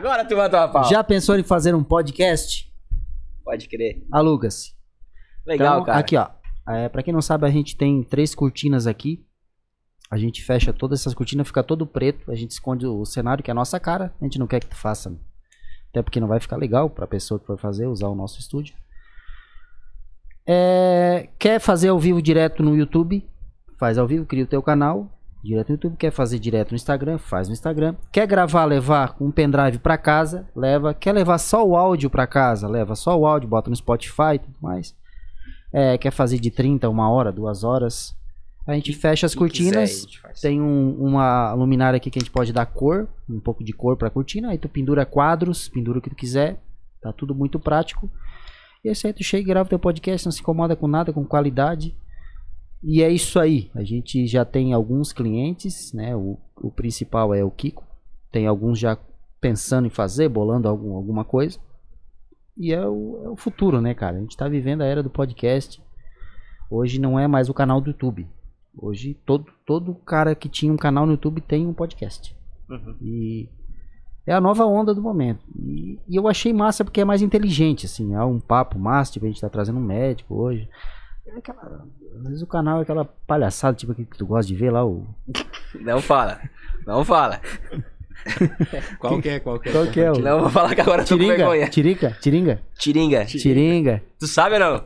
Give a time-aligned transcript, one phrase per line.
[0.00, 0.84] agora tu matou a pau.
[0.84, 2.72] Já pensou em fazer um podcast?
[3.44, 4.02] Pode crer.
[4.10, 4.74] Aluga-se.
[5.46, 5.98] Legal, Então, cara.
[5.98, 6.28] Aqui, ó.
[6.68, 9.24] É, pra quem não sabe, a gente tem três cortinas aqui.
[10.10, 12.30] A gente fecha todas essas cortinas, fica todo preto.
[12.30, 14.12] A gente esconde o cenário, que é a nossa cara.
[14.20, 15.14] A gente não quer que tu faça.
[15.90, 18.74] Até porque não vai ficar legal pra pessoa que for fazer, usar o nosso estúdio.
[20.46, 23.28] É, quer fazer ao vivo direto no YouTube?
[23.78, 25.08] Faz ao vivo, cria o teu canal.
[25.42, 25.96] Direto no YouTube.
[25.96, 27.18] Quer fazer direto no Instagram?
[27.18, 27.94] Faz no Instagram.
[28.12, 30.46] Quer gravar, levar um pendrive pra casa?
[30.54, 30.92] Leva.
[30.92, 32.68] Quer levar só o áudio pra casa?
[32.68, 34.94] Leva só o áudio, bota no Spotify e tudo mais.
[35.72, 38.14] É, quer fazer de 30, uma hora, duas horas.
[38.66, 40.04] A gente fecha as quiser, cortinas.
[40.20, 40.40] faz.
[40.40, 43.96] Tem um- uma luminária aqui que a gente pode dar cor, um pouco de cor
[43.96, 44.50] pra cortina.
[44.50, 46.60] Aí tu pendura quadros, pendura o que tu quiser.
[47.00, 48.10] Tá tudo muito prático.
[48.84, 51.24] E esse aí tu chega e grava teu podcast, não se incomoda com nada, com
[51.24, 51.96] qualidade.
[52.82, 53.70] E é isso aí.
[53.74, 56.16] A gente já tem alguns clientes, né?
[56.16, 57.84] O, o principal é o Kiko.
[58.32, 58.98] Tem alguns já
[59.40, 61.58] pensando em fazer, bolando algum, alguma coisa.
[62.56, 64.16] E é o, é o futuro, né, cara?
[64.16, 65.82] A gente tá vivendo a era do podcast.
[66.70, 68.28] Hoje não é mais o canal do YouTube.
[68.76, 72.36] Hoje todo, todo cara que tinha um canal no YouTube tem um podcast.
[72.68, 72.96] Uhum.
[73.02, 73.48] E
[74.26, 75.44] é a nova onda do momento.
[75.58, 78.14] E, e eu achei massa porque é mais inteligente, assim.
[78.14, 80.68] É um papo massa, tipo, a gente tá trazendo um médico hoje.
[81.34, 81.86] É aquela,
[82.16, 84.84] às vezes o canal é aquela palhaçada, tipo, aquele que tu gosta de ver lá,
[84.84, 85.06] o...
[85.80, 86.40] Não fala.
[86.86, 87.40] Não fala.
[88.98, 89.40] Qual que é?
[89.40, 89.72] Qual que é?
[89.72, 90.18] Qual que é o...
[90.18, 91.36] Não vou falar que agora eu tô com Tiringa?
[91.36, 91.68] vergonha.
[91.68, 92.16] Tirica?
[92.20, 92.62] Tiringa?
[92.78, 93.24] Tiringa.
[93.24, 94.02] Tiringa.
[94.18, 94.84] Tu sabe ou não?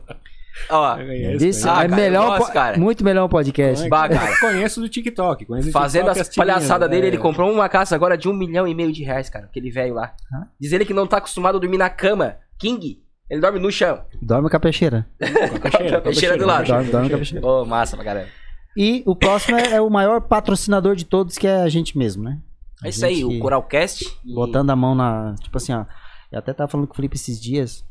[0.70, 2.78] Ó, Eu conheço, Disse, Ah, é cara, melhor, eu gosto, cara.
[2.78, 3.88] muito melhor um podcast.
[3.88, 4.38] Bah, cara.
[4.38, 5.46] Conheço do TikTok.
[5.46, 7.08] Conheço do fazendo TikTok, as palhaçadas dele, é.
[7.08, 9.46] ele comprou uma casa agora de um milhão e meio de reais, cara.
[9.46, 10.14] Aquele velho lá.
[10.32, 10.46] Hã?
[10.60, 12.36] Diz ele que não tá acostumado a dormir na cama.
[12.56, 14.04] King, ele dorme no chão.
[14.22, 15.06] Dorme com a peixeira.
[15.20, 16.66] Com a peixeira, com a Peixeira do lado.
[16.66, 17.46] Dorme, dorme com a peixeira.
[17.46, 18.28] Ô, massa pra caramba.
[18.76, 22.22] E o próximo é, é o maior patrocinador de todos, que é a gente mesmo,
[22.24, 22.40] né?
[22.82, 24.04] A É isso aí, o Coralcast.
[24.24, 25.34] e- Botando a mão na.
[25.40, 25.84] Tipo assim, ó.
[26.32, 27.84] Eu até tava falando com o Felipe esses dias.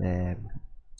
[0.00, 0.36] é,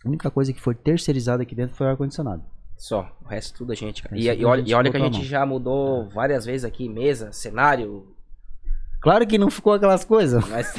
[0.05, 2.43] a única coisa que foi terceirizada aqui dentro foi o ar-condicionado.
[2.77, 4.17] Só, o resto tudo a gente, cara.
[4.19, 8.07] E, e olha, e olha que a gente já mudou várias vezes aqui, mesa, cenário,
[9.03, 10.73] Claro que não ficou aquelas coisas, mas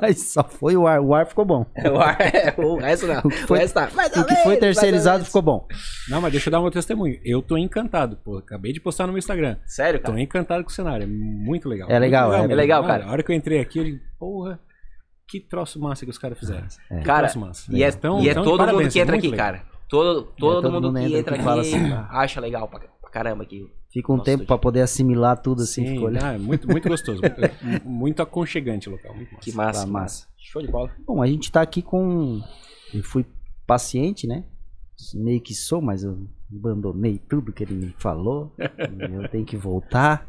[0.00, 1.00] mas só foi o ar.
[1.00, 1.64] O ar ficou bom.
[1.76, 2.18] o, ar,
[2.58, 3.20] o resto não.
[3.24, 3.88] O, foi- resto tá.
[4.20, 5.66] O que foi terceirizado ficou bom.
[6.08, 7.18] Não, mas deixa eu dar meu testemunho.
[7.24, 8.36] Eu tô encantado, pô.
[8.38, 9.56] Acabei de postar no meu Instagram.
[9.66, 10.20] Sério, Tô cara?
[10.20, 11.04] encantado com o cenário.
[11.04, 11.88] É muito legal.
[11.90, 12.54] É legal, muito é mesmo.
[12.56, 13.06] legal, cara.
[13.06, 14.60] A hora que eu entrei aqui, eu digo, porra,
[15.26, 16.66] que troço massa que os caras fizeram.
[16.90, 16.98] É.
[16.98, 17.64] Que Cara, troço massa.
[17.74, 19.46] E é, Então- e é então, todo parabéns, mundo que entra aqui, legal.
[19.46, 19.62] cara.
[19.88, 22.78] Todo, todo, todo mundo, mundo que entra entra que aqui fala assim, acha legal pra,
[23.00, 23.62] pra caramba aqui.
[23.92, 25.84] Fica um Nossa, tempo pra poder assimilar tudo assim.
[25.84, 27.20] Sim, ficou ah, é muito, muito gostoso.
[27.20, 29.14] Muito, muito aconchegante o local.
[29.14, 29.42] Muito massa.
[29.42, 30.02] Que massa, Tá que massa.
[30.04, 30.28] massa.
[30.38, 30.90] Show de bola.
[31.04, 32.40] Bom, a gente tá aqui com.
[32.94, 33.26] Eu fui
[33.66, 34.44] paciente, né?
[35.14, 38.54] Meio que sou, mas eu abandonei tudo que ele me falou.
[38.58, 40.28] eu tenho que voltar.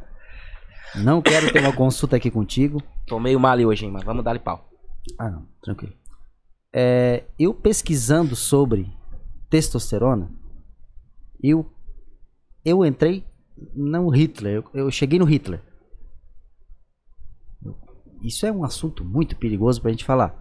[0.96, 2.82] Não quero ter uma consulta aqui contigo.
[3.06, 4.70] Tô meio male hoje, hein, mas vamos dar-lhe pau.
[5.20, 5.94] Ah, não, tranquilo.
[6.74, 8.92] É, eu pesquisando sobre
[9.50, 10.32] testosterona,
[11.44, 11.70] eu,
[12.64, 13.26] eu entrei
[13.74, 14.56] no Hitler.
[14.56, 15.62] Eu, eu cheguei no Hitler.
[18.22, 20.40] Isso é um assunto muito perigoso pra gente falar.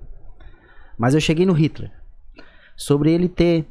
[0.98, 1.90] Mas eu cheguei no Hitler.
[2.76, 3.66] Sobre ele ter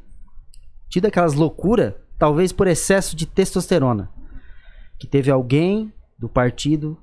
[0.90, 4.12] tido aquelas loucuras, talvez por excesso de testosterona.
[5.00, 6.98] Que teve alguém do partido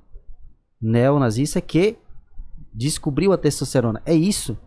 [0.81, 1.97] neonazista que
[2.73, 4.01] descobriu a testosterona.
[4.05, 4.57] É isso?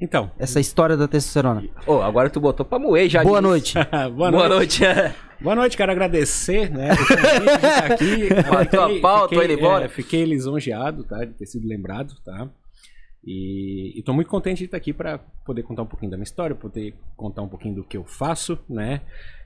[0.00, 1.64] Então, Essa história da testosterona.
[1.86, 3.22] Ô, agora tu botou pra moer já.
[3.22, 3.74] Boa noite.
[4.14, 4.82] boa, Boa noite.
[4.82, 5.14] noite.
[5.40, 6.90] Boa noite, quero agradecer, né?
[7.84, 8.28] aqui.
[8.50, 9.84] Matou a pau, tô indo embora.
[9.84, 11.24] é, fiquei lisonjeado, tá?
[11.24, 12.48] De ter sido lembrado, tá?
[13.24, 16.24] E, e tô muito contente de estar aqui para poder contar um pouquinho da minha
[16.24, 19.00] história, poder contar um pouquinho do que eu faço, né?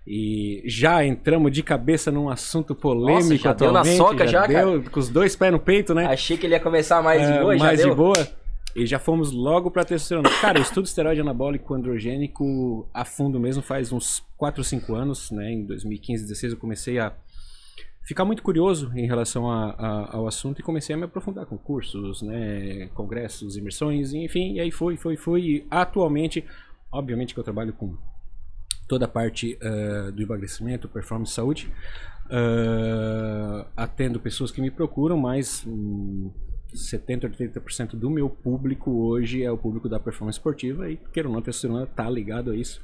[0.06, 4.83] E já entramos de cabeça num assunto polêmico já deu na atualmente, soca já, deu,
[4.91, 6.06] com os dois pés no peito, né?
[6.06, 7.91] Achei que ele ia começar mais de É, boa, já mais deu.
[7.91, 8.28] de boa.
[8.76, 10.31] E já fomos logo pra testosterona.
[10.41, 15.31] Cara, eu estudo esteroide anabólico androgênico a fundo mesmo faz uns 4 ou 5 anos,
[15.32, 15.50] né?
[15.53, 17.12] Em 2015, 2016 eu comecei a
[18.04, 21.59] ficar muito curioso em relação a- a- ao assunto e comecei a me aprofundar com
[21.59, 22.88] cursos, né?
[22.94, 24.54] Congressos, imersões, enfim.
[24.54, 25.41] E aí foi, foi, foi.
[25.42, 26.45] E atualmente,
[26.92, 27.97] obviamente que eu trabalho com
[28.89, 31.72] toda a parte eh, do emagrecimento, performance, saúde.
[32.33, 36.30] eh, atendo pessoas que me procuram, mas hum,
[36.75, 41.33] 70, 80% do meu público hoje é o público da performance esportiva e, queira ou
[41.33, 42.81] não, a testosterona tá ligado a isso.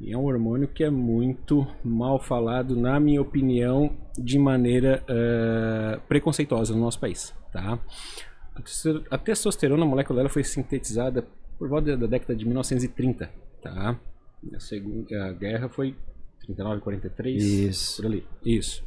[0.00, 6.00] E é um hormônio que é muito mal falado, na minha opinião, de maneira eh,
[6.08, 7.78] preconceituosa no nosso país, tá?
[8.54, 11.24] A testo- A testosterona, dela foi sintetizada
[11.58, 13.30] por volta da década de 1930,
[13.62, 13.96] tá?
[14.52, 15.94] A segunda guerra foi
[16.40, 17.96] 39, 43, Isso.
[18.02, 18.26] por ali.
[18.44, 18.82] Isso.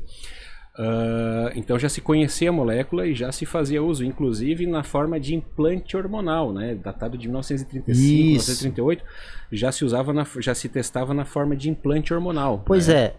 [0.78, 5.20] Ah, então já se conhecia a molécula e já se fazia uso, inclusive na forma
[5.20, 6.76] de implante hormonal, né?
[6.76, 8.52] Datado de 1935, Isso.
[8.52, 9.04] 1938,
[9.52, 12.62] já se usava, na, já se testava na forma de implante hormonal.
[12.66, 12.96] Pois né?
[12.96, 13.16] é.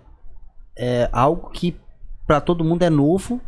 [0.78, 1.74] É algo que
[2.26, 3.40] pra todo mundo é novo.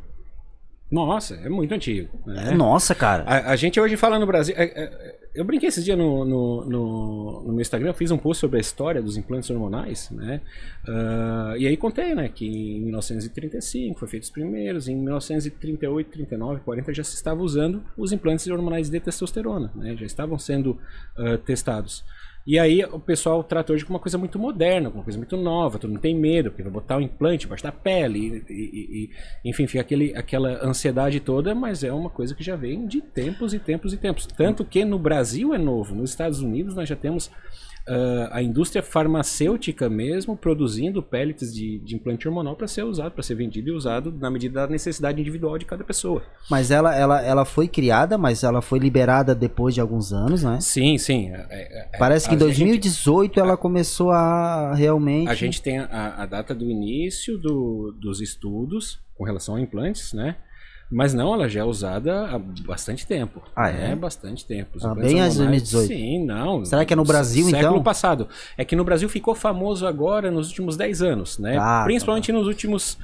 [0.91, 2.09] Nossa, é muito antigo.
[2.25, 2.53] né?
[2.53, 3.25] Nossa, cara.
[3.25, 4.55] A, a gente hoje fala no Brasil.
[4.57, 8.19] é, é, eu brinquei esses dias no, no, no, no meu Instagram, eu fiz um
[8.19, 10.41] post sobre a história dos implantes hormonais, né?
[10.87, 16.61] Ah, e aí contei, né, que em 1935 foi feito os primeiros, em 1938, 39,
[16.61, 19.97] 40 já se estava usando os implantes hormonais de testosterona, né?
[19.97, 20.79] Já estavam sendo
[21.17, 22.05] ah, testados.
[22.51, 25.37] E aí o pessoal trata hoje como uma coisa muito moderna, como uma coisa muito
[25.37, 29.05] nova, todo mundo tem medo, porque vai botar o implante embaixo da pele, e, e-
[29.45, 33.03] e- enfim, fica aquele, aquela ansiedade toda, mas é uma coisa que já vem de
[33.03, 34.27] tempos e tempos e tempos.
[34.27, 37.31] Tanto que no Brasil é novo, nos Estados Unidos nós já temos
[37.89, 43.23] ah, a indústria farmacêutica mesmo produzindo pellets de, de implante hormonal para ser usado, para
[43.23, 46.23] ser vendido e usado na medida da necessidade individual de cada pessoa.
[46.51, 50.59] Mas ela, ela, ela foi criada, mas ela foi liberada depois de alguns anos, né?
[50.61, 51.31] Sim, sim.
[51.31, 55.29] é- é- é- Parece que em a gente- 2018 ela começou a realmente.
[55.29, 60.13] A gente tem a, a data do início do- dos estudos com relação a implantes,
[60.13, 60.37] né?
[60.91, 63.43] Mas não, ela já é usada há bastante tempo.
[63.55, 63.93] Ah, né?
[63.93, 63.97] é?
[63.97, 64.79] Bastante tempo.
[64.83, 65.87] Ah, bem antes de hormonais- 2018.
[65.89, 66.65] Sim, não.
[66.65, 67.83] Será que é no Brasil, século então?
[67.83, 68.29] passado.
[68.57, 71.59] É que no Brasil ficou famoso agora nos últimos 10 anos, né?
[71.59, 72.97] Ah, tá, Principalmente nos últimos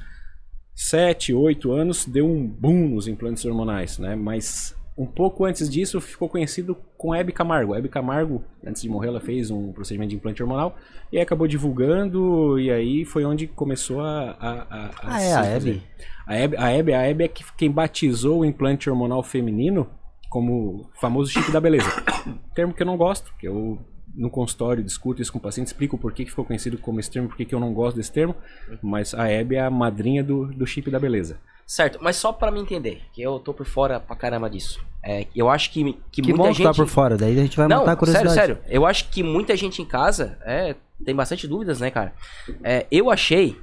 [0.73, 4.15] 7, 8 anos, deu um boom nos implantes hormonais, né?
[4.15, 7.73] Mas um pouco antes disso ficou conhecido com a Hebe Camargo.
[7.73, 10.75] A Hebe Camargo, antes de morrer, ela fez um procedimento de implante hormonal
[11.11, 14.31] e acabou divulgando e aí foi onde começou a...
[14.39, 15.45] a, a, Ah, se é a.
[15.45, 15.83] Hebe?
[16.25, 19.87] A Hebe, a Hebe, a Hebe é que- quem batizou o implante hormonal feminino
[20.29, 21.89] como famoso chip da beleza.
[22.55, 23.77] Termo que eu não gosto, que eu
[24.15, 27.11] no consultório discuto isso com o paciente, explico por que que ficou conhecido como esse
[27.11, 28.35] termo, por que que eu não gosto desse termo,
[28.81, 31.37] mas a Hebe é a madrinha do, do chip da beleza.
[31.65, 34.79] Certo, mas só pra me entender, que eu tô por fora pra caramba disso.
[35.01, 36.67] É, eu acho que, que, Que muita que gente...
[36.67, 38.33] tá por fora, daí a gente vai Não, matar a curiosidade.
[38.33, 38.71] sério, sério.
[38.73, 42.13] Eu acho que muita gente em casa é, tem bastante dúvidas, né, cara?
[42.63, 43.59] É, eu achei,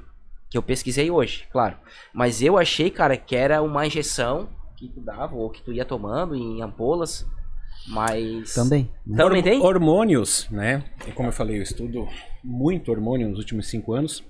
[0.49, 1.77] que eu pesquisei hoje, claro.
[2.13, 5.85] Mas eu achei, cara, que era uma injeção que tu dava, ou que tu ia
[5.85, 7.25] tomando em ampolas.
[7.87, 8.53] Mas.
[8.53, 8.89] Também.
[9.05, 9.17] né?
[9.17, 9.61] Também Horm- tem?
[9.61, 10.83] Hormônios, né?
[11.07, 12.07] E como eu falei, eu estudo
[12.43, 14.23] muito hormônio nos últimos cinco anos.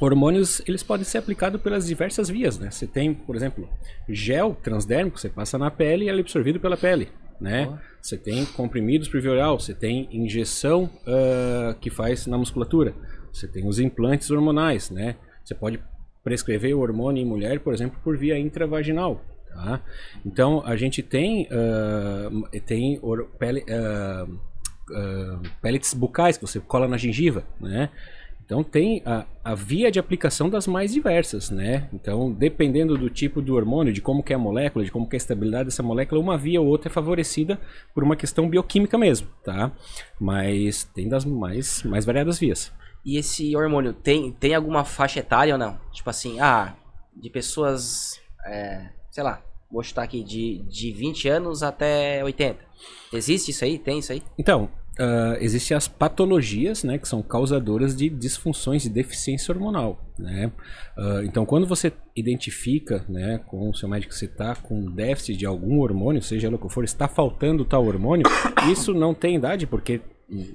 [0.00, 2.70] Hormônios, eles podem ser aplicados pelas diversas vias, né?
[2.70, 3.68] Você tem, por exemplo,
[4.08, 7.08] gel transdérmico, você passa na pele e ele é absorvido pela pele,
[7.40, 7.76] né?
[8.00, 12.94] Você tem comprimidos oral, você tem injeção ah, que faz na musculatura,
[13.32, 15.16] você tem os implantes hormonais, né?
[15.44, 15.80] Você pode
[16.22, 19.80] prescrever o hormônio em mulher, por exemplo, por via intravaginal, tá?
[20.24, 22.30] Então, a gente tem, ah,
[22.66, 24.26] tem or- pele, ah,
[24.92, 27.90] ah, pellets bucais que você cola na gengiva, né?
[28.44, 31.86] Então tem a, a via de aplicação das mais diversas, né?
[31.92, 35.14] Então, dependendo do tipo do hormônio, de como que é a molécula, de como que
[35.14, 37.60] é a estabilidade dessa molécula, uma via ou outra é favorecida
[37.92, 39.70] por uma questão bioquímica mesmo, tá?
[40.18, 42.72] Mas tem das mais, mais variadas vias.
[43.04, 45.78] E esse hormônio tem, tem alguma faixa etária ou não?
[45.92, 46.74] Tipo assim, ah,
[47.14, 52.56] de pessoas, é, sei lá, vou chutar aqui, de, de 20 anos até 80.
[53.12, 53.76] Existe isso aí?
[53.76, 54.22] Tem isso aí?
[54.38, 60.52] Então, ah, existem as patologias, né, que são causadoras de disfunções de deficiência hormonal, né?
[60.96, 65.36] Ah, então, quando você identifica, né, com o seu médico que você está com déficit
[65.36, 68.24] de algum hormônio, seja lá o que for, está faltando tal hormônio,
[68.70, 70.00] isso não tem idade, porque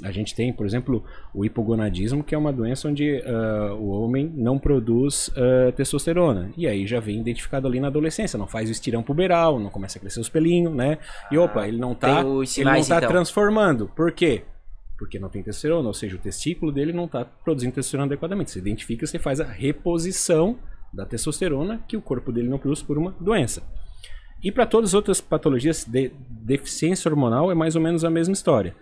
[0.04, 1.04] a gente tem, por exemplo,
[1.34, 6.52] o hipogonadismo, que é uma doença onde ah, o homem não produz ah, testosterona.
[6.56, 9.98] E aí já vem identificado ali na adolescência, não faz o estirão puberal, não começa
[9.98, 11.00] a crescer os pelinhos, né?
[11.32, 13.10] E opa, ele não tá, os ele não tá então.
[13.10, 13.88] transformando.
[13.96, 14.44] Por quê?
[14.98, 18.52] Porque não tem testosterona, ou seja, o testículo dele não está produzindo testosterona adequadamente.
[18.52, 20.58] Você identifica, você faz a reposição
[20.94, 23.64] da testosterona que o corpo dele não produz por uma doença.
[24.44, 28.34] E para todas as outras patologias de deficiência hormonal é mais ou menos a mesma
[28.34, 28.76] história.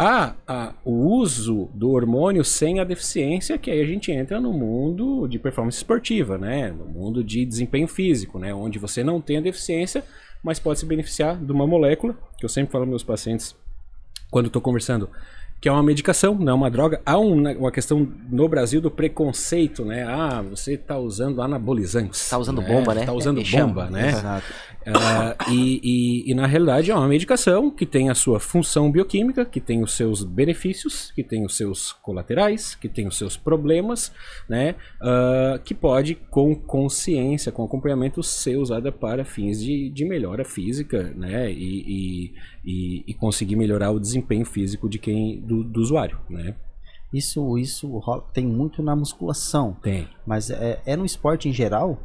[0.00, 4.52] Há a- o uso do hormônio sem a deficiência, que aí a gente entra no
[4.52, 6.70] mundo de performance esportiva, né?
[6.70, 8.54] No mundo de desempenho físico, né?
[8.54, 10.04] Onde você não tem a deficiência,
[10.40, 13.56] mas pode se beneficiar de uma molécula, que eu sempre falo aos meus pacientes
[14.30, 15.10] quando estou conversando,
[15.60, 17.00] que é uma medicação, não é uma droga.
[17.04, 20.04] Há um- uma questão no Brasil do preconceito, né?
[20.04, 22.28] Ah, você está usando anabolizantes.
[22.30, 23.00] Tá usando bomba, né?
[23.00, 23.66] Está usando É, chama.
[23.66, 24.08] bomba, né?
[24.10, 24.46] Exato.
[24.86, 29.44] Ah, e, e- e, na realidade é uma medicação que tem a sua função bioquímica,
[29.44, 34.10] que tem os seus benefícios, que tem os seus colaterais, que tem os seus problemas,
[34.48, 34.76] né?
[35.02, 41.12] Ah, que pode, com consciência, com acompanhamento, ser usada para fins de, de melhora física,
[41.16, 41.50] né?
[41.52, 42.32] E, e,
[42.70, 46.54] e- e conseguir melhorar o desempenho físico de quem do, do usuário, né?
[47.12, 48.00] Isso, isso
[48.34, 49.76] tem muito na musculação.
[49.82, 50.06] Tem.
[50.26, 51.98] Mas é, é no esporte em geral?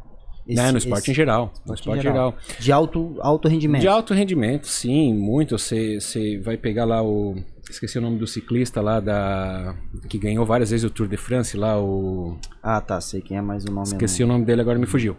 [0.48, 0.72] Esse- né?
[0.72, 1.46] No esporte esse- em geral.
[1.66, 2.32] No esporte esporte em geral.
[2.32, 2.60] geral.
[2.60, 3.82] De alto, alto rendimento.
[3.82, 5.58] De alto rendimento, sim, muito.
[5.58, 7.36] Você você vai pegar lá o.
[7.70, 9.76] Esqueci o nome do ciclista lá da.
[10.10, 12.38] Que ganhou várias vezes o Tour de France lá, o.
[12.62, 14.86] Ah, tá, sei quem é, mas o nome Esqueci é o nome dele, agora me
[14.86, 15.16] fugiu.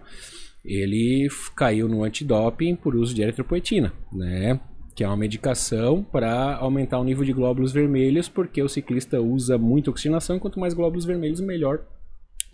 [0.64, 4.58] Ele caiu no antidoping por uso de eritropoetina, né?
[4.94, 9.58] Que é uma medicação para aumentar o nível de glóbulos vermelhos, porque o ciclista usa
[9.58, 11.80] muita oxigenação, quanto mais glóbulos vermelhos, melhor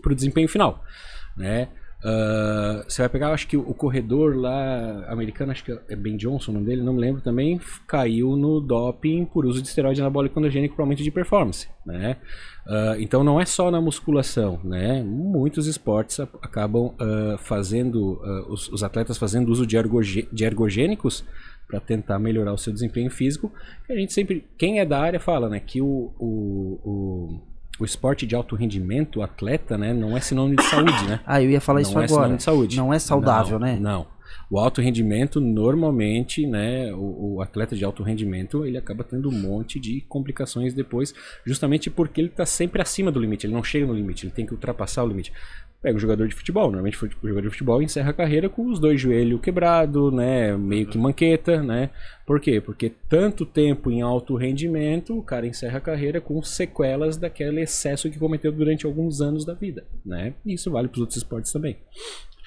[0.02, 0.82] para o desempenho final,
[1.36, 1.68] né?
[2.02, 6.50] Ah, você vai pegar, acho que o corredor lá americano, acho que é Ben Johnson
[6.50, 10.38] o nome dele, não me lembro também, caiu no doping por uso de esteroide anabólico
[10.38, 12.16] androgênico para aumento de performance, né?
[12.66, 15.02] Ah, então não é só na musculação, né?
[15.02, 18.18] Muitos esportes acabam ah, fazendo,
[18.48, 21.22] os, os atletas fazendo uso de, ergoge- de ergogênicos
[21.70, 23.52] para tentar melhorar o seu desempenho físico.
[23.88, 27.40] A gente sempre, quem é da área fala, né, que o, o, o,
[27.78, 31.20] o esporte de alto rendimento, o atleta, né, não é sinônimo de saúde, né?
[31.24, 32.08] Ah, eu ia falar não isso é agora.
[32.08, 32.76] sinônimo de saúde.
[32.76, 33.78] Não é saudável, Não, né?
[33.80, 34.06] Não.
[34.50, 39.32] O alto rendimento, normalmente, né, o, o atleta de alto rendimento, ele acaba tendo um
[39.32, 43.86] monte de complicações depois, justamente porque ele está sempre acima do limite, ele não chega
[43.86, 45.32] no limite, ele tem que ultrapassar o limite.
[45.82, 48.78] Pega o jogador de futebol, normalmente o jogador de futebol encerra a carreira com os
[48.78, 51.88] dois joelhos quebrados, né, meio que manqueta, né?
[52.26, 52.60] Por quê?
[52.60, 58.10] Porque tanto tempo em alto rendimento, o cara encerra a carreira com sequelas daquele excesso
[58.10, 60.34] que cometeu durante alguns anos da vida, né?
[60.44, 61.78] E isso vale para os outros esportes também.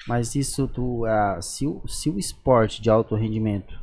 [0.06, 3.82] Mas isso, tu, ah, se, o, se o esporte de alto rendimento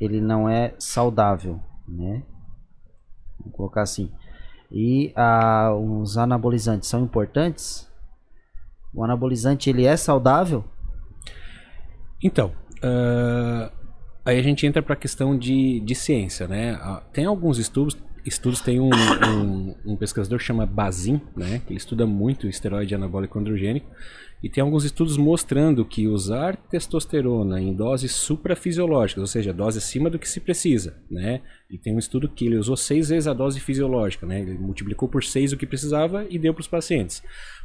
[0.00, 2.22] ele não é saudável, né?
[3.40, 4.10] Vou colocar assim.
[4.70, 7.88] E ah, os anabolizantes são importantes?
[8.92, 10.64] O anabolizante ele é saudável?
[12.22, 12.52] Então,
[12.82, 13.72] ah,
[14.24, 16.72] aí a gente entra para a questão de, de ciência, né?
[16.80, 21.60] Ah, Tem alguns estudos, estudos tem um, um, um pesquisador que chama Bazin, né?
[21.60, 23.86] Que ele estuda muito o esteroide anabólico androgênico.
[24.44, 30.10] E tem alguns estudos mostrando que usar testosterona em doses suprafisiológicas, ou seja, dose acima
[30.10, 31.40] do que se precisa, né?
[31.70, 34.42] E tem um estudo que ele usou seis vezes a dose fisiológica, né?
[34.42, 37.22] Ele multiplicou por seis o que precisava e deu para os pacientes.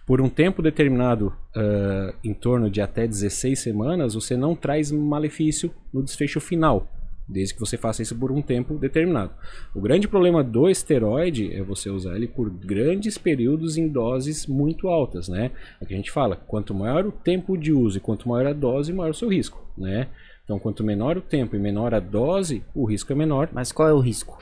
[0.08, 5.74] Por um tempo determinado, ah, em torno de até 16 semanas, você não traz malefício
[5.94, 6.88] no desfecho final,
[7.30, 9.32] desde que você faça isso por um tempo determinado.
[9.74, 14.88] O grande problema do esteroide é você usar ele por grandes períodos em doses muito
[14.88, 15.52] altas, né?
[15.80, 18.54] É que a gente fala, quanto maior o tempo de uso e quanto maior a
[18.54, 20.08] dose, maior o seu risco, né?
[20.44, 23.88] Então, quanto menor o tempo e menor a dose, o risco é menor, Mas qual
[23.88, 24.40] é o risco?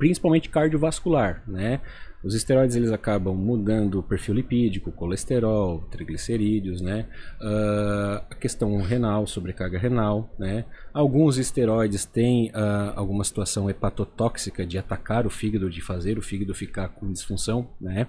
[0.00, 1.78] principalmente cardiovascular, né?
[2.22, 7.06] Os esteroides eles acabam mudando o perfil lipídico, colesterol, triglicerídeos, né?
[7.40, 10.64] Ah, a questão renal, sobrecarga renal, né?
[10.92, 16.54] Alguns esteroides têm ah, alguma situação hepatotóxica de atacar o fígado, de fazer o fígado
[16.54, 18.06] ficar com disfunção, né?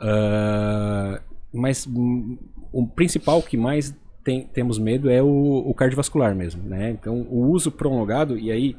[0.00, 1.20] Ah,
[1.52, 2.38] mas hum,
[2.72, 5.28] o principal que mais tem- temos medo é o,
[5.66, 6.90] o cardiovascular mesmo, né?
[6.90, 8.76] Então o uso prolongado e aí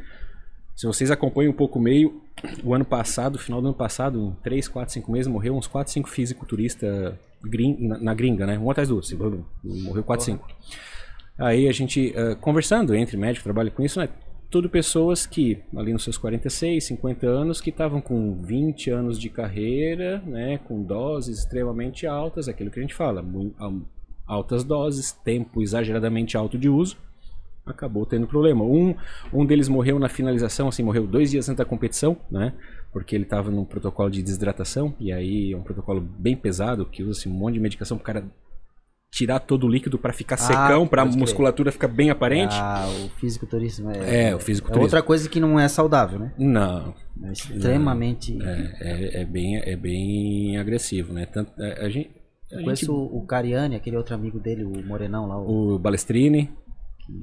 [0.82, 2.24] se vocês acompanham um pouco o meio,
[2.64, 6.10] o ano passado, final do ano passado, 3, 4, 5 meses, morreu uns 4, 5
[6.10, 8.58] fisiculturistas grin, na, na gringa, né?
[8.58, 10.48] Um atrás do outro, assim, morreu 4, 5.
[11.38, 14.10] Aí a gente, eh, conversando entre médicos que trabalham com isso, né?
[14.50, 19.30] Tudo pessoas que, ali nos seus 46, 50 anos, que estavam com 20 anos de
[19.30, 20.58] carreira, né?
[20.68, 23.24] Com doses extremamente altas, é aquilo que a gente fala,
[24.26, 26.98] altas doses, tempo exageradamente alto de uso,
[27.66, 28.64] acabou tendo problema.
[28.64, 28.96] Um,
[29.34, 32.54] um deles morreu na finalização, assim, morreu dois dias antes da competição, né?
[32.92, 37.04] Porque ele estava num protocolo de desidratação, e aí é um protocolo bem pesado, que
[37.04, 38.26] usa assim, um monte de medicação pro cara
[39.14, 41.20] tirar todo o líquido para ficar secão, para a pode crer.
[41.22, 42.56] musculatura ficar bem aparente.
[42.58, 44.84] Ah, o fisiculturismo é, É, o é fisiculturismo.
[44.84, 46.34] outra coisa que não é saudável, né?
[46.38, 46.94] Não,
[47.26, 48.38] É extremamente.
[48.42, 51.26] é, é, é bem, é bem agressivo, né?
[51.26, 54.64] Tanto, é, a gente, a Eu gente- conheço o, o Cariani, aquele outro amigo dele,
[54.64, 56.50] o Morenão lá, o, o Balestrini,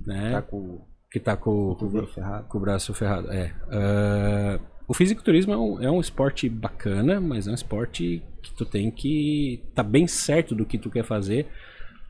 [0.06, 0.32] né?
[0.32, 2.48] tá com o que tá com, com, cotovelo ferrado.
[2.48, 3.30] com o braço ferrado.
[3.32, 3.54] É.
[3.70, 8.64] Ah, o fisiculturismo é um, é um esporte bacana, mas é um esporte que tu
[8.64, 11.46] tem que tá bem certo do que tu quer fazer,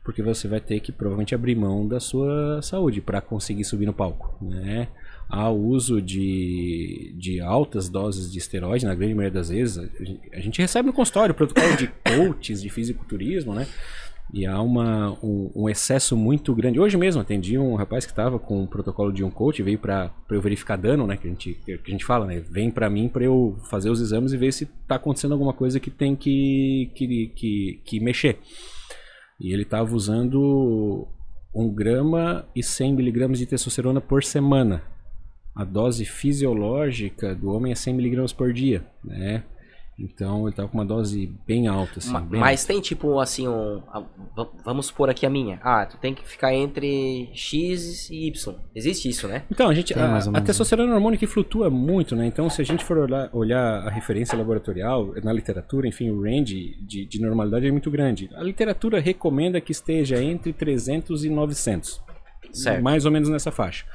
[0.03, 3.93] porque você vai ter que provavelmente abrir mão da sua saúde para conseguir subir no
[3.93, 4.87] palco, né?
[5.29, 9.77] Há o uso de, de altas doses de esteroide, na grande maioria das vezes.
[9.77, 13.67] A gente, a gente recebe no consultório protocolo de coaches de fisiculturismo, né?
[14.31, 16.79] E há uma, um, um excesso muito grande.
[16.79, 20.11] Hoje mesmo atendi um rapaz que estava com um protocolo de um coach, veio para
[20.29, 21.17] eu verificar dano, né?
[21.17, 22.39] Que a gente, que a gente fala, né?
[22.39, 25.79] Vem para mim para eu fazer os exames e ver se está acontecendo alguma coisa
[25.79, 28.37] que tem que, que, que, que mexer.
[29.39, 31.07] E ele estava usando
[31.55, 34.83] 1 grama e 100 miligramas de testosterona por semana.
[35.55, 39.43] A dose fisiológica do homem é 100 miligramas por dia, né?
[39.99, 42.11] Então ele tava com uma dose bem alta, assim.
[42.11, 43.81] Ma- bem Mas tem tipo assim um.
[43.91, 44.03] a-
[44.35, 45.59] va- Vamos supor aqui a minha.
[45.63, 48.55] Ah, tu tem que ficar entre X e Y.
[48.75, 49.43] Existe isso, né?
[49.51, 52.25] Então, a gente, Tem a, a menos, testosterona é um hormônio que flutua muito, né?
[52.25, 56.77] Então, se a gente for olhar, olhar a referência laboratorial, na literatura, enfim, o range
[56.81, 58.29] de, de normalidade é muito grande.
[58.35, 62.01] A literatura recomenda que esteja entre 300 e 900.
[62.51, 62.81] Certo.
[62.83, 63.85] Mais ou menos nessa faixa.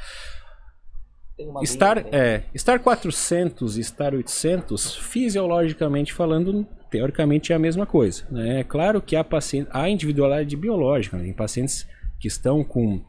[2.04, 2.10] Né?
[2.12, 8.24] é, estar 400 e estar 800, fisiologicamente falando, teoricamente é a mesma coisa.
[8.30, 8.60] Né?
[8.60, 11.24] É claro que há, paciente, há individualidade biológica, né?
[11.24, 11.86] tem pacientes
[12.20, 13.04] que estão com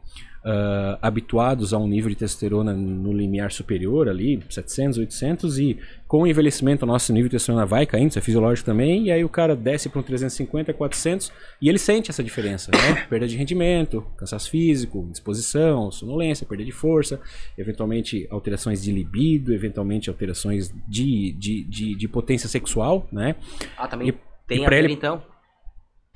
[0.46, 5.76] ah, habituados a um nível de testosterona no limiar superior ali, 700, 800, e
[6.06, 9.10] com o envelhecimento o nosso nível de testosterona vai caindo, isso é fisiológico também, e
[9.10, 13.02] aí o cara desce para um 350, 400, e ele sente essa diferença, né?
[13.10, 17.20] Perda de rendimento, cansaço físico, disposição, sonolência, perda de força,
[17.58, 23.34] eventualmente alterações de libido, eventualmente alterações de, de, de, de potência sexual, né?
[23.76, 24.14] Ah, também E-
[24.46, 25.20] tem e a ver ele- então.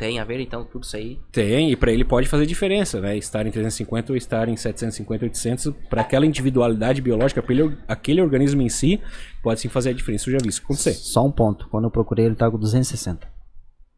[0.00, 1.18] Tem a ver então tudo isso aí.
[1.30, 3.18] Tem, e para ele pode fazer diferença, né?
[3.18, 8.22] Estar em 350 ou estar em 750, 800, para aquela individualidade biológica, para ele, aquele
[8.22, 8.98] organismo em si,
[9.42, 10.28] pode sim fazer a diferença.
[10.28, 10.94] Eu já vi isso acontecer.
[10.94, 11.68] Só um ponto.
[11.68, 13.28] Quando eu procurei, ele tava com 260.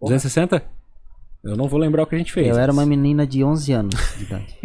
[0.00, 0.61] 260?
[1.44, 2.49] Eu não vou lembrar o que a gente fez.
[2.49, 4.59] Eu era uma mas- menina de 11 anos de idade.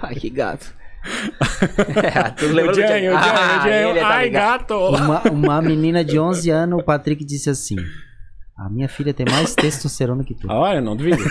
[0.00, 0.72] Ai, que gato.
[2.38, 4.58] tu lembra O do Jay, o Jay, Ah, o Jay, ele tá ai ligado.
[4.60, 4.74] gato!
[4.74, 7.76] Uma, uma menina de 11 anos, o Patrick disse assim:
[8.58, 10.50] A minha filha tem mais testosterona que tu.
[10.50, 11.22] Olha, não duvido.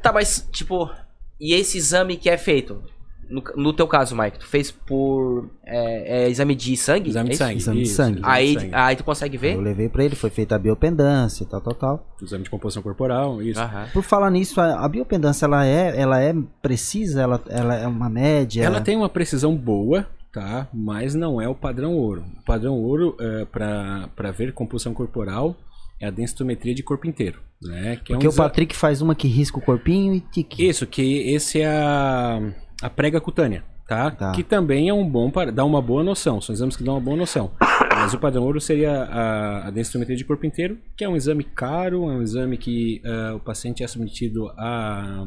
[0.00, 0.90] Tá, mas tipo,
[1.38, 2.82] e esse exame que é feito?
[3.28, 7.10] No, no teu caso, Mike, tu fez por é, é exame de sangue?
[7.10, 7.44] Exame é de isso?
[7.44, 7.56] sangue.
[7.58, 8.20] Exame de sangue.
[8.24, 8.70] Aí, sangue.
[8.72, 9.54] aí tu consegue ver?
[9.54, 12.16] Eu levei pra ele, foi feita a biopendância, tal, tal, tal.
[12.20, 13.60] Exame de composição corporal, isso.
[13.60, 13.86] Aham.
[13.92, 17.22] Por falar nisso, a, a biopendância, ela é, ela é precisa?
[17.22, 18.64] Ela, ela é uma média?
[18.64, 20.66] Ela tem uma precisão boa, tá?
[20.72, 22.24] Mas não é o padrão ouro.
[22.40, 25.56] O padrão ouro, é, para ver composição corporal,
[26.00, 27.96] é a densitometria de corpo inteiro, né?
[28.02, 30.66] Que é Porque um o Patrick faz uma que risca o corpinho e tique.
[30.66, 32.40] Isso, que esse é a,
[32.82, 34.10] a prega cutânea, tá?
[34.10, 34.32] Tá.
[34.32, 36.40] Que também é um bom para dá uma boa noção.
[36.40, 37.52] São exames que dão uma boa noção.
[37.92, 41.44] Mas o padrão ouro seria a, a densitometria de corpo inteiro, que é um exame
[41.44, 45.26] caro, é um exame que ah, o paciente é submetido a,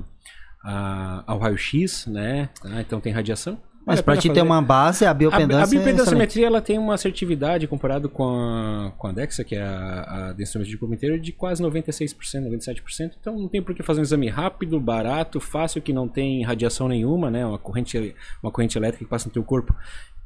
[0.63, 2.49] a- ao raio-x, né?
[2.61, 2.81] Tá?
[2.81, 3.61] Então tem radiação.
[3.85, 6.61] Mas Vale a pra pena ti ter uma base, a A, a biopendância é ela
[6.61, 10.77] tem uma assertividade comparado com a, com a DEXA, que é a, a densitometria de
[10.77, 13.11] corpo inteiro, de quase 96%, 97%.
[13.19, 16.87] Então não tem por que fazer um exame rápido, barato, fácil, que não tem radiação
[16.87, 17.45] nenhuma, né?
[17.45, 19.75] Uma corrente, uma corrente elétrica que passa no teu corpo.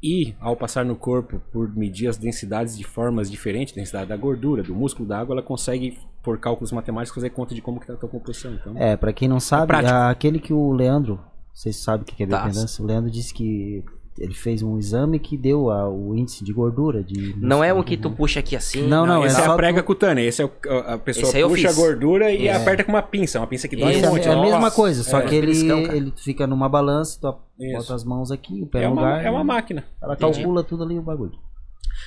[0.00, 4.62] E ao passar no corpo por medir as densidades de formas diferentes, densidade da gordura,
[4.62, 7.94] do músculo, da água, ela consegue, por cálculos matemáticos, fazer conta de como que tá
[7.94, 8.54] a tua composição.
[8.54, 9.92] Então, É, pra quem não sabe, prático.
[9.92, 11.18] aquele que o Leandro,
[11.58, 12.38] vocês sabem o que é Tá.
[12.42, 13.82] biopendância, o Leandro disse que
[14.16, 17.02] ele fez um exame que deu a- o índice de gordura.
[17.04, 18.82] De, Não é um que tu puxa aqui assim?
[18.86, 20.22] Não, não, esse é é, só a prega tu- cutânea.
[20.22, 20.50] Esse é o,
[20.86, 22.54] a pessoa Esse eu puxa a gordura e É.
[22.56, 23.38] aperta com uma pinça.
[23.40, 24.28] Uma pinça que dói Esse um é, monte.
[24.28, 25.22] é a mesma coisa, só É.
[25.26, 25.52] que ele,
[25.96, 27.36] ele fica numa balança, tu
[27.72, 29.24] bota as mãos aqui, o pé É no uma, lugar.
[29.24, 29.84] é uma máquina.
[30.02, 30.34] Ela Entendi.
[30.38, 31.32] calcula tudo ali o bagulho.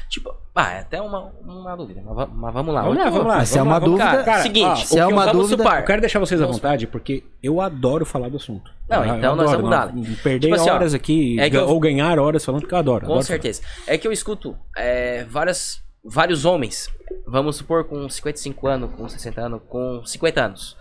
[0.09, 2.01] Tipo, ah, é até uma, uma dúvida.
[2.03, 2.81] Mas, mas vamos lá.
[2.81, 3.45] Vamos lá, vamos lá.
[3.45, 5.79] Se é uma dúvida- Cara, Seguinte, ó, se é eu- uma vamos dúvida- supar.
[5.81, 8.69] Eu quero deixar vocês à vontade, porque eu adoro falar do assunto.
[8.89, 10.17] Não, Eu então nós adoro, vamos dar.
[10.21, 13.05] Perder Tipo assim, ó, horas aqui, é eu- ou ganhar horas falando que eu adoro.
[13.05, 13.61] Com adoro certeza.
[13.87, 16.89] É que eu escuto é, várias, vários homens,
[17.25, 20.75] vamos supor, com 55 anos, com 60 anos, com 50 anos,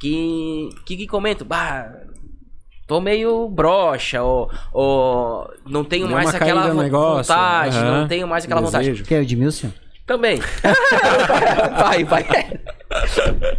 [0.00, 1.90] que, que, que comentam, bah,
[2.86, 8.28] tô meio broxa, ou, ou não tenho Deu mais aquela negócio, vontade, aham, não tenho
[8.28, 8.84] mais aquela vontade.
[8.84, 9.04] desejo.
[9.04, 9.70] Que é o Edmilson?
[10.06, 10.38] Também.
[11.78, 12.24] vai, vai.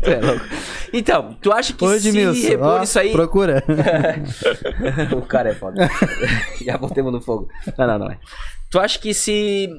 [0.04, 0.46] Tu é louco.
[0.94, 3.12] Então, tu acha que Ô, se Edmilson, repor ó, isso aí...
[3.12, 3.64] procura.
[5.18, 5.90] o cara é foda.
[6.64, 7.48] Já botemos no fogo.
[7.78, 8.20] Não, não, não é.
[8.70, 9.70] Tu acha que se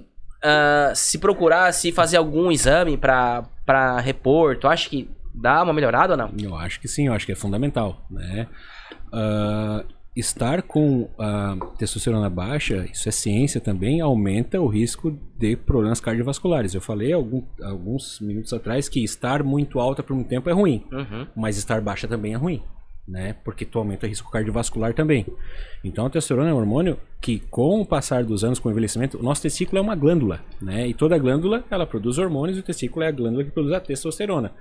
[0.43, 5.73] ah, se procurar, se fazer algum exame pra, pra repor, tu acha que dá uma
[5.73, 6.31] melhorada ou não?
[6.39, 8.47] Eu acho que sim, eu acho que é fundamental, né?
[9.12, 16.01] Ah, estar com a testosterona baixa, isso é ciência também, aumenta o risco de problemas
[16.01, 16.73] cardiovasculares.
[16.75, 20.83] Eu falei algum- alguns minutos atrás que estar muito alta por muito tempo é ruim,
[20.90, 21.27] Uhum.
[21.37, 22.62] mas estar baixa também é ruim,
[23.07, 23.35] né?
[23.45, 25.27] Porque tu aumenta o risco cardiovascular também.
[25.85, 29.19] Então a testosterona é um hormônio que com o passar dos anos, com o envelhecimento,
[29.19, 30.88] o nosso testículo é uma glândula, né?
[30.88, 33.81] E toda glândula, ela produz hormônios e o testículo é a glândula que produz a
[33.81, 34.53] testosterona.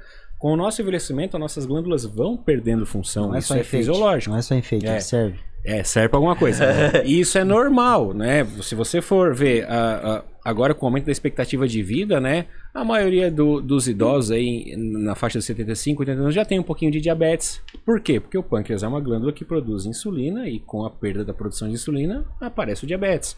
[0.45, 3.29] Com o nosso envelhecimento, as nossas glândulas vão perdendo função.
[3.29, 3.83] Não é Isso só é enfeite.
[3.87, 4.31] fisiológico.
[4.31, 4.99] Não é só enfeite, É.
[4.99, 5.39] serve.
[5.65, 6.63] É, serve pra alguma coisa.
[7.03, 8.45] e isso é normal, né?
[8.61, 12.45] Se você for ver a- a- agora com o aumento da expectativa de vida, né?
[12.75, 16.63] A maioria do- dos idosos aí na faixa de 75, 80 anos já tem um
[16.63, 17.59] pouquinho de diabetes.
[17.83, 18.19] Por quê?
[18.19, 21.67] Porque o pâncreas é uma glândula que produz insulina e com a perda da produção
[21.67, 23.35] de insulina aparece o diabetes.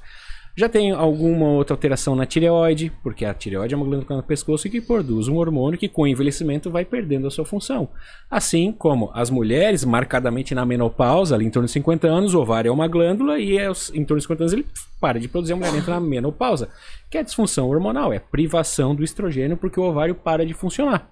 [0.58, 4.67] Já tem alguma outra alteração na tireoide, porque a tireoide é uma glândula no pescoço
[4.67, 7.88] que produz um hormônio que com o envelhecimento vai perdendo a sua função.
[8.30, 12.70] Assim como as mulheres, marcadamente na menopausa, ali em torno de 50 anos, o ovário
[12.70, 14.65] é uma glândula e é os- em torno de 50 anos ele
[15.00, 16.70] para de produzir, a mulher entra na menopausa,
[17.12, 21.08] que é disfunção hormonal, é privação do estrogênio porque o ovário para de funcionar.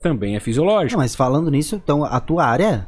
[0.00, 0.92] Também é fisiológico.
[0.92, 2.86] Não, mas falando nisso, então a tua área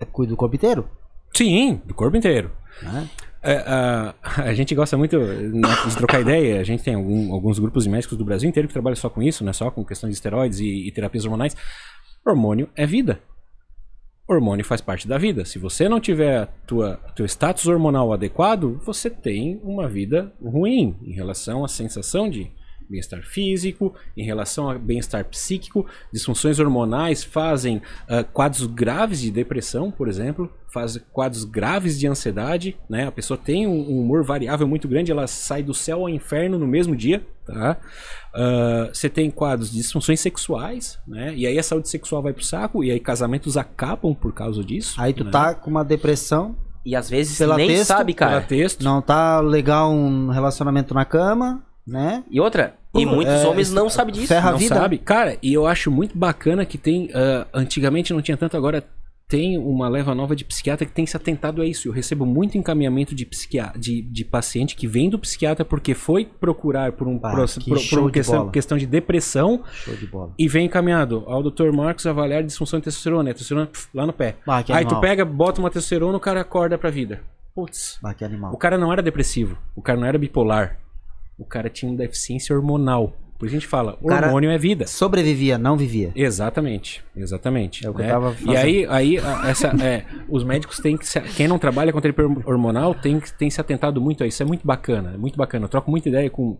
[0.00, 0.88] é cuida do corpo inteiro.
[1.34, 2.50] Sim, do corpo inteiro.
[2.82, 3.06] Né?
[3.22, 6.60] É, a, a gente gosta muito né, de trocar ideia.
[6.60, 9.22] A gente tem algum- alguns grupos de médicos do Brasil inteiro que trabalham só com
[9.22, 9.52] isso, né?
[9.52, 11.56] Só com questão de esteroides e, e terapias hormonais.
[12.24, 13.20] Hormônio é vida.
[14.28, 15.44] Hormônio faz parte da vida.
[15.44, 21.12] Se você não tiver tua, teu status hormonal adequado, você tem uma vida ruim em
[21.12, 22.50] relação à sensação de
[22.88, 25.86] bem-estar físico, em relação a bem-estar psíquico.
[26.12, 32.76] Disfunções hormonais fazem ah, quadros graves de depressão, por exemplo, faz quadros graves de ansiedade,
[32.88, 33.06] né?
[33.06, 36.58] A pessoa tem um, um humor variável muito grande, ela sai do céu ao inferno
[36.58, 37.78] no mesmo dia, tá?
[38.34, 41.32] Ah, Você tem quadros de disfunções sexuais, né?
[41.34, 44.94] E aí a saúde sexual vai pro saco, e aí casamentos acabam por causa disso.
[45.00, 45.30] Aí tu né?
[45.30, 48.42] tá com uma depressão, E às vezes Pela nem texto, sabe, Pela cara.
[48.42, 48.82] texto.
[48.84, 52.24] não tá legal um relacionamento na cama, né?
[52.30, 54.26] E outra, e Pô, muitos é, homens não isso- sabem disso.
[54.28, 54.74] ferra- a não vida.
[54.74, 54.98] sabe?
[54.98, 57.10] Cara, e eu acho muito bacana que tem.
[57.14, 58.84] ah, antigamente não tinha tanto, agora
[59.28, 61.88] tem uma leva nova de psiquiatra que tem se atentado a isso.
[61.88, 63.28] Eu recebo muito encaminhamento de,
[63.76, 67.68] de, de paciente que vem do psiquiatra porque foi procurar por um Ah, proce- que
[67.70, 68.52] por, uma de questão, bola.
[68.52, 70.32] questão de depressão Show de bola.
[70.38, 71.72] e vem encaminhado ao Dr.
[71.72, 73.30] Marcos avaliar disfunção de testosterona.
[73.30, 74.36] É testosterona pf, lá no pé.
[74.46, 75.00] Ah, que Aí tu animal.
[75.00, 77.20] pega, bota uma testosterona, o cara acorda pra vida.
[77.52, 77.98] Putz.
[78.04, 78.52] Ah, que animal.
[78.54, 80.78] O cara não era depressivo, o cara não era bipolar.
[81.38, 83.14] O cara tinha uma deficiência hormonal.
[83.38, 84.86] Por isso a gente fala, hormônio é vida.
[84.86, 86.10] Sobrevivia, não vivia.
[86.16, 87.86] Exatamente, exatamente.
[87.86, 88.10] É o que eu né?
[88.10, 88.56] tava E fazendo.
[88.56, 92.24] aí, aí a- essa, é, os médicos têm que se, quem não trabalha com terapia
[92.46, 94.42] hormonal tem que tem se atentado muito a isso.
[94.42, 95.66] É muito bacana, é muito bacana.
[95.66, 96.56] Eu troco muita ideia com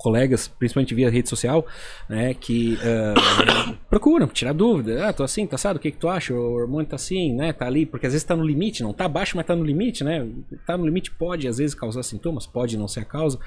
[0.00, 1.66] colegas, principalmente via rede social,
[2.08, 5.06] né, que ah, procuram tirar dúvida.
[5.06, 6.32] Ah, tô assim, tá assado, o que que tu acha?
[6.32, 9.06] O hormônio tá assim, né, tá ali, porque às vezes tá no limite, não tá
[9.06, 10.26] baixo, mas tá no limite, né?
[10.66, 13.38] Tá no limite pode às vezes causar sintomas, pode não ser a causa.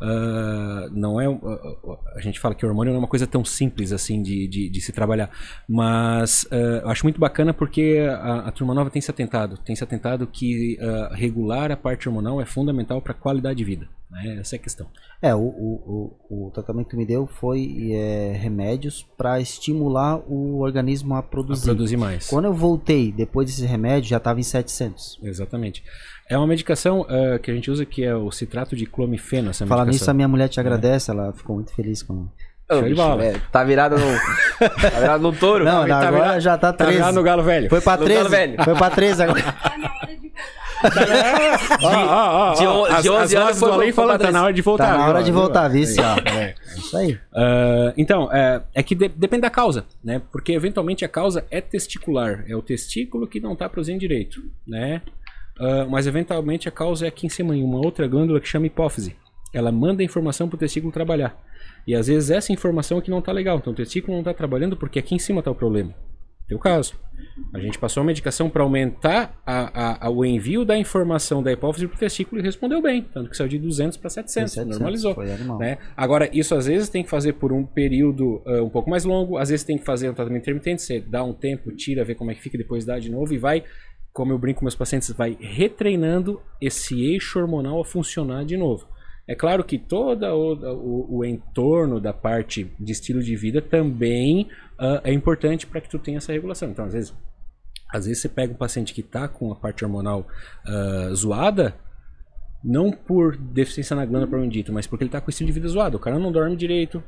[0.00, 3.42] Ah, não é, ah, a gente fala que o hormônio não é uma coisa tão
[3.42, 5.30] simples assim de, de, de se trabalhar,
[5.66, 6.46] mas
[6.82, 10.26] eu acho muito bacana porque a, a turma nova tem se atentado, tem se atentado
[10.26, 10.78] que
[11.12, 13.88] regular a parte hormonal é fundamental para a qualidade de vida.
[14.14, 14.38] Né?
[14.40, 14.86] Essa é a questão.
[15.20, 20.60] É, o, o, o, o tratamento que me deu foi é, remédios para estimular o
[20.60, 21.64] organismo a produzir.
[21.64, 22.28] produzir mais.
[22.28, 25.18] Quando eu voltei, depois desse remédio, já tava em 700.
[25.22, 25.82] Exatamente.
[26.30, 29.50] É uma medicação ah, que a gente usa que é o citrato de clomifeno.
[29.50, 32.28] Essa Falar nisso, a minha mulher te agradece, ela ficou muito feliz com.
[32.82, 33.22] Bicho, bola.
[33.24, 34.06] é, tá virado no.
[34.80, 35.64] tá virado no touro.
[35.64, 36.92] Não, tá agora virado- já tá Tá 13.
[36.98, 37.68] virado no galo velho.
[37.68, 38.18] Foi pra No 13.
[38.20, 38.64] galo velho.
[38.64, 39.42] Foi pra 13 agora.
[42.58, 44.42] De on- as- de 11 as anos vozes foi do além falando, pra tá na
[44.44, 44.86] hora de voltar.
[44.92, 45.70] Tá na hora de voltar,
[46.00, 46.16] ó.
[46.30, 46.54] É.
[46.54, 47.18] É isso aí.
[47.34, 50.20] Ah, então, é, é que de- depende da causa, né?
[50.32, 55.02] Porque eventualmente a causa é testicular, é o testículo que não está produzindo direito, né?
[55.60, 58.66] Ah, mas eventualmente a causa é aqui em cima, em uma outra glândula que chama
[58.66, 59.16] hipófise.
[59.52, 61.36] Ela manda a informação para o testículo trabalhar.
[61.86, 64.76] E às vezes essa informação aqui não está legal, então o testículo não está trabalhando
[64.76, 65.94] porque aqui em cima está o problema.
[66.46, 66.94] Teu caso.
[67.52, 69.70] A gente passou a medicação para aumentar a-
[70.02, 73.02] a- a- o envio da informação da hipófise para o testículo e respondeu bem.
[73.02, 75.14] Tanto que saiu de 200 para 700, 700, normalizou.
[75.58, 75.78] Né?
[75.96, 79.36] Agora, isso às vezes tem que fazer por um período ah, um pouco mais longo,
[79.38, 82.30] às vezes tem que fazer um tratamento intermitente, você dá um tempo, tira, vê como
[82.30, 83.64] é que fica, depois dá de novo e vai,
[84.12, 88.86] como eu brinco com meus pacientes, vai retreinando esse eixo hormonal a funcionar de novo.
[89.26, 95.00] É claro que todo o, o- entorno da parte de estilo de vida também ah,
[95.04, 96.68] é importante para que tu tenha essa regulação.
[96.70, 97.14] Então, às vezes,
[97.90, 100.26] às vezes você pega um paciente que está com a parte hormonal
[100.66, 101.74] ah, zoada,
[102.62, 105.68] não por deficiência na glândula propriamente dito, mas porque ele tá com estilo de vida
[105.68, 105.96] zoado.
[105.96, 107.02] O cara não dorme direito,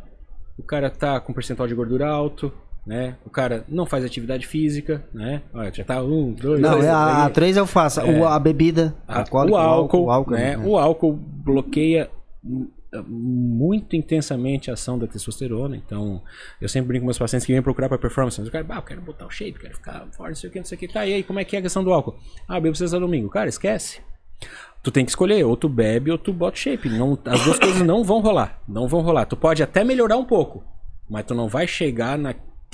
[0.58, 2.50] o cara tá com percentual de gordura alto,
[2.86, 3.16] né?
[3.24, 5.42] O cara não faz atividade física, né?
[5.52, 8.00] Olha, já tá um, dois, Não, três, é a, a 3 eu faço.
[8.00, 10.56] O, a bebida, a- o álcool, o álcool, né?
[10.56, 10.64] né?
[10.64, 12.08] O álcool bloqueia
[12.44, 12.68] hum,
[13.06, 15.76] muito intensamente a ação da testosterona.
[15.76, 16.22] Então,
[16.60, 18.40] eu sempre brinco com meus pacientes que vêm procurar para performance.
[18.40, 20.58] O cara, bah, eu quero botar o shape, quero ficar forte, não sei o que,
[20.60, 20.88] não sei o que.
[20.88, 22.16] Tá, e aí, como é que é a questão do álcool?
[22.46, 23.28] Ah, bebo sexta domingo.
[23.28, 24.00] Cara, esquece.
[24.82, 26.88] Tu tem que escolher, ou tu bebe ou tu bota shape.
[26.88, 28.60] Não, as duas coisas não vão rolar.
[28.68, 29.26] Não vão rolar.
[29.26, 30.62] Tu pode até melhorar um pouco,
[31.10, 32.16] mas tu não vai chegar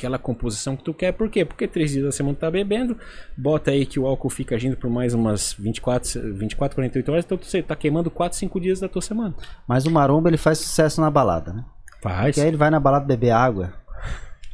[0.03, 1.13] naquela composição que tu quer.
[1.13, 1.45] Por quê?
[1.45, 2.97] Porque três dias da semana tu tá bebendo,
[3.37, 7.39] bota aí que o álcool fica agindo por mais umas 24, 24 48 horas, então
[7.41, 9.35] você tá queimando 4, 5 dias da tua semana.
[9.67, 11.65] Mas o maromba ele faz sucesso na balada, né?
[12.01, 12.35] Faz.
[12.35, 13.75] Porque aí ele vai na balada beber água.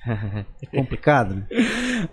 [0.63, 1.47] É complicado, né?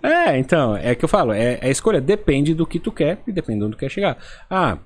[0.02, 3.20] É, então, é que eu falo, é, é a escolha, depende do que tu quer
[3.26, 4.18] e depende de onde tu quer chegar.
[4.50, 4.76] Ah,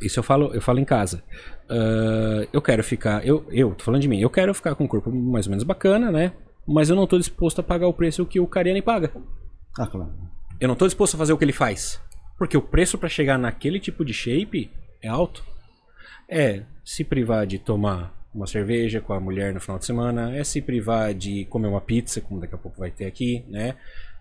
[0.00, 1.22] Isso eu falo, eu falo em casa.
[1.68, 3.26] Uh, eu quero ficar.
[3.26, 5.64] Eu, eu, tô falando de mim, eu quero ficar com um corpo mais ou menos
[5.64, 6.32] bacana, né?
[6.66, 9.12] Mas eu não tô disposto a pagar o preço que o Cariani paga.
[9.78, 10.12] Ah, claro.
[10.60, 12.00] Eu não tô disposto a fazer o que ele faz.
[12.38, 14.70] Porque o preço para chegar naquele tipo de shape
[15.02, 15.44] é alto.
[16.28, 20.44] É se privar de tomar uma cerveja com a mulher no final de semana, é
[20.44, 23.76] se privar de comer uma pizza, como daqui a pouco vai ter aqui, né?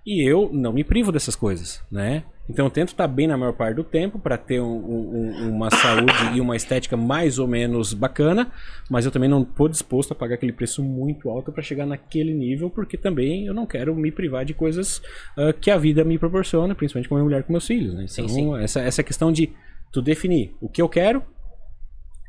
[0.06, 2.24] E eu não me privo dessas coisas, né?
[2.48, 5.72] Então eu tento estar bem na maior parte do tempo para ter um, um, uma
[5.72, 8.52] saúde e uma estética mais ou menos bacana,
[8.88, 12.36] mas eu também não estou disposto a pagar aquele preço muito alto para chegar naquele
[12.36, 15.00] nível, porque também eu não quero me privar de coisas
[15.36, 17.96] uh, que a vida me proporciona, principalmente com a minha mulher e com meus filhos.
[17.96, 18.06] Né?
[18.12, 18.58] Então sim, sim.
[18.58, 19.52] Essa, essa questão de
[19.92, 21.24] tu definir o que eu quero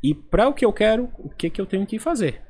[0.03, 2.46] e para o que eu quero, o que, que eu tenho que fazer.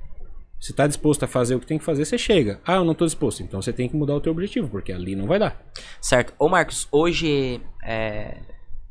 [0.58, 2.60] Se está disposto a fazer o que tem que fazer, você chega.
[2.66, 3.42] Ah, eu não estou disposto.
[3.42, 5.60] Então você tem que mudar o teu objetivo, porque ali não vai dar.
[6.00, 6.32] Certo.
[6.38, 8.38] Ô Marcos, hoje é,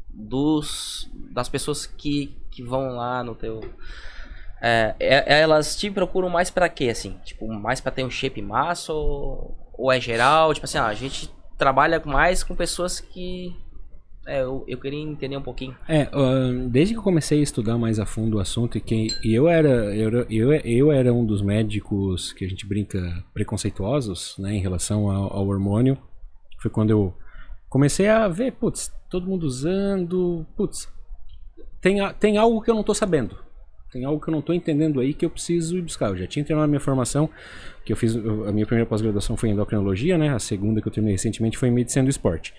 [0.10, 3.62] dos das pessoas que, que vão lá no teu
[4.62, 7.20] é, é, elas te procuram mais para quê assim?
[7.24, 10.54] Tipo, mais para ter um shape massa ou, ou é geral?
[10.54, 13.56] Tipo assim, ah, a gente trabalha mais com pessoas que
[14.26, 15.76] é, eu, eu queria entender um pouquinho.
[15.88, 19.08] É, uh, desde que eu comecei a estudar mais a fundo o assunto, e, que,
[19.24, 24.54] eu, era, eu, eu, eu era um dos médicos que a gente brinca preconceituosos né,
[24.54, 25.98] em relação ao, ao hormônio.
[26.60, 27.14] Foi quando eu
[27.70, 30.90] comecei a ver, putz, todo mundo usando, putz,
[31.80, 33.38] tem, tem algo que eu não estou sabendo.
[33.92, 36.10] Tem algo que eu não estou entendendo aí que eu preciso buscar.
[36.10, 37.30] Eu já tinha terminado a minha formação,
[37.86, 40.34] que eu fiz, a minha primeira pós-graduação foi em endocrinologia, né?
[40.34, 42.54] A segunda que eu terminei recentemente foi em medicina do esporte.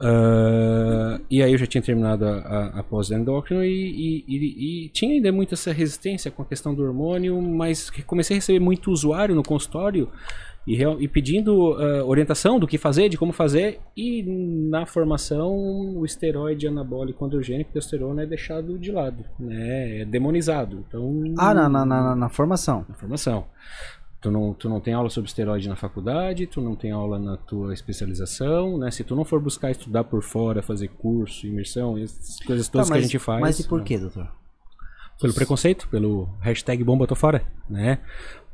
[0.00, 4.88] Uh, e aí eu já tinha terminado a, a, a pós-endócrino e, e, e, e,
[4.88, 8.90] tinha ainda muito essa resistência com a questão do hormônio, mas comecei a receber muito
[8.90, 10.10] usuário no consultório
[10.66, 14.22] e, e pedindo uh, orientação do que fazer, de como fazer, e
[14.70, 15.50] na formação
[15.96, 20.00] o esteroide anabólico androgênico, testosterona, é deixado de lado, né?
[20.00, 20.84] é demonizado.
[20.88, 22.84] Então, ah, na, na, na, na formação.
[22.88, 23.46] Na formação.
[24.22, 27.36] Tu não, tu não tem aula sobre esteroide na faculdade, tu não tem aula na
[27.36, 28.88] tua especialização, né?
[28.88, 32.94] Se tu não for buscar estudar por fora, fazer curso, imersão, essas coisas todas tá,
[32.94, 33.40] mas, que a gente faz.
[33.40, 34.30] Mas e por quê, doutor?
[35.20, 37.98] Pelo preconceito, pelo hashtag bomba tô fora, né?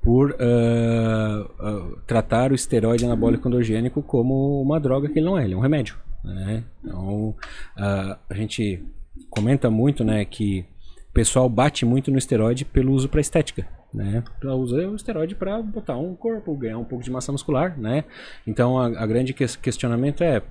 [0.01, 5.45] Por uh, uh, tratar o esteroide anabólico endogênico como uma droga que ele não é,
[5.45, 6.65] ele é um remédio, né?
[6.83, 7.29] Então,
[7.77, 8.83] uh, a gente
[9.29, 10.65] comenta muito, né, que
[11.11, 14.23] o pessoal bate muito no esteroide pelo uso para estética, né?
[14.45, 18.05] Usa o esteroide para botar um corpo, ganhar um pouco de massa muscular, né?
[18.47, 20.43] Então a, a grande que questionamento é,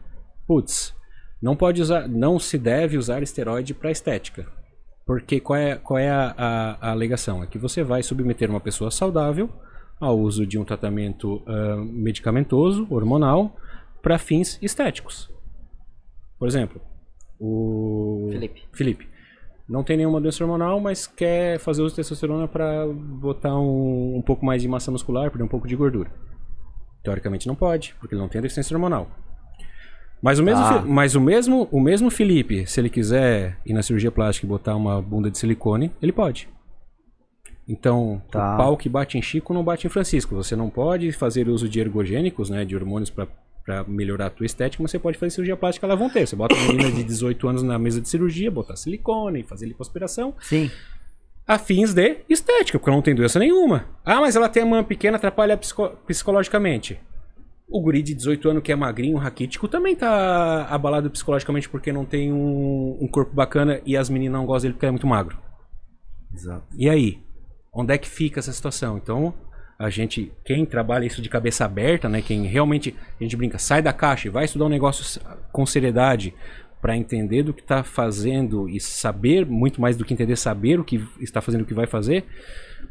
[0.48, 0.96] putz,
[1.42, 4.48] não pode usar, não se deve usar esteroide para estética.
[5.06, 7.42] Porque qual é, qual é a, a, a, alegação?
[7.42, 9.50] É que você vai submeter uma pessoa saudável
[10.00, 13.56] ao uso de um tratamento uh, medicamentoso, hormonal,
[14.02, 15.30] para fins estéticos.
[16.38, 16.82] Por exemplo,
[17.40, 18.64] o Felipe.
[18.74, 19.17] Felipe
[19.68, 24.22] não tem nenhuma doença hormonal, mas quer fazer uso de testosterona para botar um, um,
[24.22, 26.10] pouco mais de massa muscular, perder um pouco de gordura.
[27.04, 29.10] Teoricamente não pode, porque ele não tem deficiência hormonal.
[30.22, 30.84] Mas o mesmo, ah.
[30.86, 34.76] mas o mesmo, o mesmo Felipe, se ele quiser ir na cirurgia plástica e botar
[34.76, 36.50] uma bunda de silicone, ele pode.
[37.68, 38.54] Então, tá.
[38.54, 40.34] o pau que bate em Chico não bate em Francisco.
[40.36, 43.28] Você não pode fazer uso de ergogênicos, né, de hormônios para
[43.68, 46.26] para melhorar a tua estética, mas você pode fazer cirurgia plástica, ela vão ter.
[46.26, 50.34] Você bota uma menina de 18 anos na mesa de cirurgia, botar silicone, fazer lipoaspiração.
[50.40, 50.72] Sim.
[51.46, 53.86] A fins de estética, porque ela não tem doença nenhuma.
[54.06, 56.98] Ah, mas ela tem uma pequena, atrapalha psico psicologicamente.
[57.68, 62.06] O guri de 18 anos que é magrinho, raquítico, também tá abalado psicologicamente porque não
[62.06, 65.08] tem um, um corpo bacana e as meninas não gostam dele porque ele é muito
[65.08, 65.38] magro.
[66.34, 66.66] Exato.
[66.74, 67.22] E aí?
[67.74, 68.98] Onde é que fica essa situação?
[68.98, 69.34] Então,
[69.80, 73.82] a gente, quem trabalha isso de cabeça aberta, né, quem realmente, a gente brinca, sai
[73.82, 76.34] da caixa e vai estudar um negócio com seriedade
[76.82, 80.84] para entender do que está fazendo e saber, muito mais do que entender, saber o
[80.84, 82.26] que está fazendo, o que vai fazer,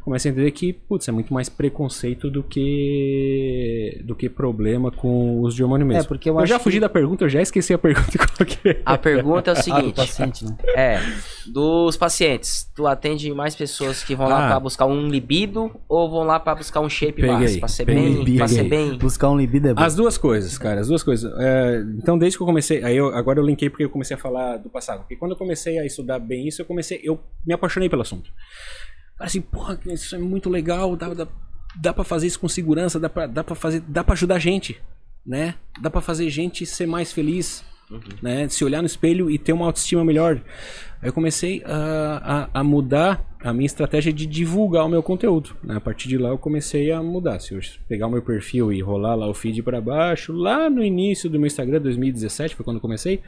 [0.07, 5.41] começa a entender que, putz, é muito mais preconceito do que do que problema com
[5.41, 6.01] os de hormônio mesmo.
[6.01, 6.81] É, porque eu, eu já fugi que...
[6.81, 8.81] da pergunta, eu já esqueci a pergunta qualquer.
[8.85, 10.57] A pergunta é o seguinte, ah, do paciente, né?
[10.75, 10.99] É,
[11.45, 14.29] dos pacientes, tu atende mais pessoas que vão ah.
[14.29, 17.67] lá para buscar um libido ou vão lá para buscar um shape peguei, massa, para
[17.67, 18.97] ser bem, para ser bem.
[18.97, 19.81] Buscar um libido é bom.
[19.81, 21.29] As duas coisas, cara, as duas coisas.
[21.37, 24.19] É, então desde que eu comecei, aí eu, agora eu linkei porque eu comecei a
[24.19, 27.53] falar do passado, porque quando eu comecei a estudar bem isso, eu comecei, eu me
[27.53, 28.31] apaixonei pelo assunto.
[29.19, 31.27] Assim, porra, isso é muito legal, dá, dá,
[31.75, 34.39] dá pra fazer isso com segurança, dá pra, dá pra fazer, dá pra ajudar a
[34.39, 34.79] gente,
[35.25, 35.55] né?
[35.81, 37.99] Dá pra fazer gente ser mais feliz, uhum.
[38.21, 38.47] né?
[38.47, 40.41] Se olhar no espelho e ter uma autoestima melhor.
[41.01, 45.55] Aí eu comecei a, a, a, mudar a minha estratégia de divulgar o meu conteúdo.
[45.63, 45.75] Né?
[45.75, 47.39] A partir de lá eu comecei a mudar.
[47.39, 50.83] Se eu pegar o meu perfil e rolar lá o feed para baixo, lá no
[50.83, 53.21] início do meu Instagram, 2017, foi quando eu comecei,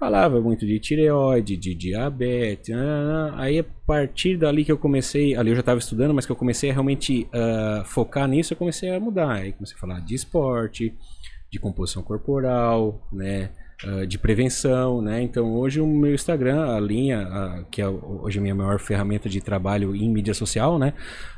[0.00, 2.74] falava muito de tireoide, de diabetes.
[2.74, 3.34] nananã.
[3.36, 6.36] Aí a partir dali que eu comecei, ali eu já estava estudando, mas que eu
[6.36, 9.32] comecei a realmente ah, focar nisso, eu comecei a mudar.
[9.32, 10.94] Aí comecei a falar de esporte,
[11.50, 13.50] de composição corporal, né?
[13.86, 15.22] Ah, de prevenção, né?
[15.22, 19.28] Então hoje o meu Instagram, a linha, ah, que é hoje a minha maior ferramenta
[19.28, 20.92] de trabalho em mídia social, né?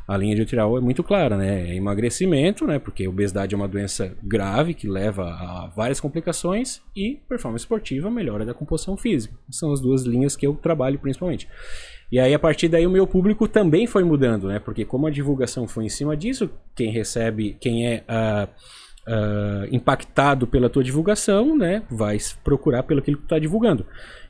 [0.09, 1.70] A linha editorial é muito clara, né?
[1.70, 2.78] É emagrecimento, né?
[2.78, 8.44] Porque obesidade é uma doença grave que leva a várias complicações e performance esportiva, melhora
[8.44, 9.35] da composição física.
[9.48, 11.48] São as duas linhas que eu trabalho principalmente.
[12.11, 14.59] E aí, a partir daí, o meu público também foi mudando, né?
[14.59, 18.48] Porque como a divulgação foi em cima disso, quem recebe, quem é ah,
[19.07, 21.83] ah, impactado pela tua divulgação, né?
[21.91, 23.85] Vai procurar pelo que tu tá divulgando.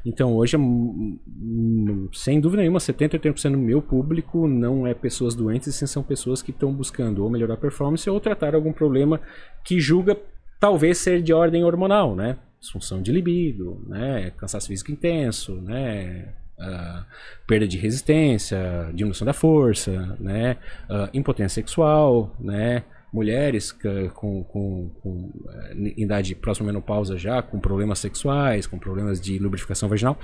[0.04, 5.34] Então, hoje, hum, hum, sem dúvida nenhuma, 70, 80% do meu público não é pessoas
[5.34, 9.20] doentes, sim são pessoas que estão buscando ou melhorar a performance ou tratar algum problema
[9.64, 10.16] que julga
[10.58, 12.38] talvez ser de ordem hormonal, né?
[12.58, 14.32] Disfunção de libido, né?
[14.36, 16.32] Cansaço físico intenso, né?
[16.58, 17.04] ah,
[17.46, 20.56] perda de resistência, diminuição da força, né?
[20.88, 22.84] ah, impotência sexual, né?
[23.12, 28.78] Mulheres ca- com, com, com eh, idade próxima à menopausa já, com problemas sexuais, com
[28.78, 30.18] problemas de lubrificação vaginal.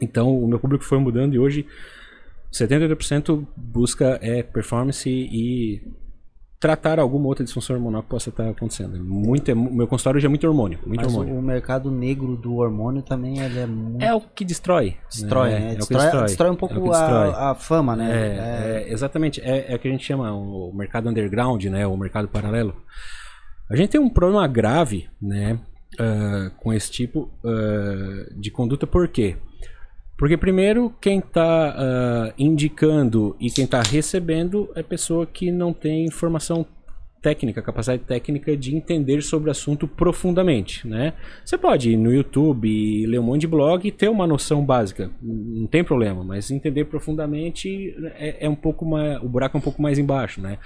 [0.00, 1.66] Então, o meu público foi mudando e hoje
[2.52, 5.82] 70% busca é performance e
[6.60, 9.02] tratar alguma outra disfunção hormonal que possa estar acontecendo.
[9.02, 11.40] Muito, é, meu consultório hoje é muito hormônio, muito Mas o, hormônio.
[11.40, 14.02] o mercado negro do hormônio também é muito.
[14.04, 14.96] É o que destrói.
[15.10, 15.56] destrói, né?
[15.56, 16.24] É, que Destrói, destrói.
[16.26, 17.30] destrói um É pouco que destrói.
[17.30, 18.10] a, a fama, né?
[18.12, 19.40] É, é, exatamente.
[19.40, 21.86] É, é o que a gente chama o mercado underground, né?
[21.86, 22.76] O mercado paralelo.
[23.70, 25.58] A gente tem um problema grave, né?
[25.98, 29.36] ah, com esse tipo ah, de conduta, por quê?
[29.36, 29.50] Porque
[30.38, 36.66] primeiro quem está indicando e quem está recebendo é pessoa que não tem informação
[37.20, 41.12] técnica, capacidade técnica de entender sobre o assunto profundamente, né?
[41.44, 45.10] Você pode ir no YouTube ler um monte de blog e ter uma noção básica,
[45.22, 49.62] não tem problema, mas entender profundamente é, é um pouco mais, o buraco é um
[49.62, 50.58] pouco mais embaixo, né?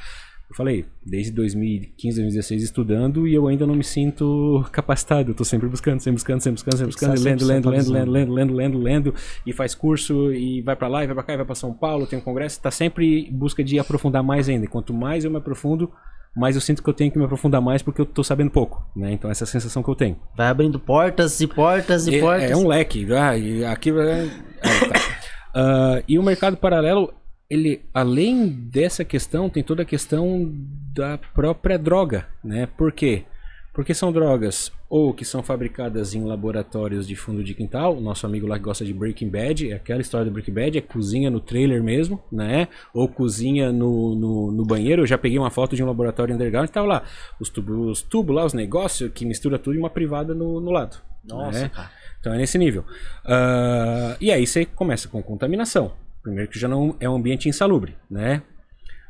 [0.55, 5.33] Eu falei, desde 2015, 2016 estudando e eu ainda não me sinto capacitado.
[5.33, 8.13] Eu tô sempre buscando, sempre buscando, sempre buscando, sempre buscando, Sempre lendo, lendo, lendo, atualizando.
[8.13, 9.15] lendo, lendo, lendo, lendo,
[9.45, 11.75] e faz curso e vai pra lá, e vai pra cá, e vai pra São
[11.75, 14.69] Paulo, tem um congresso, tá sempre em busca de aprofundar mais ainda.
[14.69, 15.91] Quanto mais eu me aprofundo,
[16.37, 18.81] mais eu sinto que eu tenho que me aprofundar mais porque eu tô sabendo pouco,
[18.95, 19.13] né?
[19.13, 20.17] Então essa é a sensação que eu tenho.
[20.37, 22.51] Vai abrindo portas e portas e É, portas.
[22.53, 23.13] é um leque.
[23.13, 25.01] Ah, e aqui ah, tá.
[25.57, 27.13] Ah, e o mercado paralelo,
[27.55, 30.53] ele, além dessa questão, tem toda a questão
[30.93, 32.67] da própria droga, né?
[32.67, 33.25] Por quê?
[33.73, 37.97] Porque são drogas ou que são fabricadas em laboratórios de fundo de quintal.
[37.97, 40.79] O nosso amigo lá que gosta de Breaking Bad, é aquela história do Breaking Bad,
[40.79, 42.69] é cozinha no trailer mesmo, né?
[42.93, 45.03] Ou cozinha no, no, no banheiro.
[45.03, 47.03] Eu já peguei uma foto de um laboratório underground e tava lá.
[47.41, 50.71] Os tubos, os tubos lá, os negócios que mistura tudo e uma privada no, no
[50.71, 50.99] lado.
[51.25, 51.69] Nossa, né?
[51.69, 51.91] cara.
[52.21, 52.85] Então é nesse nível.
[53.25, 55.93] Ah, e aí você começa com contaminação.
[56.25, 58.43] Primeiro que já não é um ambiente insalubre, né?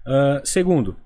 [0.07, 0.97] Ah, segundo,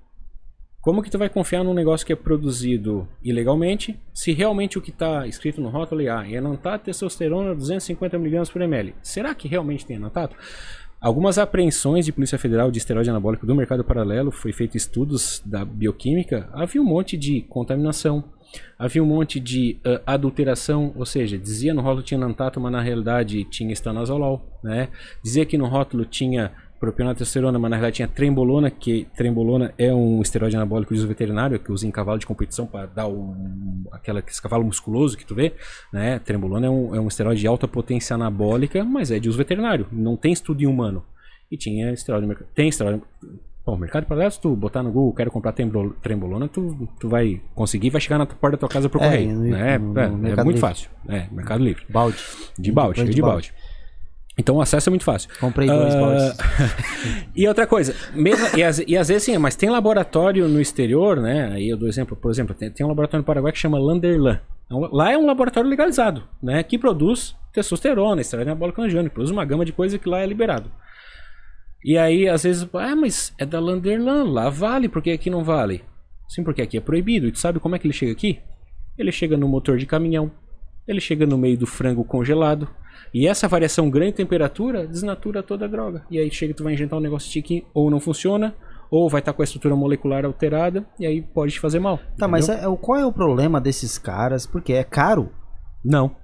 [0.81, 4.89] como que tu vai confiar num negócio que é produzido ilegalmente se realmente o que
[4.89, 8.95] está escrito no rótulo é ah, enantato testosterona 250mg por ml?
[9.03, 10.35] Será que realmente tem enantato?
[10.99, 15.63] Algumas apreensões de Polícia Federal de esteroide anabólico do mercado paralelo, foi feito estudos da
[15.63, 18.23] bioquímica, havia um monte de contaminação,
[18.77, 22.81] havia um monte de ah, adulteração, ou seja, dizia no rótulo tinha enantato, mas na
[22.81, 24.89] realidade tinha estanozolol, né?
[25.23, 30.21] Dizia que no rótulo tinha propionatestosterona, mas na realidade tinha trembolona, que trembolona é um
[30.21, 34.19] esteroide anabólico de uso veterinário que usa em cavalo de competição para dar um, aquela,
[34.19, 35.53] aquele cavalo musculoso que tu vê,
[35.91, 36.19] né?
[36.19, 39.87] Trembolona é um, é um esteroide de alta potência anabólica, mas é de uso veterinário,
[39.91, 41.03] não tem estudo em humano.
[41.51, 43.01] E tinha esteroide, tem esteroide
[43.65, 47.39] Bom, mercado paralelo, se tu botar no Google, quero comprar trembol- trembolona, tu, tu vai
[47.53, 49.33] conseguir, vai chegar na porta da tua casa por É, correio.
[49.33, 49.77] no- né?
[49.77, 50.61] no- É, no é Mercado muito Livre.
[50.69, 50.89] fácil.
[51.07, 51.83] É, Mercado Livre.
[51.89, 52.17] Balde.
[52.57, 53.49] De balde, de de balde.
[53.51, 53.53] balde.
[54.37, 55.29] Então o acesso é muito fácil.
[55.39, 56.37] Comprei dois Ah, baldes.
[57.35, 61.17] e outra coisa, mesmo, e, às, e às vezes sim, mas tem laboratório no exterior,
[61.19, 61.49] né?
[61.51, 64.39] Aí eu dou exemplo, por exemplo, tem, tem um laboratório no Paraguai que chama Landerlan.
[64.65, 66.63] Então, Lá é um laboratório legalizado, né?
[66.63, 70.71] Que produz testosterona, esteroide anabólico androgênico, produz uma gama de coisa que lá é liberado.
[71.83, 75.43] E aí, às vezes, ah, mas é da Landerlan, lá vale, por que aqui não
[75.43, 75.83] vale?
[76.27, 77.27] Sim, porque aqui é proibido.
[77.27, 78.39] E tu sabe como é que ele chega aqui?
[78.97, 80.29] Ele chega no motor de caminhão,
[80.87, 82.67] ele chega no meio do frango congelado.
[83.13, 86.05] E essa variação grande de temperatura desnatura toda a droga.
[86.11, 88.53] E aí chega, tu vai injetar um negócio de que ou não funciona,
[88.91, 91.99] ou vai estar com a estrutura molecular alterada, e aí pode te fazer mal.
[92.17, 92.69] Tá, mas entendeu?
[92.71, 94.45] é- é qual é o problema desses caras?
[94.45, 95.31] Porque é caro.
[95.83, 96.15] Não.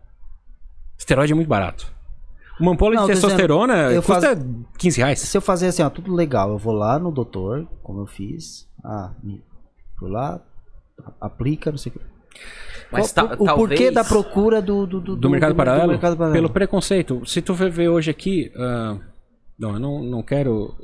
[0.97, 1.94] Esteroide é muito barato.
[2.59, 4.37] Uma ampola Não, de dizendo, testosterona eu custa
[4.77, 5.19] 15 reais.
[5.19, 8.67] Se eu fazer assim, ó, tudo legal, eu vou lá no doutor, como eu fiz.
[8.83, 9.43] Ah, me-
[9.99, 10.39] fui lá,
[11.19, 12.05] aplica, não sei o que.
[12.91, 13.55] Mas o, o- o talvez...
[13.55, 15.89] porquê da procura do, do, do, Do mercado paralelo?
[15.89, 16.35] mercado paralelo.
[16.41, 17.25] Pelo preconceito.
[17.25, 18.51] Se tu for ver hoje aqui.
[18.55, 18.97] ah,
[19.57, 20.75] não, eu não, não quero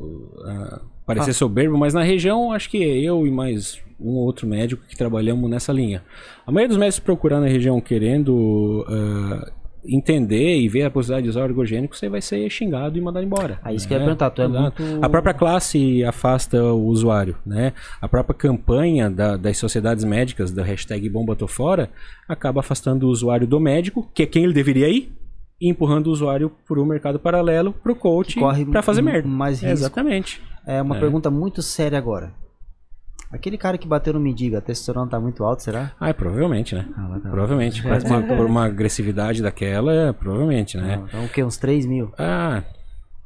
[0.46, 4.84] ah, parecer soberbo, mas na região acho que eu e mais um ou outro médico
[4.88, 6.04] que trabalhamos nessa linha.
[6.46, 9.52] A maioria dos médicos procurando na região querendo ah,
[9.86, 13.60] entender e ver a possibilidade de usar ergogênico, você vai ser xingado e mandado embora.
[13.64, 14.06] Ah, isso que eu ia né?
[14.06, 14.82] perguntar, tu é Exato.
[14.84, 17.74] muito- A própria classe afasta o usuário, né?
[18.02, 21.90] A própria campanha da- das sociedades médicas, da hashtag Bomba Tô Fora,
[22.28, 25.12] acaba afastando o usuário do médico, que é quem ele deveria ir,
[25.60, 28.40] e empurrando o usuário para o mercado paralelo, para o coach,
[28.72, 29.28] para fazer merda.
[29.28, 29.74] mais risco.
[29.74, 30.42] Exatamente.
[30.66, 31.00] É uma É.
[31.00, 32.34] pergunta muito séria agora.
[33.32, 35.94] Aquele cara que bateu no mendigo, a testosterona tá muito alto, será?
[36.00, 36.86] Ah, é, provavelmente, né?
[36.98, 37.30] Ah, tá.
[37.30, 37.88] Provavelmente.
[37.88, 38.00] É.
[38.00, 40.98] Por uma, por uma agressividade daquela, é, provavelmente, né?
[40.98, 41.44] Não, Então o quê?
[41.44, 42.12] Uns 3 mil?
[42.18, 42.62] Ah,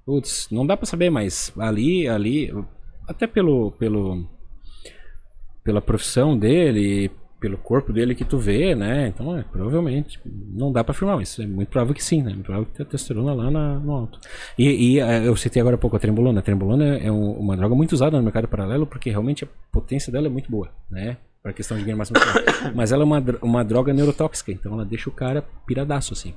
[0.06, 2.54] putz, não dá pra saber, mas ali, ali,
[3.08, 4.28] até pelo, pelo,
[5.64, 7.10] pela profissão dele,
[7.40, 9.08] pelo corpo dele que tu vê, né?
[9.08, 12.30] Então, é, provavelmente, não dá pra afirmar, mas é muito provável que sim, né?
[12.34, 14.20] Muito provável que tenha testosterona lá na- no alto.
[14.58, 16.40] E, e, eh, eu citei agora há pouco a trembolona.
[16.40, 20.12] A trembolona é um- uma droga muito usada no mercado paralelo porque realmente a potência
[20.12, 21.18] dela é muito boa, né?
[21.44, 22.18] Pra questão de ganho máximo.
[22.74, 26.34] Mas ela é uma, uma droga neurotóxica, então ela deixa o cara piradaço, assim.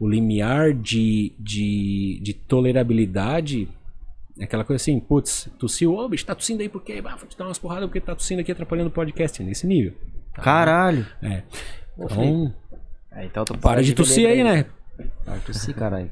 [0.00, 3.68] O limiar de, de, de tolerabilidade
[4.40, 7.02] é aquela coisa assim, putz, tossiu, ô bicho, tá tossindo aí por quê?
[7.04, 9.66] Ah, vou te dar umas porradas porque tá tossindo aqui atrapalhando o podcast, é nesse
[9.66, 9.92] nível.
[10.42, 11.06] Caralho!
[11.22, 11.42] É.
[11.96, 12.54] Ô, Então,
[13.12, 14.66] É, então para de tossir aí, né?
[15.26, 16.10] Ah, eu tossi, caralho.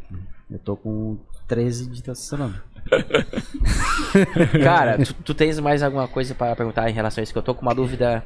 [0.51, 1.19] Eu tô com
[1.49, 2.63] 13 de testosterona.
[4.63, 7.33] Cara, tu, tu tens mais alguma coisa para perguntar em relação a isso?
[7.33, 8.23] Que eu tô com uma dúvida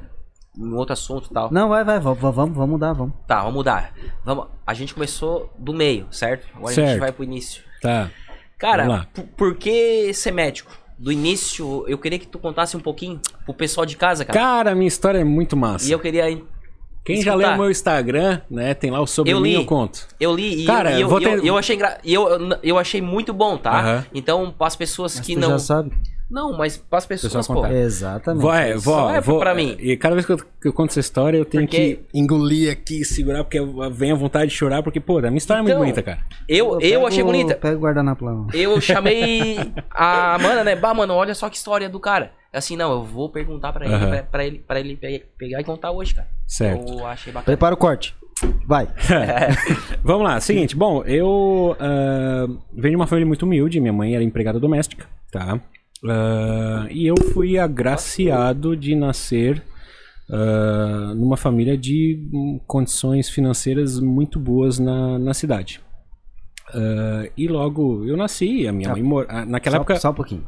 [0.57, 1.51] em outro assunto e tal.
[1.51, 3.15] Não, vai, vai, vamos, vamos, mudar, vamos.
[3.27, 3.93] Tá, vamos mudar.
[4.25, 6.47] Vamos, a gente começou do meio, certo?
[6.55, 7.01] Agora a gente Certo.
[7.01, 7.63] vai pro início.
[7.81, 8.11] Tá.
[8.59, 10.71] Cara, por que ser médico?
[11.01, 14.39] Do início, eu queria que tu contasse um pouquinho pro pessoal de casa, cara.
[14.39, 15.89] Cara, minha história é muito massa.
[15.89, 16.31] E eu queria.
[16.31, 16.45] in-
[17.03, 17.37] Quem já escutar.
[17.49, 18.75] leu o meu Instagram, né?
[18.75, 19.55] Tem lá o sobre Eu mim, li.
[19.55, 20.07] eu conto.
[20.21, 21.99] Eu li e Cara, eu, eu, vou eu- ter- e eu achei engra...
[22.05, 23.81] e eu, eu, eu achei muito bom, tá?
[23.81, 24.07] Aham.
[24.13, 25.49] Então, para as pessoas Mas que tu não.
[25.49, 25.91] já sabe.
[26.31, 27.67] Não, mas para as pessoas, pô.
[27.67, 28.47] Exatamente.
[28.47, 29.77] É, vou, Só é vou, pra mim.
[29.81, 32.71] E cada vez que eu, que eu conto essa história, eu tenho Porque- que engolir
[32.71, 33.59] aqui, segurar, porque
[33.93, 36.21] vem a vontade de chorar, porque, pô, a minha história é muito Então, bonita, cara.
[36.49, 37.55] Eu, eu pego- achei bonita.
[37.57, 38.47] Pega o guardanapo lá.
[38.55, 39.57] Eu chamei
[39.91, 40.77] a Amanda, né?
[40.77, 42.33] Bah, mano, olha só que história do cara.
[42.53, 44.09] Assim, não, eu vou perguntar pra ele, Aham.
[44.11, 46.29] pra, pra ele, pra ele pe- pegar e contar hoje, cara.
[46.47, 46.93] Certo.
[46.99, 47.45] Eu achei bacana.
[47.45, 48.15] Prepara o corte.
[48.67, 48.89] Vai.
[50.03, 54.25] Vamos lá, seguinte, bom, eu ah, venho de uma família muito humilde, minha mãe era
[54.25, 55.61] empregada doméstica, tá?
[56.09, 59.63] Ah, e eu fui agraciado de nascer
[60.31, 65.81] ah, numa família de hum, condições financeiras muito boas na, na cidade.
[66.73, 68.95] Ah, e logo eu nasci, a minha Tá.
[68.95, 69.27] mãe mor...
[69.29, 70.47] ah, naquela só, época só um pouquinho.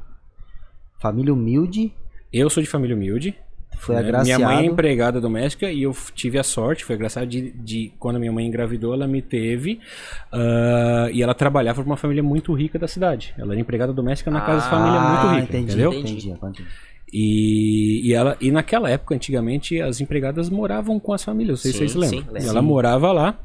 [1.00, 1.92] Família humilde,
[2.32, 3.36] eu sou de família humilde.
[3.82, 4.00] Foi né?
[4.00, 4.40] agraciado.
[4.40, 8.20] Minha mãe é empregada doméstica e eu tive a sorte, foi agraciado de, de quando
[8.20, 9.80] minha mãe engravidou, ela me teve
[10.32, 13.34] ah, e ela trabalhava para uma família muito rica da cidade.
[13.36, 15.92] Ela era empregada doméstica na casa de família Ah, muito rica, entendi, entendeu?
[15.92, 16.64] Entendi, entendi.
[17.12, 21.72] E, e ela e naquela época, antigamente, as empregadas moravam com as famílias, não sei
[21.72, 22.40] se Sim, vocês lembram.
[22.40, 23.38] sim, E ela morava lá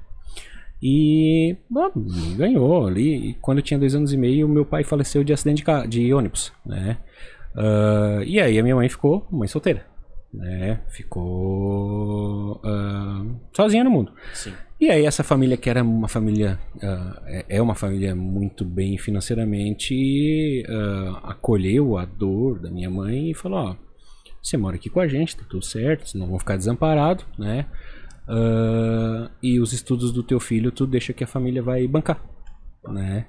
[0.81, 1.91] e bom,
[2.37, 3.31] ganhou ali.
[3.31, 6.13] E quando eu tinha dois anos e meio, meu pai faleceu de acidente de, de
[6.13, 6.97] ônibus, né?
[7.55, 9.83] Ah, e aí a minha mãe ficou mãe solteira,
[10.33, 10.81] né?
[10.89, 14.11] Ficou ah, sozinha no mundo.
[14.33, 14.53] Sim.
[14.79, 20.63] E aí essa família que era uma família ah, é uma família muito bem financeiramente
[20.69, 23.75] ah, acolheu a dor da minha mãe e falou ó
[24.41, 27.65] você mora aqui com a gente tá tudo certo vocês não vão ficar desamparado né
[29.41, 32.21] e os estudos do teu filho tu deixa que a família vai bancar
[32.87, 33.25] né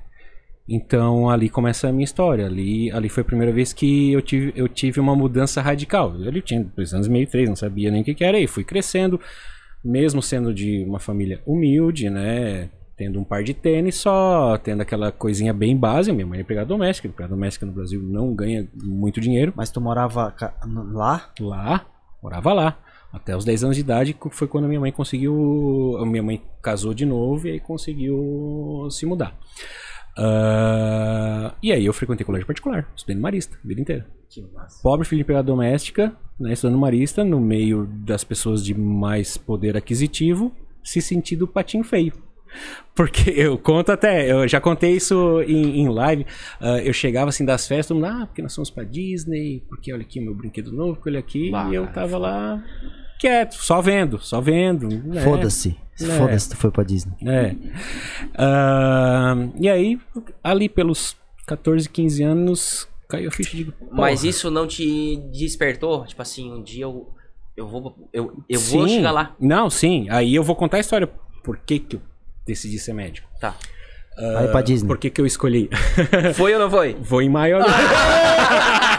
[0.69, 4.53] então ali começa a minha história ali ali foi a primeira vez que eu tive
[4.55, 8.03] eu tive uma mudança radical eu tinha dois anos e meio três não sabia nem
[8.03, 9.19] o que, que era e fui crescendo
[9.85, 12.71] mesmo sendo de uma família humilde, né?
[12.97, 16.15] Tendo um par de tênis só, tendo aquela coisinha bem básica.
[16.15, 19.53] Minha mãe é empregada doméstica, empregada doméstica no Brasil não ganha muito dinheiro.
[19.55, 20.35] Mas tu morava
[20.93, 21.31] lá?
[21.39, 21.87] Lá,
[22.21, 22.79] morava lá.
[23.13, 25.97] Até os 10 anos de idade foi quando minha mãe conseguiu.
[26.07, 29.33] Minha mãe casou de novo e aí conseguiu se mudar.
[30.21, 34.81] Ah, e aí eu frequentei colégio particular, estudei no Marista, a vida inteira Que massa.
[34.83, 39.77] pobre filho de empregada doméstica, né, estudando marista, no meio das pessoas de mais poder
[39.77, 40.53] aquisitivo,
[40.83, 42.13] se sentindo patinho feio.
[42.95, 46.27] Porque eu conto até, eu já contei isso em, em live.
[46.61, 49.93] ah, eu chegava assim das festas, todo mundo, ah, porque nós somos pra Disney, porque
[49.93, 52.63] olha aqui o meu brinquedo novo, porque olha aqui, Bah, e eu tava lá
[53.21, 54.89] quieto, só vendo, só vendo.
[54.89, 55.21] né?
[55.23, 55.77] Foda-se.
[56.01, 56.07] É.
[56.19, 57.15] Foda-se, tu foi pra Disney.
[57.27, 57.55] É.
[58.37, 59.99] Ah, e aí,
[60.43, 63.73] ali pelos 14, 15 anos, caiu a ficha de.
[63.91, 64.31] Mas porra.
[64.31, 66.05] isso não te despertou?
[66.07, 67.09] Tipo assim, um dia eu,
[67.57, 69.35] Eu vou, eu, eu vou chegar lá.
[69.41, 70.07] Não, sim.
[70.11, 71.09] Aí eu vou contar a história.
[71.43, 72.03] Por que, que eu
[72.47, 73.29] decidi ser médico?
[73.41, 73.57] Tá.
[74.17, 74.87] Vai pra Disney.
[74.89, 75.71] Por que, que eu escolhi?
[76.35, 76.95] Foi ou não foi?
[77.01, 77.59] Vou em maio.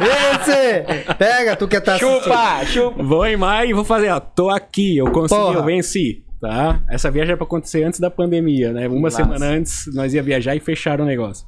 [0.01, 1.13] Esse!
[1.15, 3.03] Pega, tu que tá Chupa, chupa.
[3.03, 4.19] vou em maio e vou fazer, ó.
[4.21, 5.59] Tô aqui, eu consegui, Porra.
[5.59, 6.23] eu venci.
[6.41, 6.81] Tá?
[6.89, 8.87] Essa viagem era pra acontecer antes da pandemia, né?
[8.87, 9.17] Uma Massa.
[9.17, 11.45] semana antes nós ia viajar e fecharam o negócio.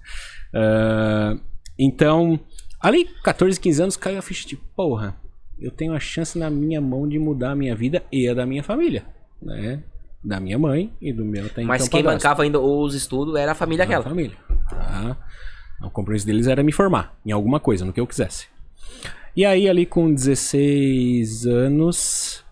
[0.53, 1.37] Ah,
[1.79, 2.39] então,
[2.79, 5.15] ali, 14, 15 anos, caiu a ficha de porra.
[5.59, 8.45] Eu tenho a chance na minha mão de mudar a minha vida e a da
[8.45, 9.05] minha família,
[9.41, 9.81] né?
[10.23, 12.23] Da minha mãe e do meu até Mas então, quem padrasto.
[12.27, 14.03] bancava ainda os estudos era a família A aquela.
[14.03, 14.35] família.
[14.69, 15.17] Tá?
[15.83, 18.47] O compromisso deles era me formar em alguma coisa, no que eu quisesse.
[19.35, 22.43] E aí, ali com 16 anos,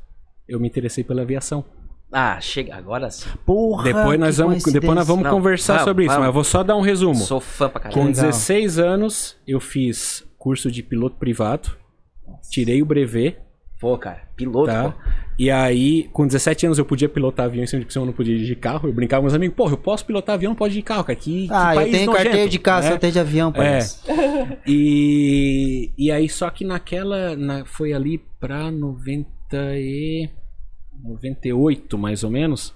[0.48, 1.66] eu me interessei pela aviação.
[2.12, 3.30] Ah, chega, agora sim.
[3.46, 6.34] Porra, depois, nós que vamos, depois nós vamos Não, conversar vamos, sobre isso, mas eu
[6.34, 7.16] vou só dar um resumo.
[7.16, 8.08] Sou fã pra Com caralho.
[8.08, 8.26] legal.
[8.26, 11.70] 16 anos, eu fiz curso de piloto privado,
[12.50, 13.38] tirei o brevet,
[13.80, 14.90] Pô, cara, piloto, tá?
[14.92, 14.94] pô.
[15.38, 18.58] E aí, com 17 anos, eu podia pilotar avião, sendo que eu não podia dirigir
[18.58, 18.90] carro.
[18.90, 21.16] Eu brincava com meus amigos, porra, eu posso pilotar avião, não pode dirigir carro, cara.
[21.18, 22.92] Que, que Ah, eu país tenho nojento, carteira de carro, né?
[22.92, 23.68] só tenho de avião, pai.
[23.78, 24.60] É.
[24.68, 27.36] E, e aí, só que naquela.
[27.38, 29.28] na- foi ali pra 90
[29.76, 30.30] e.
[31.04, 32.74] 98, mais ou menos.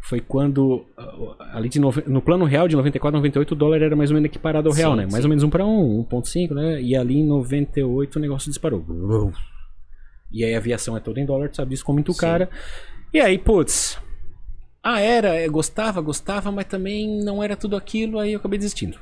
[0.00, 0.86] Foi quando.
[0.96, 4.14] ah, Ali de nove- no plano real de 94, 98, o dólar era mais ou
[4.14, 5.02] menos equiparado ao real, Sim, né?
[5.04, 5.22] Mais sim.
[5.24, 6.80] ou menos 1 para 1, 1,5, né?
[6.80, 8.84] E ali em 98 o negócio disparou.
[10.32, 12.20] E aí a aviação é toda em dólar, tu sabe disso, ficou muito Sim.
[12.20, 12.48] cara.
[13.12, 13.98] E aí, putz.
[14.82, 18.98] Ah, era, é, gostava, gostava, mas também não era tudo aquilo, aí eu acabei desistindo.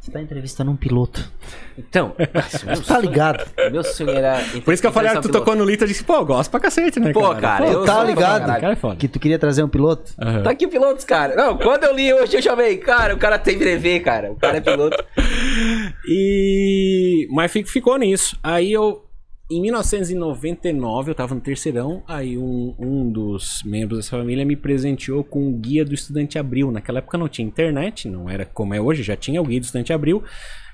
[0.00, 1.30] Você tá entrevistando um piloto.
[1.78, 3.44] Então, nossa, Tá ligado?
[3.70, 4.38] Meu sonho era.
[4.64, 6.26] Por isso que eu falei, ah, tu um tocou no Lito, eu disse, pô, eu
[6.26, 8.46] gosto pra cacete, né, Pô, cara, eu tá sou fã ligado?
[8.60, 8.96] cara é.
[8.96, 10.12] Que tu queria trazer um piloto?
[10.20, 10.42] Aham.
[10.42, 11.34] Tá aqui pilotos, cara.
[11.34, 14.32] Não, quando eu li hoje, eu chamei, cara, o cara tem brevet, cara.
[14.32, 15.02] O cara é piloto.
[16.08, 17.26] E.
[17.30, 18.36] Mas fi- ficou nisso.
[18.42, 19.04] Aí eu.
[19.52, 22.02] Em 1999, eu tava no terceirão.
[22.08, 26.70] Aí um, um dos membros dessa família me presenteou com o Guia do Estudante Abril.
[26.70, 29.64] Naquela época não tinha internet, não era como é hoje, já tinha o Guia do
[29.64, 30.24] Estudante Abril.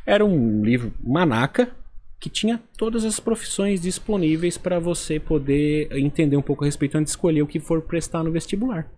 [0.07, 1.75] Era um livro manaca
[2.21, 7.11] que tinha todas as profissões disponíveis para você poder entender um pouco a respeito antes
[7.11, 8.89] de escolher o que for prestar no vestibular.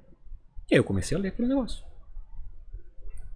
[0.71, 1.83] E aí eu comecei a ler aquele negócio.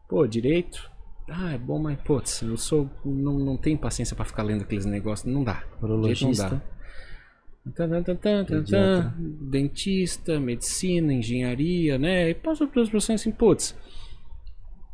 [0.06, 0.90] Pô, direito.
[1.28, 2.90] Ah, é bom, mas putz, eu sou.
[3.04, 5.32] Não, não tenho paciência pra ficar lendo aqueles negócios.
[5.32, 5.62] Não dá.
[5.82, 6.50] Urologista.
[6.50, 6.74] Não dá.
[7.74, 9.14] Tan, tan, tan, tan, tan, tan.
[9.50, 12.28] Dentista, medicina, engenharia, né?
[12.30, 13.74] E passa por profissões assim, putz.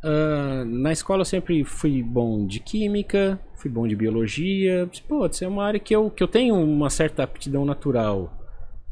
[0.03, 4.89] ah, na escola eu sempre fui bom de química, fui bom de biologia.
[5.07, 8.31] Putz, é uma área que eu, que eu tenho uma certa aptidão natural.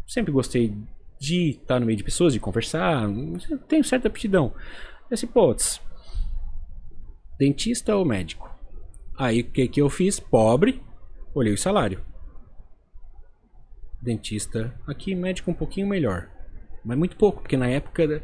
[0.05, 0.73] Sempre gostei
[1.19, 3.07] de estar no meio de pessoas, de conversar.
[3.67, 4.53] Tenho certa aptidão.
[5.09, 5.81] Esse, putz,
[7.39, 8.53] dentista ou médico?
[9.17, 10.19] Aí o que, que eu fiz?
[10.19, 10.83] Pobre,
[11.33, 12.03] olhei o salário.
[14.01, 16.29] Dentista aqui, médico um pouquinho melhor.
[16.83, 18.21] Mas muito pouco, porque na época.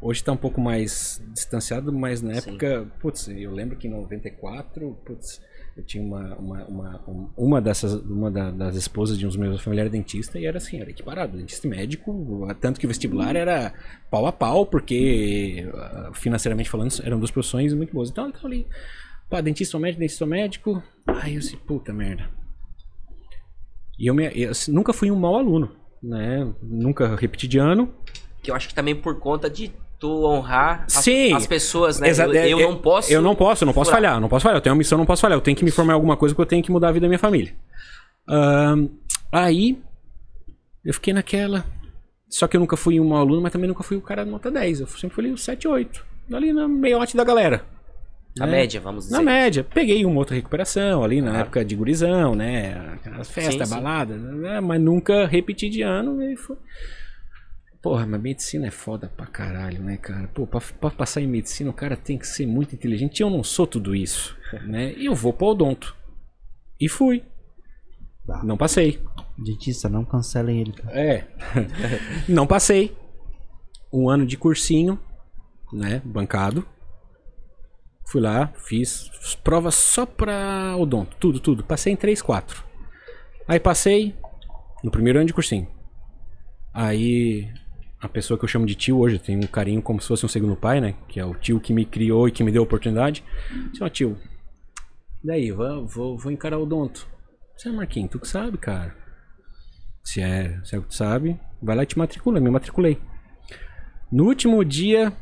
[0.00, 2.50] Hoje tá um pouco mais distanciado, mas na Sim.
[2.50, 5.40] época, putz, eu lembro que em 94, putz,
[5.78, 9.62] eu tinha uma, uma, uma, um- uma dessas, uma da- das esposas de uns meus
[9.62, 13.72] familiares dentista e era assim, era equiparado, dentista e médico, tanto que o vestibular era
[14.10, 18.10] pau a pau, porque ah, financeiramente falando eram duas profissões muito boas.
[18.10, 18.66] Então, então ali,
[19.30, 22.28] pá, dentista ou médico, dentista ou médico, aí eu disse, puta merda.
[23.98, 25.70] E eu, me, eu nunca fui um mau aluno,
[26.02, 26.52] né?
[26.62, 27.92] Nunca repeti de ano,
[28.42, 31.34] Que eu acho que também por conta de tu honrar as, Sim.
[31.34, 32.10] as pessoas, né?
[32.10, 33.12] Eu, eu não posso.
[33.12, 34.02] Eu não posso, eu não posso furar.
[34.02, 34.56] falhar, eu não posso falhar.
[34.58, 35.36] Eu tenho uma missão, não posso falhar.
[35.36, 37.04] Eu tenho que me formar em alguma coisa porque eu tenho que mudar a vida
[37.04, 37.54] da minha família.
[38.28, 38.88] Ahn,
[39.32, 39.78] aí,
[40.84, 41.64] eu fiquei naquela.
[42.28, 44.80] Só que eu nunca fui um aluno, mas também nunca fui o cara nota 10.
[44.80, 46.04] Eu sempre fui ali o 7, 8.
[46.32, 47.64] Ali na meiote da galera.
[48.38, 48.52] A né?
[48.52, 49.16] média, vamos dizer.
[49.16, 49.64] Na média.
[49.64, 51.42] Peguei uma outra recuperação ali na Claro.
[51.42, 52.98] época de gurizão, né?
[53.18, 54.60] As festas, baladas, né?
[54.60, 56.56] mas nunca repeti de ano e foi.
[57.80, 60.26] Porra, mas medicina é foda pra caralho, né, cara?
[60.28, 63.20] Pô, pra, pra passar em medicina o cara tem que ser muito inteligente.
[63.20, 64.92] E eu não sou tudo isso, né?
[64.94, 65.96] E eu vou pro odonto.
[66.80, 67.24] E fui.
[68.26, 68.42] Tá.
[68.44, 69.00] Não passei.
[69.38, 70.72] Dentista, não cancelem ele.
[70.72, 70.90] tá?
[70.92, 71.26] É.
[72.28, 72.96] não passei.
[73.92, 74.98] Um ano de cursinho,
[75.72, 76.02] né?
[76.04, 76.66] Bancado.
[78.06, 79.10] Fui lá, fiz
[79.44, 81.16] provas só pra odonto.
[81.18, 81.62] Tudo, tudo.
[81.62, 82.64] Passei em 3, 4.
[83.46, 84.14] Aí passei
[84.82, 85.68] no primeiro ano de cursinho.
[86.72, 87.52] Aí
[88.00, 90.28] a pessoa que eu chamo de tio hoje, tenho um carinho como se fosse um
[90.28, 90.94] segundo pai, né?
[91.08, 93.24] Que é o tio que me criou e que me deu a oportunidade.
[93.70, 94.16] Disse, ó tio,
[95.22, 97.08] daí, vou, vou, vou encarar o odonto.
[97.56, 98.94] Você é Marquinhos, tu que sabe, cara.
[100.04, 102.40] Se é, se é o que tu sabe, vai lá e te matricula.
[102.40, 102.98] Me matriculei.
[104.12, 105.12] No último dia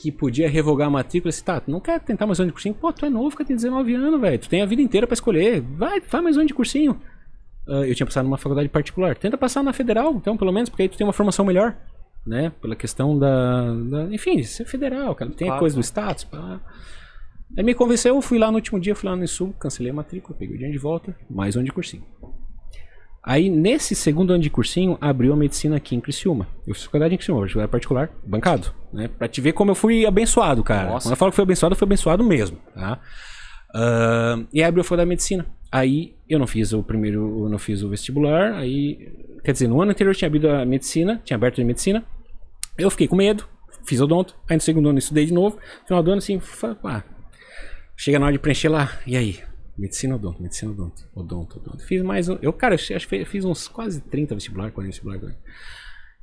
[0.00, 2.74] que podia revogar a matrícula, disse, tá, tu não quer tentar mais um de cursinho?
[2.74, 4.38] Pô, tu é novo, cara, tem 19 anos, velho.
[4.38, 5.60] Tu tem a vida inteira pra escolher.
[5.60, 7.00] Vai, faz mais um de cursinho.
[7.68, 9.16] Ah, eu tinha passado numa faculdade particular.
[9.16, 11.76] Tenta passar na federal, então, pelo menos, porque aí tu tem uma formação melhor,
[12.26, 12.52] né?
[12.60, 13.72] Pela questão da.
[13.74, 15.30] da- enfim, ser federal, cara.
[15.30, 15.60] Tem a Claro.
[15.60, 16.24] coisa do status.
[16.24, 16.60] Pá.
[17.56, 19.94] Aí me convenceu, eu fui lá no último dia, fui lá no Sul, cancelei a
[19.94, 22.02] matrícula, peguei o dinheiro de volta, mais um de cursinho.
[23.24, 26.48] Aí, nesse segundo ano de cursinho, abriu a medicina aqui em Criciúma.
[26.66, 29.06] Eu fiz faculdade em Criciúma, faculdade particular, bancado, né?
[29.06, 30.88] Pra te ver como eu fui abençoado, cara.
[30.88, 31.06] Nossa.
[31.06, 32.98] Quando eu falo que fui abençoado, eu fui abençoado mesmo, tá?
[33.74, 35.46] Ah, e abriu a faculdade de medicina.
[35.70, 38.54] Aí eu não fiz o primeiro, eu não fiz o vestibular.
[38.54, 39.10] Aí,
[39.42, 42.04] quer dizer, no ano anterior tinha abrido a medicina, tinha aberto a medicina.
[42.76, 43.48] Eu fiquei com medo,
[43.84, 44.36] fiz odonto.
[44.48, 45.56] Aí no segundo ano estudei de novo.
[45.56, 46.40] No final do ano, assim,
[46.84, 47.02] ah,
[47.96, 48.98] chega na hora de preencher lá.
[49.06, 49.40] E aí?
[49.76, 51.84] Medicina odonto, medicina odonto, odonto, odonto.
[51.86, 52.38] Fiz mais um.
[52.42, 55.16] Eu, cara, eu acho que fiz uns quase 30 vestibular, 40 vestibular.
[55.16, 55.36] agora.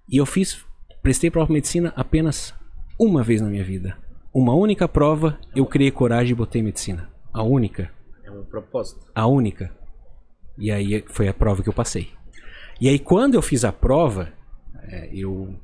[0.08, 0.64] E eu fiz,
[1.02, 2.54] prestei prova de medicina apenas
[3.00, 3.98] uma vez na minha vida.
[4.32, 7.09] Uma única prova, eu criei coragem e botei medicina.
[7.34, 7.92] A única.
[8.24, 9.06] É um propósito.
[9.14, 9.72] A única.
[10.58, 12.10] E aí foi a prova que eu passei.
[12.82, 14.32] E aí quando eu fiz a prova,
[14.84, 15.56] é, eu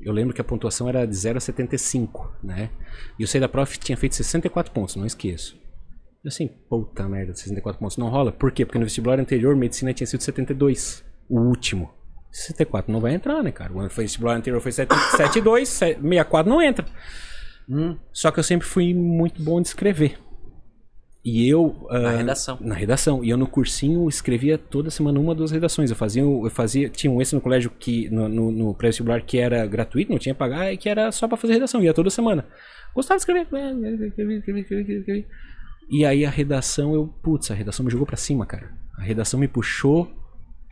[0.00, 2.70] eu lembro que a pontuação era de 0 a 75, né?
[3.18, 5.58] E eu saí da prova e tinha feito 64 pontos, não esqueço.
[6.22, 8.32] Eu assim, puta merda, 64 pontos não rola.
[8.32, 8.66] Por quê?
[8.66, 11.90] Porque no vestibular anterior, medicina tinha sido 72, o último.
[12.30, 13.72] 64 não vai entrar, né, cara?
[13.72, 16.84] O vestibular anterior foi 72, 64 não entra.
[18.12, 20.18] Só que eu sempre fui muito bom de escrever.
[21.26, 21.88] E eu.
[21.90, 22.58] Na ah, redação.
[22.60, 23.24] Na redação.
[23.24, 25.90] E eu no cursinho escrevia toda semana uma ou duas redações.
[25.90, 26.22] Eu fazia.
[26.22, 28.08] Eu fazia tinha um esse no colégio que.
[28.10, 31.26] No, no, no pré-vestibular que era gratuito, não tinha que pagar, e que era só
[31.26, 31.82] pra fazer redação.
[31.82, 32.46] Ia toda semana.
[32.94, 33.48] Gostava de escrever.
[33.52, 35.26] é, escrevi, escrevi, escrevi, escrevi.
[35.90, 37.08] E aí a redação, eu.
[37.24, 38.70] Putz, a redação me jogou pra cima, cara.
[38.96, 40.08] A redação me puxou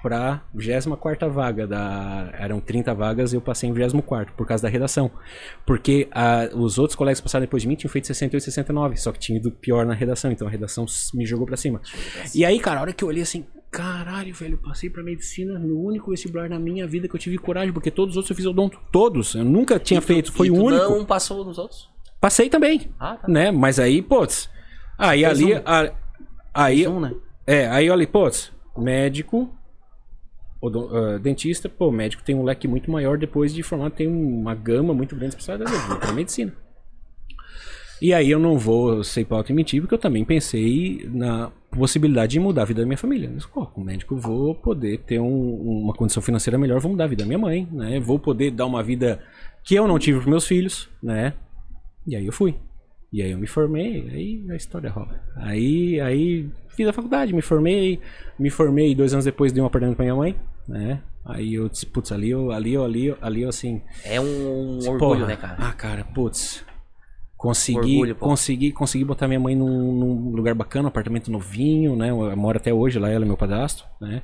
[0.05, 1.67] pra 24 vaga.
[1.67, 5.11] Da, eram 30 vagas e eu passei em 24 por causa da redação.
[5.67, 8.97] Porque ah, os outros colegas que passaram depois de mim tinham feito 68 e 69,
[8.99, 10.85] só que tinha ido pior na redação, então a redação
[11.15, 11.81] me jogou pra cima.
[12.35, 15.81] E aí, cara, a hora que eu olhei assim, caralho, velho, passei pra medicina no
[15.81, 18.47] único vestibular na minha vida que eu tive coragem, porque todos os outros eu fiz
[18.47, 18.79] odonto.
[18.93, 19.35] Todos.
[19.35, 20.91] Eu nunca tinha feito, foi o tu único.
[20.91, 21.89] não passou nos outros?
[22.21, 23.27] Passei também, Ah, tá.
[23.29, 23.51] né?
[23.51, 24.49] Mas aí, putz.
[24.99, 25.55] Aí Fez ali.
[25.55, 25.63] um.
[25.65, 25.91] a-
[26.55, 27.15] aí, Um, né?
[27.47, 29.53] é, aí olha, putz, médico,
[30.69, 34.95] ah, dentista, pô, médico tem um leque muito maior depois de formar, tem uma gama
[34.95, 36.53] muito grande de especialidades, eu vou medicina.
[38.03, 42.41] E aí eu não vou ser e mentir, porque eu também pensei na possibilidade de
[42.41, 43.31] mudar a vida da minha família.
[43.33, 47.07] Mas, pô, como médico vou poder ter um- uma condição financeira melhor, vou mudar a
[47.07, 47.99] vida da minha mãe, né?
[48.01, 49.21] Vou poder dar uma vida
[49.65, 51.35] que eu não tive pros meus filhos, né?
[52.07, 52.55] E aí eu fui.
[53.13, 55.21] E aí eu me formei, aí a história rola.
[55.37, 58.01] Aí, aí fiz a faculdade, me formei,
[58.39, 60.37] me formei dois anos depois dei um apartamento pra minha mãe,
[60.69, 61.01] né?
[61.25, 63.81] Aí eu disse, putz, ali eu, ali eu, ali eu, ali eu assim.
[64.05, 65.57] É um Porra, orgulho, né, cara?
[65.59, 66.65] Ah, cara, putz.
[67.37, 72.09] Consegui, Orgulho, consegui, consegui botar minha mãe num, num lugar bacana, um apartamento novinho, né?
[72.09, 74.23] Eu moro até hoje lá, ela é meu padastro, né?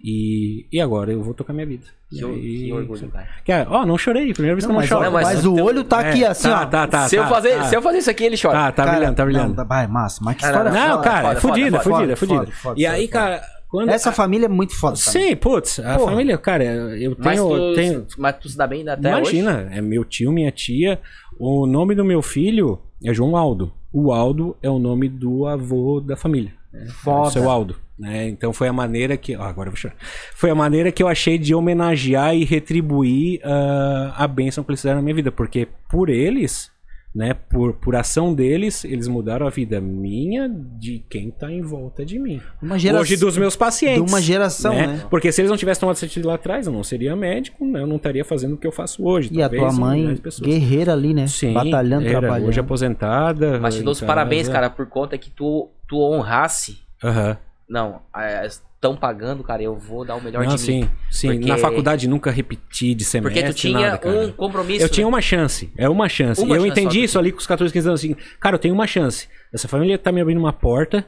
[0.00, 1.86] E, e agora eu vou tocar minha vida.
[2.08, 3.10] Que, E que orgulho,
[3.44, 3.66] cara.
[3.68, 5.04] Ó, não chorei, primeira vez que Não, eu não mas, choro.
[5.04, 6.66] Não, mas- mas o olho tá aqui É, assim, tá, ó.
[6.66, 7.64] Tá, tá, se, eu tá, fazer, tá.
[7.64, 8.54] se eu fazer isso aqui, ele chora.
[8.54, 9.54] Tá, tá Cara, brilhando, tá brilhando.
[9.56, 10.20] Não, vai, massa.
[10.24, 12.48] Mas que história Não, cara, é foda, fodida, é fodida, é fodida.
[12.76, 13.88] E aí, cara, quando.
[13.90, 14.96] Essa família é muito foda.
[14.98, 15.28] também.
[15.30, 16.10] Sim, putz, a Porra.
[16.10, 17.48] família, cara, eu Mas tenho.
[17.48, 19.36] tu, tenho mas tu se dá bem até hoje?
[19.38, 21.00] imagina, é meu tio, minha tia.
[21.38, 23.72] O nome do meu filho é João Aldo.
[23.92, 26.52] O Aldo é o nome do avô da família.
[26.72, 26.86] né?
[27.02, 27.28] Foda.
[27.28, 27.76] O seu Aldo.
[27.98, 28.28] Né?
[28.28, 29.36] Então foi a maneira que.
[29.36, 29.96] ó, agora eu vou chorar.
[30.34, 34.80] Foi a maneira que eu achei de homenagear e retribuir ah, a bênção que eles
[34.80, 35.30] fizeram na minha vida.
[35.30, 36.69] Porque por eles,
[37.14, 37.34] né?
[37.34, 42.18] Por, por ação deles, eles mudaram a vida minha de quem tá em volta de
[42.18, 42.40] mim.
[42.62, 44.04] Uma geração, Hoje dos meus pacientes.
[44.04, 45.06] de uma geração, né?
[45.10, 47.80] Porque se eles não tivessem tomado atitude lá atrás, eu não seria médico, né?
[47.82, 49.28] eu não estaria fazendo o que eu faço hoje.
[49.32, 51.26] E a talvez tua mãe, guerreira ali, né?
[51.26, 52.48] Sim, Batalhando, era, trabalhando.
[52.48, 53.58] Hoje aposentada.
[53.58, 54.52] Mas te dou os em parabéns, casa.
[54.52, 56.78] cara, por conta que tu, tu honrasse.
[57.02, 57.36] Aham.
[57.68, 58.02] Não,
[58.80, 60.90] estão pagando, cara, eu vou dar o melhor Não, de sim, mim.
[61.10, 61.28] sim.
[61.28, 63.40] Porque- Na faculdade nunca repeti de semestre.
[63.42, 64.26] Porque tu tinha nada, cara.
[64.26, 64.82] um compromisso.
[64.82, 65.08] Eu tinha né?
[65.12, 66.40] uma chance, é uma chance.
[66.40, 68.16] Uma eu chance entendi isso ali com os 14, 15 anos assim.
[68.40, 69.28] Cara, eu tenho uma chance.
[69.52, 71.06] Essa família tá me abrindo uma porta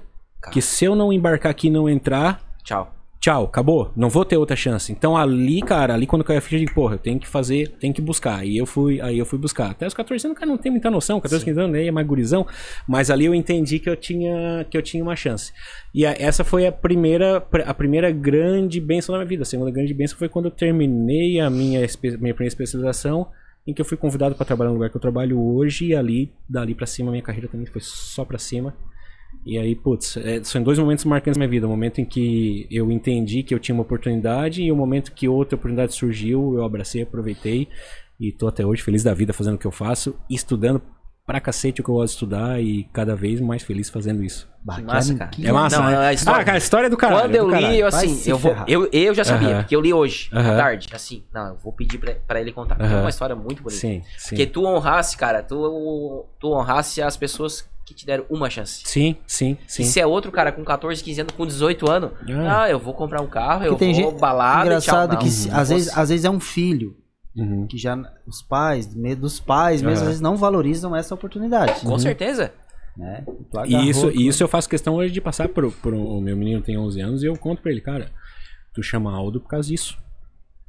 [0.52, 2.94] que se eu não embarcar aqui e não entrar, Tchau.
[3.22, 3.92] Tchau, acabou.
[3.96, 4.90] Não vou ter outra chance.
[4.90, 7.68] Então ali, cara, ali quando caiu a ficha, eu digo, porra, eu tenho que fazer,
[7.78, 8.40] tenho que buscar.
[8.40, 9.70] Aí eu fui, aí eu fui buscar.
[9.70, 11.20] Até os 14 anos, cara, não tem muita noção.
[11.20, 12.44] 14, 15 anos, aí é mais gurizão.
[12.86, 15.52] Mas ali eu entendi que eu tinha, que eu tinha uma chance.
[15.94, 19.42] E a- essa foi a primeira, a primeira grande bênção da minha vida.
[19.42, 23.28] A segunda grande bênção foi quando eu terminei a minha, minha primeira especialização.
[23.64, 25.86] Em que eu fui convidado para trabalhar no lugar que eu trabalho hoje.
[25.86, 28.74] E ali, dali pra cima, minha carreira também foi só pra cima.
[29.44, 31.66] E aí, putz, é, são dois momentos marcantes na minha vida.
[31.66, 35.28] O momento em que eu entendi que eu tinha uma oportunidade e o momento que
[35.28, 37.66] outra oportunidade surgiu, eu abracei, aproveitei
[38.20, 40.80] e tô até hoje feliz da vida fazendo o que eu faço, estudando
[41.26, 44.48] pra cacete o que eu gosto de estudar e cada vez mais feliz fazendo isso.
[44.76, 45.30] Que massa, cara.
[45.30, 45.96] que- É massa, Não, né?
[45.98, 47.22] a história- Ah, cara, a história é do caralho.
[47.22, 47.76] Quando é eu li, caralho.
[47.76, 48.54] eu assim, eu vou.
[48.68, 49.62] Eu, eu já sabia, Aham.
[49.62, 50.56] porque eu li hoje, à Aham.
[50.56, 50.88] tarde.
[50.92, 52.80] Assim, não, eu vou pedir pra, pra ele contar.
[52.80, 53.00] É Aham.
[53.00, 53.80] uma história muito bonita.
[53.80, 54.28] Sim, sim.
[54.30, 58.82] Porque tu honrasse, cara, tu, tu honrasse as pessoas que te deram uma chance.
[58.84, 59.82] Sim, sim, sim.
[59.82, 62.10] E se é outro cara com 14, 15 anos, com 18 anos,
[62.46, 62.62] Ah.
[62.62, 65.18] ah, eu vou comprar um carro, eu tem vou gente- balada Engraçado e tchau.
[65.18, 66.00] que Não, se- não às, vezes, fosse.
[66.00, 66.96] às vezes é um filho
[67.36, 67.66] Uhum.
[67.66, 70.00] que já os pais, medo dos pais mesmo, Aham.
[70.02, 71.80] às vezes não valorizam essa oportunidade.
[71.80, 72.52] Com certeza.
[72.96, 73.24] Né?
[73.66, 76.60] E isso, e isso eu faço questão hoje de passar pro, pro o meu menino
[76.60, 78.10] tem 11 anos e eu conto pra ele, cara,
[78.74, 79.96] tu chama Aldo por causa disso.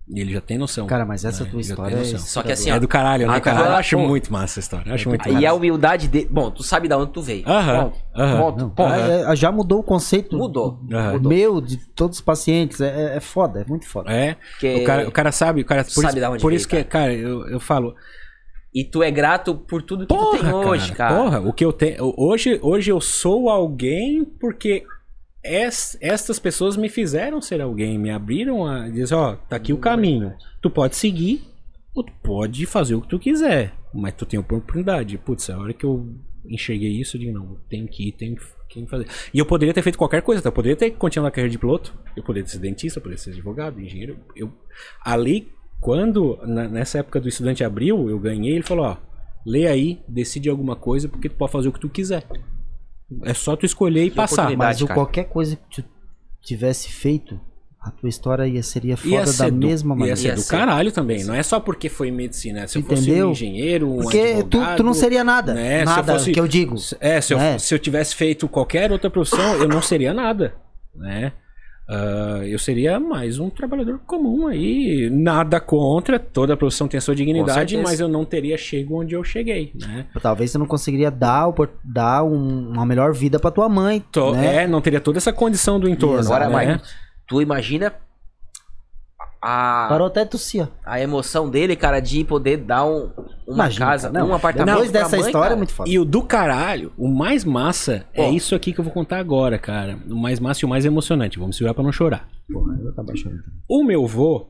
[0.05, 0.85] E ele já tem noção.
[0.85, 1.49] Cara, mas essa né?
[1.49, 2.19] tua história é noção.
[2.19, 3.57] Só que assim, É ó, do caralho, né, Ah, cara?
[3.57, 4.05] cara, Eu acho pô.
[4.05, 4.89] muito massa essa história.
[4.89, 6.27] Eu acho muito E a humildade dele.
[6.29, 7.47] Bom, tu sabe da onde tu veio.
[7.47, 7.97] Aham, Ponto.
[8.13, 8.37] aham.
[8.41, 8.59] Ponto.
[8.59, 8.93] Não, Ponto.
[8.93, 10.35] é- é- já mudou o conceito.
[10.37, 10.77] Mudou.
[10.91, 11.13] Aham.
[11.13, 11.31] Mudou.
[11.31, 12.81] Meu, de todos os pacientes.
[12.81, 14.11] É, é- é foda, é muito foda.
[14.11, 16.49] É, Porque- o cara, o cara sabe, o cara, por Sabe isso, da onde por
[16.49, 17.95] veio, isso que, cara, eu, eu falo,
[18.75, 21.15] E tu é grato por tudo que tu tem porra, hoje, cara.
[21.15, 24.83] Porra, o que eu tenho, hoje, hoje eu sou alguém porque
[25.43, 29.77] es- estas pessoas me fizeram ser alguém, me abriram a dizer, ó, tá aqui o
[29.77, 30.33] caminho.
[30.61, 31.43] Tu pode seguir
[31.93, 35.17] ou tu pode fazer o que tu quiser, mas tu tem oportunidade.
[35.17, 36.07] Putz, a hora que eu
[36.45, 39.07] enxerguei isso, eu digo, não, tem que ir, tem que fazer.
[39.33, 40.49] E eu poderia ter feito qualquer coisa, tá?
[40.49, 43.29] eu poderia ter continuado a carreira de piloto, eu poderia ser dentista, eu poderia ser
[43.31, 44.17] advogado, engenheiro.
[44.35, 44.51] Eu,
[45.05, 45.47] ali,
[45.79, 48.97] quando, na- nessa época do estudante abril, eu ganhei, ele falou, ó,
[49.45, 52.25] lê aí, decide alguma coisa, porque tu pode fazer o que tu quiser.
[53.23, 54.55] É só tu escolher e Que passar.
[54.57, 54.93] Mas cara.
[54.93, 55.87] qualquer coisa que tu
[56.41, 57.39] tivesse feito,
[57.81, 60.15] a tua história ia, seria Ia foda ser da do- mesma Ia maneira.
[60.15, 60.51] ser Ia do ser.
[60.51, 61.23] caralho também.
[61.23, 62.67] Não é só porque foi medicina.
[62.67, 63.27] Se eu fosse Entendeu?
[63.29, 64.77] um engenheiro, um Porque tu, advogado...
[64.77, 65.53] tu não seria nada.
[65.53, 66.75] né, se eu nada fosse- que eu digo.
[66.99, 67.57] É, se eu, né?
[67.59, 70.55] se eu tivesse feito qualquer outra profissão, eu não seria nada,
[70.95, 71.33] né?
[71.87, 77.13] Ah, eu seria mais um trabalhador comum aí, nada contra, toda profissão tem a sua
[77.13, 80.05] dignidade, mas eu não teria chego onde eu cheguei, né?
[80.21, 81.47] Talvez você não conseguiria dar,
[81.83, 84.01] dar um- uma melhor vida pra tua mãe.
[84.11, 84.63] Tô- né?
[84.63, 86.53] É, não teria toda essa condição do entorno, Agora, né?
[86.53, 86.83] Maicon,
[87.27, 87.93] tu imagina
[89.43, 90.63] a, Parou até tossir.
[90.63, 90.67] ó.
[90.85, 93.11] a emoção dele, cara, de poder dar um,
[93.45, 94.29] uma Imagina, casa, não.
[94.29, 94.73] um apartamento.
[94.75, 95.53] Depois dessa mãe, história cara.
[95.53, 95.89] é muito foda.
[95.89, 98.31] E o do caralho, o mais massa é Ó.
[98.31, 99.99] isso aqui que eu vou contar agora, cara.
[100.09, 101.37] O mais massa e o mais emocionante.
[101.37, 102.27] Vamos segurar pra não chorar.
[102.51, 103.35] Porra, eu tava achando.
[103.67, 104.47] O meu vô,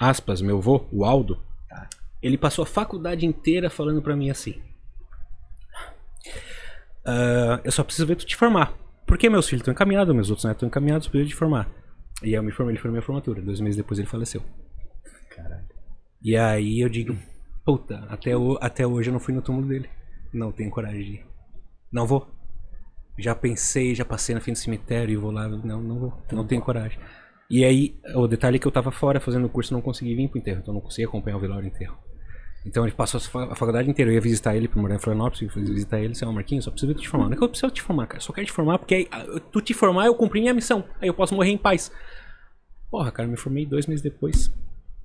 [0.00, 1.38] aspas, meu vô, o Aldo,
[2.20, 4.54] ele passou a faculdade inteira falando pra mim assim.
[7.06, 8.72] "Ah, eu só preciso ver tu te formar.
[9.06, 11.68] Porque meus filhos estão encaminhados, meus outros netos estão encaminhados, eu preciso te formar.
[12.22, 13.42] E aí eu me formei, ele foi na minha formatura.
[13.42, 14.42] Dois meses depois ele faleceu.
[16.22, 17.16] E aí eu digo,
[17.64, 19.88] puta, até, o- até hoje eu não fui no túmulo dele.
[20.32, 21.26] Não tenho coragem de ir.
[21.92, 22.28] Não vou.
[23.18, 25.48] Já pensei, já passei na frente do cemitério e vou lá.
[25.48, 26.22] Não, não vou.
[26.32, 26.98] Não tenho coragem.
[27.50, 30.28] E aí, o detalhe é que eu tava fora fazendo o curso não consegui vir
[30.28, 30.60] pro enterro.
[30.62, 31.98] Então não consegui acompanhar o velório enterro.
[32.64, 34.10] Então ele passou a fa- a faculdade inteira.
[34.10, 36.64] Eu ia visitar ele, pra morar em Florianópolis, eu fui visitar ele, disse, ó, Marquinhos,
[36.64, 37.26] só preciso te formar.
[37.26, 38.20] Não é que eu preciso te formar, cara.
[38.20, 40.84] Só quero te formar porque aí, ah, tu te formar, eu cumpri minha missão.
[41.00, 41.90] Aí eu posso morrer em paz.
[42.90, 44.52] Porra, cara, me formei dois meses depois.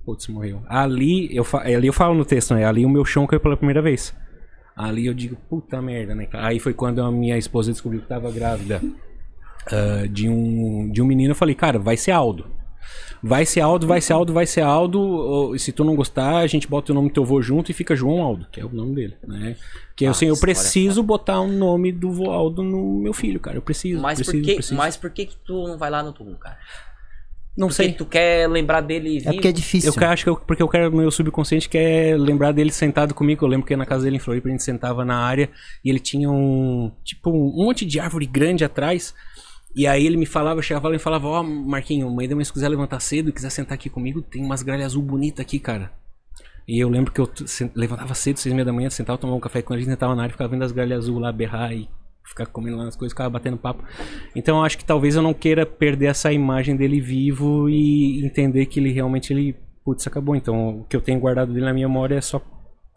[0.04, 0.62] Putz, morreu.
[0.68, 2.64] Ali eu, ali eu falo no texto, né?
[2.64, 4.14] Ali o meu chão caiu pela primeira vez.
[4.76, 6.28] Ali eu digo, puta merda, né?
[6.34, 8.80] Aí foi quando a minha esposa descobriu que tava grávida
[9.72, 11.32] ah, de, um, de um menino.
[11.32, 12.46] Eu falei, cara, vai ser Aldo.
[13.22, 15.00] Vai ser Aldo, vai ser Aldo, vai ser Aldo.
[15.00, 17.70] ou, e se tu não gostar, a gente bota o nome do teu vô junto
[17.70, 19.56] e fica João Aldo, que é o nome dele, né?
[19.96, 23.40] Que Ah, assim, eu história preciso botar o nome do vô Aldo no meu filho,
[23.40, 23.56] cara.
[23.56, 24.74] Eu preciso, Mas, preciso, por que, preciso.
[24.76, 26.58] mas por que que tu não vai lá no túmulo, cara?
[27.56, 27.92] não Porque sei.
[27.92, 29.32] tu quer lembrar dele É vivo?
[29.32, 29.92] porque é difícil.
[29.92, 33.44] Eu acho que eu, porque eu quero, meu subconsciente quer lembrar dele sentado comigo.
[33.44, 35.50] Eu lembro que na casa dele em Floripa a gente sentava na área
[35.84, 39.12] e ele tinha um, tipo, um monte de árvore grande atrás.
[39.78, 42.52] E aí ele me falava, eu chegava lá e falava, ó, Marquinho, amanhã mas se
[42.52, 45.92] quiser levantar cedo e quiser sentar aqui comigo, tem umas gralhas azul bonitas aqui, cara.
[46.66, 47.30] E eu lembro que eu
[47.76, 50.22] levantava cedo, seis e meia da manhã, sentava, tomava um café com ele, sentava na
[50.22, 51.88] área, ficava vendo as gralhas azul lá berrar e
[52.24, 53.84] ficar comendo lá as coisas, ficava batendo papo.
[54.34, 58.66] Então eu acho que talvez eu não queira perder essa imagem dele vivo e entender
[58.66, 59.54] que ele realmente ele
[59.84, 60.34] putz, acabou.
[60.34, 62.42] Então o que eu tenho guardado dele na minha memória é só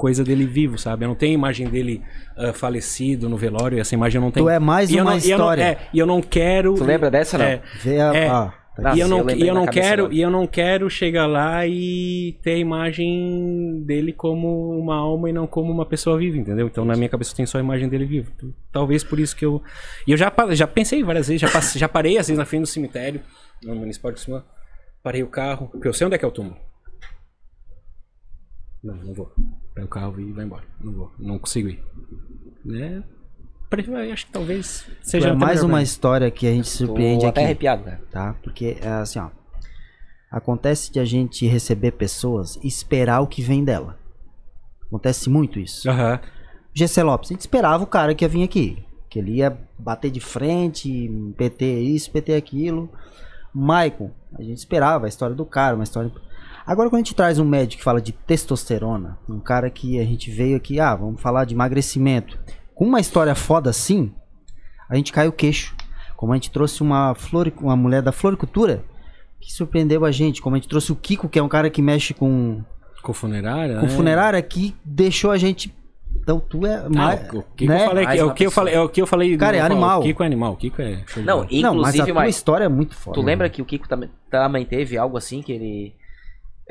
[0.01, 1.05] coisa dele vivo, sabe?
[1.05, 2.01] Eu não tenho imagem dele
[2.35, 4.47] ah, falecido no velório, essa imagem eu não tenho.
[4.47, 5.63] Tu é mais E uma não- e eu não- história.
[5.63, 7.45] é, e eu não quero Tu lembra dessa, não?
[7.45, 8.27] É, Vê a, É.
[8.27, 10.15] ah, tá e eu não, eu e eu não quero, agora.
[10.15, 15.33] e eu não quero chegar lá e ter a imagem dele como uma alma e
[15.33, 16.65] não como uma pessoa viva, entendeu?
[16.65, 18.31] Então na minha cabeça tem só a imagem dele vivo.
[18.71, 19.61] Talvez por isso que eu
[20.07, 22.61] e eu já já pensei várias vezes, já passe- já parei às vezes na frente
[22.61, 23.21] do cemitério,
[23.63, 24.43] no municipal de cima,
[25.03, 26.57] parei o carro, porque eu sei onde é que é o túmulo.
[28.83, 29.31] Não, não vou.
[29.73, 30.63] Pega o carro e vai embora.
[30.79, 31.83] Não vou, não consigo ir.
[32.65, 33.03] Né?
[34.11, 37.39] Acho que talvez seja é até mais uma história que a gente surpreende Tô até
[37.39, 38.01] aqui, arrepiado, cara.
[38.11, 38.35] tá?
[38.43, 39.29] Porque é assim, ó.
[40.29, 43.97] Acontece de a gente receber pessoas e esperar o que vem dela.
[44.87, 45.89] Acontece muito isso.
[45.89, 46.19] Aham.
[46.73, 47.31] GC Lopes.
[47.31, 48.85] A gente esperava o cara que ia vir aqui.
[49.09, 52.89] Que ele ia bater de frente, PT isso, PT aquilo.
[53.53, 56.11] Maicon, a gente esperava a história do cara, uma história.
[56.71, 60.05] Agora, quando a gente traz um médico que fala de testosterona, um cara que a
[60.05, 62.39] gente veio aqui, ah, vamos falar de emagrecimento,
[62.73, 64.13] com uma história foda assim,
[64.89, 65.75] a gente cai o queixo.
[66.15, 68.85] Como a gente trouxe uma, flor, uma mulher da floricultura,
[69.41, 70.41] que surpreendeu a gente.
[70.41, 72.63] Como a gente trouxe o Kiko, que é um cara que mexe com,
[73.03, 73.75] Com funerária?
[73.75, 73.89] com né?
[73.89, 75.75] funerária, que deixou a gente.
[76.15, 77.33] Então tu é Ah, mais.
[77.33, 77.83] o que né?
[77.83, 79.37] eu falei, Mais é o que eu falei, é o que eu falei.
[79.37, 79.99] Cara, é animal.
[79.99, 81.03] O Kiko é animal, o Kiko é.
[81.17, 81.47] Não, bola.
[81.51, 83.15] Não, mas a inclusive, tua mas história é muito foda.
[83.15, 83.49] tu lembra né?
[83.53, 85.95] que o Kiko também, também teve algo assim que ele.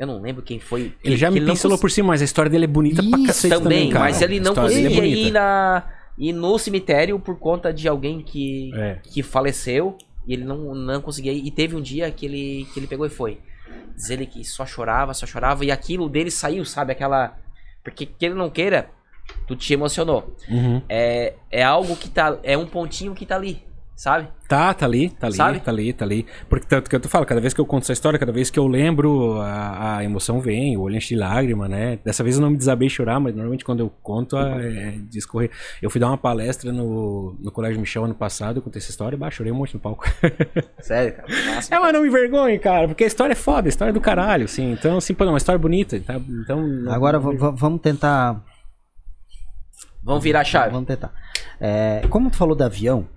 [0.01, 0.93] Eu não lembro quem foi.
[1.03, 3.19] Ele que- já me pincelou cons- por cima, mas a história dele é bonita pra
[3.19, 4.05] Isso, cacete também, também, cara.
[4.05, 5.17] mas ele não é conseguia bonita.
[5.19, 5.83] ir, na,
[6.17, 8.97] ir no cemitério por conta de alguém que, É.
[9.03, 9.95] que faleceu
[10.27, 11.45] e ele não, não conseguia ir.
[11.45, 13.39] E teve um dia que ele, que ele pegou e foi.
[13.95, 16.93] Diz ele que só chorava, só chorava, e aquilo dele saiu, sabe?
[16.93, 17.37] Aquela.
[17.83, 18.89] Porque que ele não queira,
[19.47, 20.35] tu te emocionou.
[20.49, 20.81] Uhum.
[20.89, 22.39] É, é algo que tá.
[22.41, 23.61] É um pontinho que tá ali,
[24.01, 24.27] sabe?
[24.47, 25.59] Tá, tá ali, tá ali, Sabe?
[25.59, 26.25] tá ali, tá ali.
[26.49, 28.49] Porque tanto que eu te falo, cada vez que eu conto essa história, cada vez
[28.49, 31.99] que eu lembro, a, a emoção vem, o olho enche de lágrima, né?
[32.03, 35.51] Dessa vez eu não me desabei chorar, mas normalmente quando eu conto, é de escorrer.
[35.83, 39.15] Eu fui dar uma palestra no, no Colégio Michel ano passado, eu contei essa história,
[39.15, 40.03] bah, chorei um monte no palco.
[40.81, 41.27] Sério, cara.
[41.53, 43.93] Nossa, é, mas não me vergonhe, cara, porque a história é foda, a história é
[43.93, 44.71] do caralho, assim.
[44.71, 46.15] Então, assim, pô, não, uma história bonita, tá?
[46.15, 46.65] Então...
[46.89, 48.43] Agora vamos tentar.
[50.03, 50.71] Vamos virar a chave.
[50.71, 51.13] Vamos tentar.
[51.59, 53.07] É, como tu falou do avião,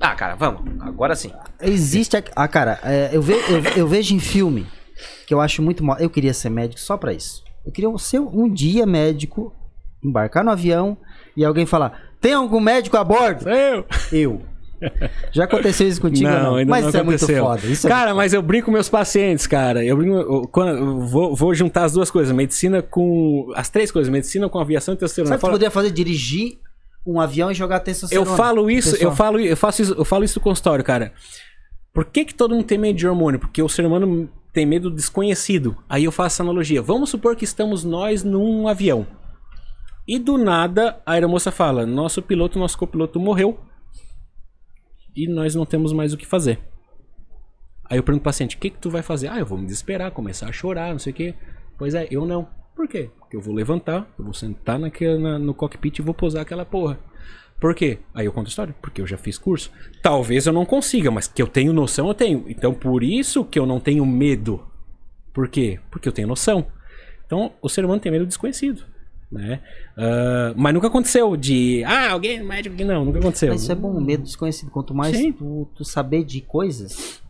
[0.00, 0.62] Ah, cara, vamos.
[0.80, 1.30] Agora sim.
[1.60, 2.16] existe.
[2.16, 4.66] A, ah, cara, é, eu, ve- eu- eu vejo em filme
[5.26, 5.82] que eu acho muito.
[5.84, 7.42] mo- Eu queria ser médico só pra isso.
[7.64, 9.54] Eu queria ser um dia médico,
[10.04, 10.96] embarcar no avião
[11.36, 13.48] e alguém falar: tem algum médico a bordo?
[13.48, 13.84] Eu!
[14.12, 14.42] Eu.
[15.30, 16.28] Já aconteceu isso contigo?
[16.28, 17.44] ou não, ainda Mas não isso é muito aconteceu.
[17.44, 17.66] foda.
[17.68, 19.84] Isso é cara, mas eu brinco com meus pacientes, cara.
[19.84, 23.92] Eu brinco, eu- quando, eu vou, vou juntar as duas coisas, medicina com as três
[23.92, 25.28] coisas, medicina com aviação e testosterona.
[25.28, 25.92] Sabe o que poderia fazer?
[25.92, 26.58] Dirigir
[27.06, 28.36] um avião e jogar eu testosterona.
[28.36, 29.10] falo isso, Pessoal.
[29.10, 31.12] eu falo, eu faço isso, eu falo isso no consultório, cara.
[31.92, 33.38] Por que que todo mundo tem medo de hormônio?
[33.40, 35.76] Porque o ser humano tem medo do desconhecido.
[35.88, 36.80] Aí eu faço essa analogia.
[36.80, 39.06] Vamos supor que estamos nós num avião.
[40.06, 43.58] E do nada a aeromoça fala: "Nosso piloto, nosso copiloto morreu.
[45.14, 46.58] E nós não temos mais o que fazer."
[47.84, 49.66] Aí eu pergunto pro paciente: "O que que tu vai fazer?" "Ah, eu vou me
[49.66, 51.34] desesperar, começar a chorar, não sei o quê."
[51.78, 52.48] Pois é, eu não.
[52.74, 53.10] Por quê?
[53.32, 56.98] Eu vou levantar, eu vou sentar naquele, na- no cockpit e vou pousar aquela porra.
[57.60, 57.98] Por quê?
[58.12, 59.70] Aí eu conto a história, porque eu já fiz curso.
[60.02, 62.44] Talvez eu não consiga, mas que eu tenho noção, eu tenho.
[62.48, 64.60] Então por isso que eu não tenho medo.
[65.32, 65.78] Por quê?
[65.90, 66.66] Porque eu tenho noção.
[67.24, 68.84] Então o ser humano tem medo do desconhecido.
[69.30, 69.60] Né?
[69.96, 71.82] Ah, mas nunca aconteceu de.
[71.84, 73.48] Ah, alguém médico que não, nunca aconteceu.
[73.48, 74.70] Mas isso é bom, medo desconhecido.
[74.70, 77.22] Quanto mais tu, tu saber de coisas,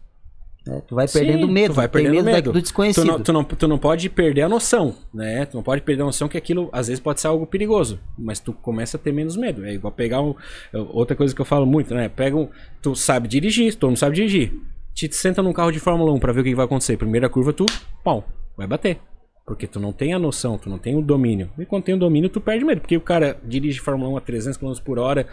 [0.67, 1.75] né, tu vai Sim, perdendo medo.
[1.75, 2.53] tu vai perdendo medo, medo.
[2.53, 3.05] do desconhecido.
[3.05, 5.45] Tu não, tu, não, tu não pode perder a noção, né?
[5.47, 8.39] Tu não pode perder a noção que aquilo às vezes pode ser algo perigoso, mas
[8.39, 9.65] tu começa a ter menos medo.
[9.65, 10.35] É igual pegar um,
[10.73, 12.09] outra coisa que eu falo muito, né?
[12.09, 12.49] Pega um,
[12.81, 14.53] tu sabe dirigir, tu não sabe dirigir.
[14.95, 16.97] Te senta num carro de Fórmula 1 pra ver o que que vai acontecer.
[16.97, 17.67] Primeira curva tu,
[18.05, 18.25] pau,
[18.57, 19.01] vai bater.
[19.45, 21.51] Porque tu não tem a noção, tu não tem o domínio.
[21.59, 22.81] E quando tem o domínio, tu perde medo.
[22.81, 25.27] Porque o cara dirige Fórmula 1 a 300 km por hora,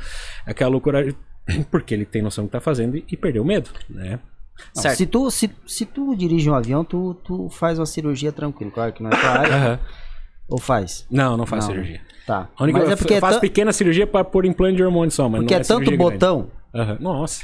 [0.45, 1.13] aquela loucura.
[1.69, 4.19] Porque ele tem noção do que tá fazendo e, e perdeu medo, né?
[4.75, 4.97] Não, Certo.
[4.97, 8.71] Se tu, se, se tu dirige um avião, tu, tu faz uma cirurgia tranquilo.
[8.71, 9.55] Claro que não é tua área.
[9.55, 9.79] Aham.
[10.49, 11.05] Ou faz?
[11.11, 11.71] Não, não faz Não.
[11.73, 12.01] cirurgia.
[12.25, 12.49] Tá.
[12.57, 15.11] A única, Mas é eu porque é, faço pequena cirurgia pra pôr implante de hormônio
[15.11, 16.51] só, mas porque não é é tanto botão.
[16.73, 16.97] Aham.
[16.99, 17.43] Nossa.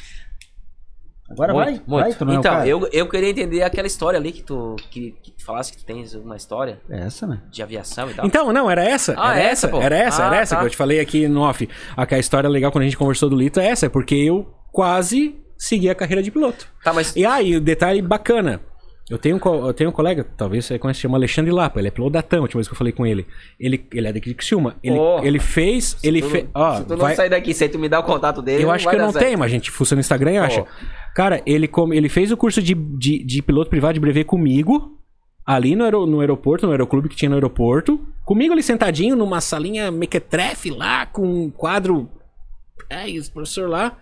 [1.28, 1.74] Agora Muito, vai.
[1.74, 2.04] muito.
[2.04, 2.68] vai tu não é então, cara?
[2.68, 5.84] eu, eu queria entender aquela história ali que tu, que, que tu falasse que tu
[5.86, 7.42] tens uma história É essa, né?
[7.50, 8.26] de aviação e tal.
[8.28, 9.16] Então, não, era essa.
[9.18, 9.82] Ah, era é essa, pô.
[9.82, 10.62] Era essa, Ah, era essa tá.
[10.62, 11.68] que eu te falei aqui no off.
[11.98, 14.14] A, que a história legal quando a gente conversou do Lito é essa, é porque
[14.14, 16.68] eu quase segui a carreira de piloto.
[16.84, 17.16] Tá, mas.
[17.16, 18.62] E aí, o detalhe bacana.
[19.08, 21.80] Eu tenho, um eu tenho um colega, talvez você conheça, chama Alexandre Lapa.
[21.80, 23.28] Ele é piloto da TAM, a última vez que eu falei com ele.
[23.60, 24.78] Ele, ele é daqui de Criciúma.
[24.82, 25.20] Ele, Oh.
[25.24, 25.96] ele fez.
[26.04, 26.48] Ele tu, fez.
[26.56, 28.64] Ó, se tu não vai- sair daqui sem tu me dar o contato dele.
[28.64, 29.24] eu acho que eu não certo.
[29.24, 30.64] tenho, mas a gente fuça no Instagram e acha.
[30.64, 30.68] Pô.
[31.14, 34.98] Cara, ele, ele fez o curso de, de, de piloto privado de brevet comigo,
[35.46, 38.04] ali no, aero- no aeroporto, no aeroclube que tinha no aeroporto.
[38.26, 42.10] Comigo ali sentadinho numa salinha mequetrefe lá, com um quadro.
[42.90, 43.96] É, e professor lá.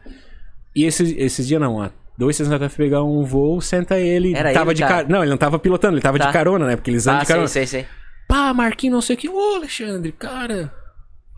[0.75, 1.89] E esses, esses dias não, ó.
[2.17, 4.35] Dois, anos até pegar um voo, senta ele.
[4.35, 5.03] Era tava ele, de cara?
[5.03, 5.09] car...
[5.09, 6.27] Não, ele não tava pilotando, ele tava Tá.
[6.27, 6.75] de carona, né?
[6.75, 7.47] Porque eles andam Ah, de carona.
[7.47, 7.89] sei, sei, sei.
[8.27, 9.29] Pá, Marquinhos, não sei o que.
[9.29, 10.71] Ô, Alexandre, cara.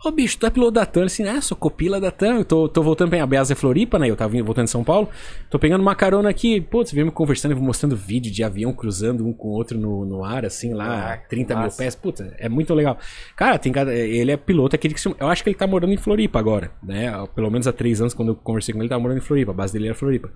[0.06, 1.04] Ô, bicho, tu é piloto da TAM?
[1.06, 2.36] Assim, ah, sou copila da TAM.
[2.36, 4.08] Eu tô, tô voltando pra Beasa é Floripa, né?
[4.08, 5.08] Eu tava voltando de São Paulo.
[5.50, 6.60] Tô pegando uma carona aqui.
[6.60, 10.04] Putz, vem me conversando, vou mostrando vídeo de avião cruzando um com o outro no,
[10.04, 11.78] no ar, assim, lá, Ah, 30 mil massa.
[11.78, 11.96] pés.
[11.96, 12.96] Puta, é muito legal.
[13.34, 15.16] Cara, tem ele é piloto aqui de Criciúma.
[15.18, 17.12] Eu acho que ele tá morando em Floripa agora, né?
[17.34, 19.50] Pelo menos há três anos, quando eu conversei com ele, ele tava morando em Floripa.
[19.50, 20.30] A base dele era Floripa.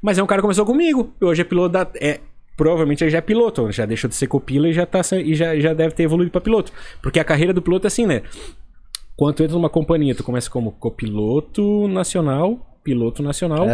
[0.00, 1.12] Mas é um cara que começou comigo.
[1.20, 1.86] Hoje é piloto da.
[2.00, 2.18] É,
[2.56, 3.70] provavelmente ele já é piloto.
[3.70, 6.30] Já deixou de ser copila e já, tá, se- e já, já deve ter evoluído
[6.32, 6.72] pra piloto.
[7.02, 8.22] Porque a carreira do piloto é assim, né?
[9.16, 13.68] Quando tu entra numa companhia, tu começa como copiloto nacional, piloto nacional,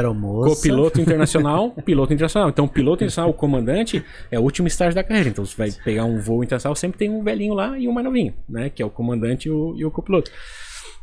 [0.55, 2.49] copiloto internacional, piloto internacional.
[2.51, 5.29] Então, o piloto internacional, o comandante, é o último estágio da carreira.
[5.31, 8.05] Então, você vai pegar um voo internacional, sempre tem um velhinho lá e um mais
[8.05, 8.69] novinho, né?
[8.69, 10.31] Que é o comandante e o, e o copiloto.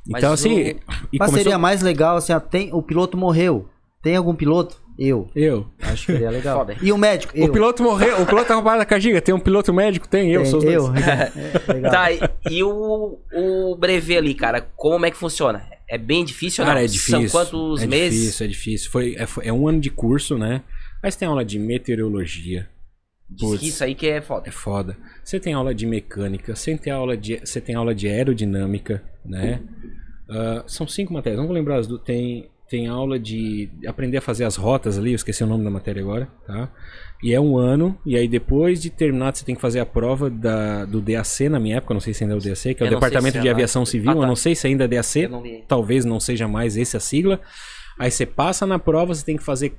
[0.08, 0.60] Mas Então, o- assim.
[0.60, 0.74] E
[1.18, 3.68] Mas começou- seria mais legal assim, ó, tem, o piloto morreu.
[4.04, 4.80] Tem algum piloto?
[4.98, 5.30] Eu.
[5.36, 5.68] Eu.
[5.82, 6.60] Acho que seria legal.
[6.66, 6.76] Foda.
[6.82, 7.34] E o médico?
[7.36, 7.48] Eu.
[7.48, 9.22] O piloto morreu, o piloto tá com parada cardíaca.
[9.22, 10.08] Tem um piloto médico?
[10.08, 10.76] Tem, eu, Tem- sou os dois.
[10.76, 10.93] eu.
[10.96, 11.91] É, legal.
[11.91, 12.20] Tá, e,
[12.50, 15.64] e o, o brevet ali, cara, como é que funciona?
[15.89, 16.86] É bem difícil ou Cara, não?
[16.86, 17.30] é difícil.
[17.30, 18.20] São quantos é meses?
[18.22, 18.91] difícil, é difícil.
[18.91, 20.64] Foi, é, foi- é um ano de curso, né?
[21.04, 22.68] Mas tem aula de meteorologia.
[23.30, 23.60] Diz Putz.
[23.62, 24.48] que isso aí que é foda.
[24.48, 24.98] É foda.
[25.24, 29.62] Você tem aula de mecânica, você tem aula de, você tem aula de aerodinâmica, né?
[30.30, 31.98] Ah, são cinco matérias, não vou lembrar as do.
[32.00, 35.70] Tem, tem aula de aprender a fazer as rotas ali, eu esqueci o nome da
[35.70, 36.70] matéria agora, tá?
[37.24, 40.30] E é um ano, e aí depois de terminado você tem que fazer a prova
[40.30, 42.88] da, do DAC na minha época, não sei se ainda é o DAC, que é
[42.88, 43.53] o Departamento se é de lá.
[43.53, 44.20] Aviação Civil, Ah, tá.
[44.22, 47.39] eu não sei se ainda é DAC, não talvez não seja mais esse a sigla.
[47.97, 49.74] Aí você passa na prova, você tem que fazer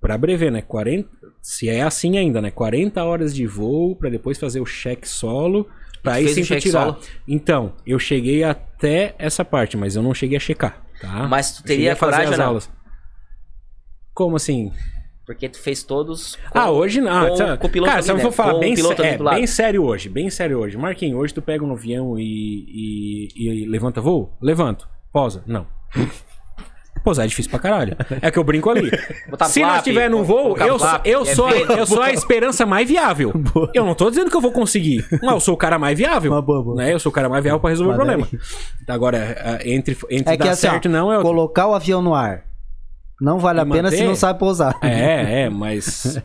[0.00, 0.62] para brevet, né?
[0.62, 1.08] 40,
[1.42, 2.50] se é assim ainda, né?
[2.50, 5.66] 40 horas de voo para depois fazer o cheque solo,
[6.00, 6.92] para aí cheque tirar.
[6.92, 6.98] solo?
[7.26, 11.26] Então, eu cheguei até essa parte, mas eu não cheguei a checar, tá?
[11.28, 12.48] Mas tu teria a fazer coragem as ou não?
[12.50, 12.70] aulas.
[14.14, 14.72] Como assim?
[15.26, 16.36] Porque tu fez todos.
[16.50, 17.28] com- Ah, hoje não.
[17.30, 17.58] com- sabe?
[17.58, 18.22] com piloto Cara, se eu né?
[18.22, 20.76] for falar Com o bem, sé- é, bem sério hoje, bem sério hoje.
[20.76, 24.36] Marquinhos, hoje tu pega um avião e, e, e levanta voo?
[24.40, 24.88] Levanto.
[25.12, 25.42] Posa?
[25.46, 25.66] Não.
[27.06, 27.96] Pousar é difícil pra caralho.
[28.20, 28.90] É que eu brinco ali.
[29.30, 32.66] Botar Se nós estiver no voo, eu, flap, eu, é sou, eu sou a esperança
[32.66, 33.32] mais viável.
[33.72, 35.06] Eu não tô dizendo que eu vou conseguir.
[35.22, 36.32] Mas eu sou o cara mais viável.
[36.32, 36.76] Uma boa, boa.
[36.76, 36.92] Né?
[36.92, 38.28] Eu sou o cara mais viável pra resolver o Mas problema.
[38.32, 41.22] daí- Agora, é, entre, entre É que dar assim, ó, certo e não é...
[41.22, 42.42] colocar o avião no ar
[43.20, 44.08] não vale a pena se manter?
[44.08, 44.76] não sabe pousar.
[44.82, 46.20] É, é, mas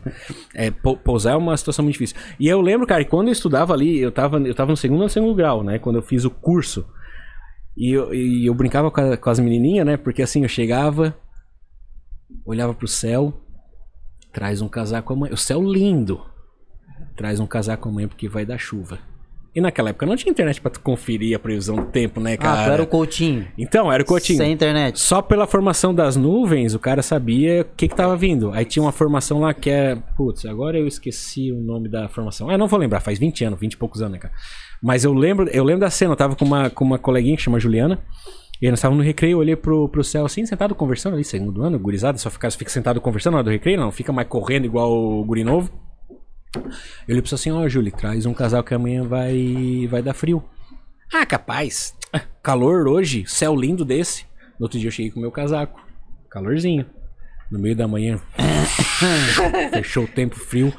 [0.54, 2.16] é, pou- pousar é uma situação muito difícil.
[2.38, 5.02] E eu lembro, cara, que quando eu estudava ali, eu tava, eu tava no segundo
[5.02, 5.78] ou segundo grau, né?
[5.78, 6.84] Quando eu fiz o curso.
[7.76, 9.96] E eu, e eu brincava com, a- com as menininhas, né?
[9.96, 11.16] Porque assim, eu chegava,
[12.44, 13.32] olhava pro céu,
[14.32, 15.32] traz um casaco amanhã.
[15.34, 16.20] O céu lindo.
[17.16, 18.98] Traz um casaco amanhã porque vai dar chuva.
[19.54, 22.38] E naquela época não tinha internet pra tu conferir a previsão do tempo, né, Ah,
[22.38, 22.64] cara?
[22.64, 23.46] tu era o Coutinho.
[23.58, 24.38] Então, era o Coutinho.
[24.38, 24.98] Sem internet.
[24.98, 28.50] Só pela formação das nuvens, o cara sabia o que que tava vindo.
[28.52, 29.94] Aí tinha uma formação lá que é...
[30.16, 32.48] Putz, agora eu esqueci o nome da formação.
[32.48, 34.32] Ah, não vou lembrar, faz 20 anos, 20 e poucos anos, né, cara?
[34.82, 37.42] Mas eu lembro, eu lembro da cena, eu tava com uma, com uma coleguinha que
[37.42, 38.02] chama Juliana.
[38.60, 41.62] E nós estávamos no recreio, eu olhei pro, pro céu assim, sentado conversando ali, segundo
[41.62, 44.64] ano, gurizada, só fica, fica sentado conversando na hora do recreio, não, fica mais correndo
[44.64, 45.70] igual o guri novo.
[46.54, 46.62] Eu
[47.10, 50.44] olhei pra assim, ó, Júlio, traz um casal que amanhã vai, vai dar frio.
[51.12, 51.94] Ah, capaz.
[52.42, 54.26] Calor hoje, céu lindo desse.
[54.58, 55.80] No outro dia eu cheguei com o meu casaco.
[56.30, 56.86] Calorzinho.
[57.50, 58.20] No meio da manhã.
[59.72, 60.72] fechou o tempo frio.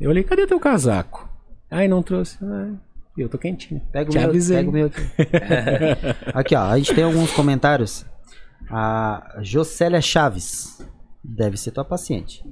[0.00, 1.28] Eu olhei, cadê teu casaco?
[1.70, 2.38] Ai, não trouxe.
[2.42, 2.74] Ai,
[3.16, 3.80] eu tô quentinho.
[3.92, 4.56] Pega o Te meu, avisei.
[4.58, 5.02] pega o meu aqui.
[6.34, 6.62] aqui, ó.
[6.62, 8.04] A gente tem alguns comentários.
[8.70, 10.80] A Jocélia Chaves.
[11.22, 12.42] Deve ser tua paciente.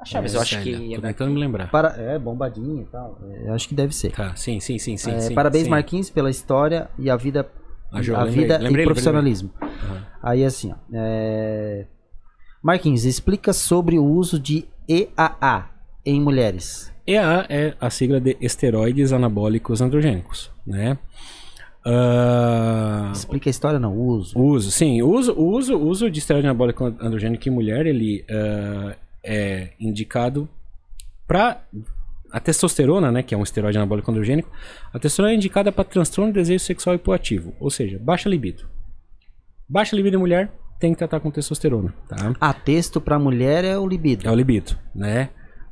[0.00, 0.94] A Chaves, eu acho que.
[0.96, 1.70] Tô tentando me lembrar.
[1.70, 1.88] Para...
[2.00, 3.18] É, bombadinha e tal.
[3.30, 4.12] É, eu acho que deve ser.
[4.12, 5.10] Tá, sim, sim, sim, sim.
[5.12, 5.70] É, sim, parabéns, sim.
[5.70, 7.48] Marquinhos, pela história e a vida,
[7.92, 9.50] Ah, Jo, a lembrei, vida lembrei, e profissionalismo.
[9.60, 10.06] Aham.
[10.22, 10.76] Aí assim, ó.
[10.92, 11.86] é,
[12.62, 15.70] Marquinhos, explica sobre o uso de EAA
[16.08, 16.90] em mulheres.
[17.06, 20.98] EAA é a sigla de esteroides anabólicos androgênicos, né?
[21.84, 24.38] Ah, Explica a história, não, o uso.
[24.38, 29.70] uso, sim, o uso, uso, uso de esteroide anabólico androgênico em mulher, ele ah, é
[29.78, 30.48] indicado
[31.26, 31.62] para
[32.32, 34.50] a testosterona, né, que é um esteroide anabólico androgênico.
[34.92, 38.64] A testosterona é indicada para transtorno de desejo sexual hipoativo, ou seja, baixa libido.
[39.68, 40.50] Baixa libido em mulher
[40.80, 42.34] tem que tratar com testosterona, tá?
[42.40, 44.26] A texto para mulher é o libido.
[44.26, 45.30] É o libido, né?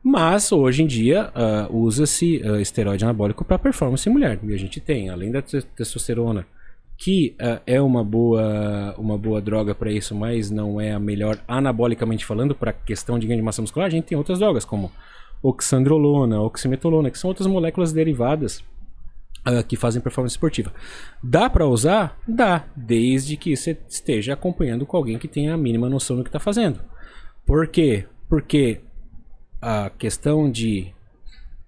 [0.08, 4.38] Mas hoje em dia ah, usa-se ah, esteroide anabólico para performance em mulher.
[4.40, 6.46] E a gente tem, além da te- testosterona,
[6.96, 11.40] que ah, é uma boa, uma boa droga para isso, mas não é a melhor
[11.48, 14.92] anabolicamente falando para questão de ganho de massa muscular, a gente tem outras drogas como
[15.42, 18.62] oxandrolona, oximetolona, que são outras moléculas derivadas
[19.44, 20.72] ah, que fazem performance esportiva.
[21.20, 22.16] Dá para usar?
[22.28, 26.28] Dá, desde que você esteja acompanhando com alguém que tenha a mínima noção do que
[26.28, 26.78] está fazendo.
[27.44, 28.06] Por quê?
[28.28, 28.82] Porque
[29.66, 30.88] a questão de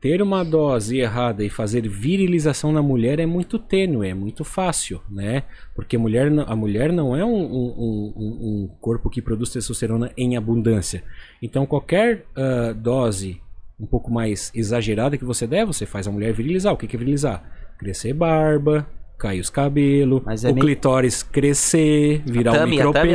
[0.00, 5.00] ter uma dose errada e fazer virilização na mulher é muito tênue, é muito fácil,
[5.10, 5.42] né?
[5.74, 9.50] Porque a mulher, não- a mulher não é um, um- um- um corpo que produz
[9.50, 11.02] testosterona em abundância.
[11.42, 13.40] Então qualquer ah, dose
[13.80, 16.72] um pouco mais exagerada que você der, você faz a mulher virilizar.
[16.72, 17.42] O que é virilizar?
[17.78, 18.86] Crescer barba,
[19.18, 23.12] cair os cabelos, é o meio- clitóris crescer, virar um Tami, a Tami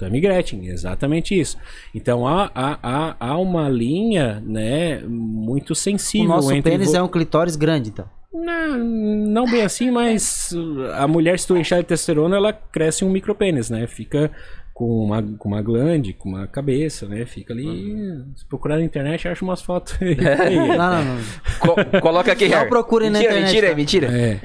[0.00, 1.56] Tammy Gretchen, exatamente isso.
[1.94, 6.96] Então há, há, há, há uma linha né, muito O sensível nosso entre pênis vo-
[6.96, 8.06] é um clitóris grande, então.
[8.32, 10.50] Não, não bem assim, mas
[10.96, 13.86] a mulher, se tu encher de testosterona, ela cresce um micropênis, né?
[13.88, 14.30] Fica
[14.72, 17.26] com uma, com uma glande, com uma cabeça, né?
[17.26, 17.92] Fica ali.
[18.36, 19.98] Se procurar na internet, acha umas fotos.
[20.00, 21.20] Não, não, não.
[21.60, 22.68] Co- coloca aqui, Não Harry.
[22.70, 24.12] procurem na mentira, internet, Mentira, tá?
[24.12, 24.18] mentira.
[24.18, 24.40] É.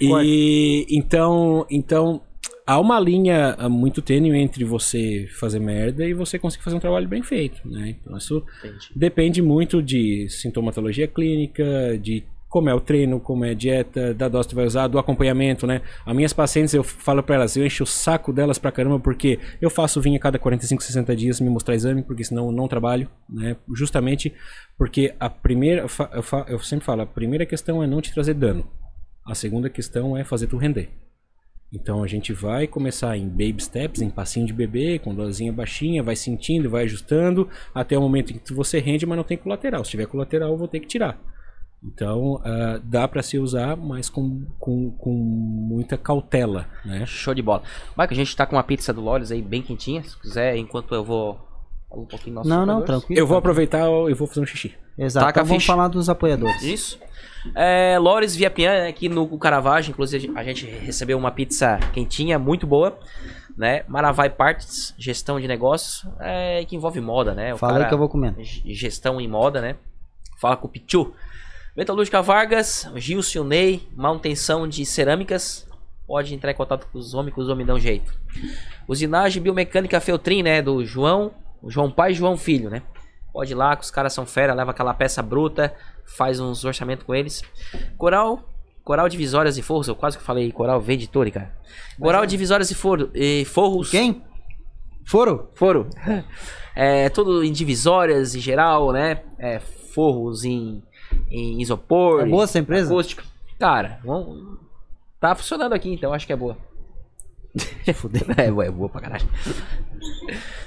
[0.00, 2.20] E então, então
[2.68, 6.80] há uma linha ah, muito tênue entre você fazer merda e você conseguir fazer um
[6.80, 7.96] trabalho bem feito, né?
[7.98, 8.90] Então isso Entendi.
[8.94, 11.64] depende muito de sintomatologia clínica,
[11.98, 14.98] de como é o treino, como é a dieta, da dose que vai usar, do
[14.98, 15.80] acompanhamento, né?
[16.04, 19.38] As minhas pacientes, eu falo pra elas, eu encho o saco delas pra caramba, porque
[19.62, 22.68] eu faço vinha a cada 45, 60 dias me mostrar exame, porque senão eu não
[22.68, 23.56] trabalho, né?
[23.74, 24.34] Justamente
[24.76, 28.66] porque a primeira, eu eu sempre falo, a primeira questão é não te trazer dano.
[29.26, 31.07] A segunda questão é fazer tu render.
[31.72, 36.02] Então a gente vai começar em baby steps, em passinho de bebê, com dosinha baixinha,
[36.02, 39.84] vai sentindo, vai ajustando, até o momento em que você rende, mas não tem colateral.
[39.84, 41.20] Se tiver colateral, eu vou ter que tirar.
[41.84, 47.04] Então ah, dá para se usar, mas com, com, com muita cautela, né?
[47.06, 47.62] Show de bola.
[47.90, 50.02] Michael, a gente tá com uma pizza do Lores aí bem quentinha.
[50.02, 51.38] Se quiser, enquanto eu vou
[51.92, 53.18] um pouquinho nossos Não, não, tranquilo.
[53.20, 54.74] Eu vou aproveitar e vou fazer um xixi.
[54.98, 55.26] Exato.
[55.26, 55.72] Taca Então vamos ficha.
[55.72, 56.62] falar dos apoiadores.
[56.62, 56.98] Isso.
[57.54, 62.38] É, Lores Via Pian, né, aqui no Caravaggio, inclusive a gente recebeu uma pizza quentinha,
[62.38, 62.98] muito boa,
[63.56, 63.84] né?
[63.88, 67.54] Maravai Parts, gestão de negócios, é, que envolve moda, né?
[67.54, 68.42] O que eu vou comendo.
[68.42, 69.76] G- Gestão em moda, né?
[70.40, 71.12] Fala com o Pichu.
[71.76, 75.66] Metalúrgica Vargas, Gilson Ney, manutenção de cerâmicas.
[76.08, 78.12] Pode entrar em contato com os homens, que os homens dão jeito.
[78.88, 80.60] Usinagem Biomecânica Feltrin, né?
[80.62, 81.30] Do João,
[81.66, 82.82] João Pai e João Filho, né?
[83.38, 85.72] Pode ir lá, que os caras são fera, leva aquela peça bruta,
[86.04, 87.44] faz uns orçamentos com eles.
[87.96, 88.42] Coral,
[88.82, 91.54] Coral Divisórias e Forros, eu quase que falei Coral V de Torre, cara.
[92.00, 93.90] Coral Divisórias e, for, e Forros.
[93.90, 94.24] Quem?
[95.06, 95.50] Foro?
[95.54, 95.88] Foro.
[96.74, 99.22] É tudo em divisórias em geral, né?
[99.36, 100.80] É, forros em,
[101.28, 102.22] em isopor.
[102.22, 102.88] É boa essa empresa?
[103.58, 104.58] Cara, vamos...
[105.18, 106.56] tá funcionando aqui, então acho que é boa.
[107.84, 108.22] Se fuder.
[108.38, 109.28] É boa, pra caralho.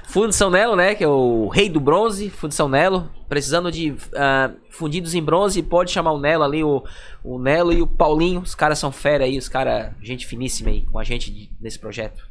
[0.07, 0.93] Fundição Nelo, né?
[0.95, 2.29] Que é o rei do bronze.
[2.29, 3.09] Fundição Nelo.
[3.29, 6.83] Precisando de ah, fundidos em bronze, pode chamar o Nelo ali, o,
[7.23, 8.41] o Nelo e o Paulinho.
[8.41, 11.79] Os caras são fera aí, os caras, gente finíssima aí com a gente de- nesse
[11.79, 12.29] projeto.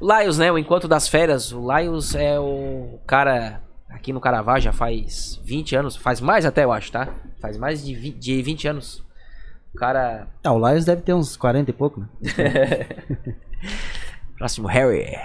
[0.00, 0.50] O Laios, né?
[0.50, 1.52] O Enquanto das Feras.
[1.52, 5.96] O Laios é o cara aqui no Caravaggio já faz 20 anos.
[5.96, 7.08] Faz mais até, eu acho, tá?
[7.40, 9.02] Faz mais de 20, de 20 anos.
[9.74, 10.26] O cara.
[10.42, 12.08] Ah, o Lions deve ter uns 40 e pouco, né?
[14.36, 15.16] Próximo, Harry.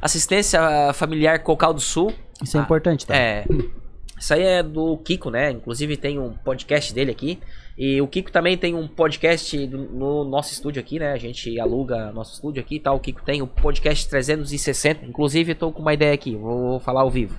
[0.00, 0.60] Assistência
[0.94, 2.12] familiar Cocal do Sul.
[2.42, 3.16] Isso é Ah, importante, tá?
[3.16, 3.44] É.
[4.18, 5.50] Isso aí é do Kiko, né?
[5.50, 7.38] Inclusive tem um podcast dele aqui.
[7.76, 11.12] E o Kiko também tem um podcast do- no nosso estúdio aqui, né?
[11.12, 12.96] A gente aluga nosso estúdio aqui e tal.
[12.96, 15.04] O Kiko tem o podcast 360.
[15.04, 17.38] Inclusive, eu tô com uma ideia aqui, vou falar ao vivo.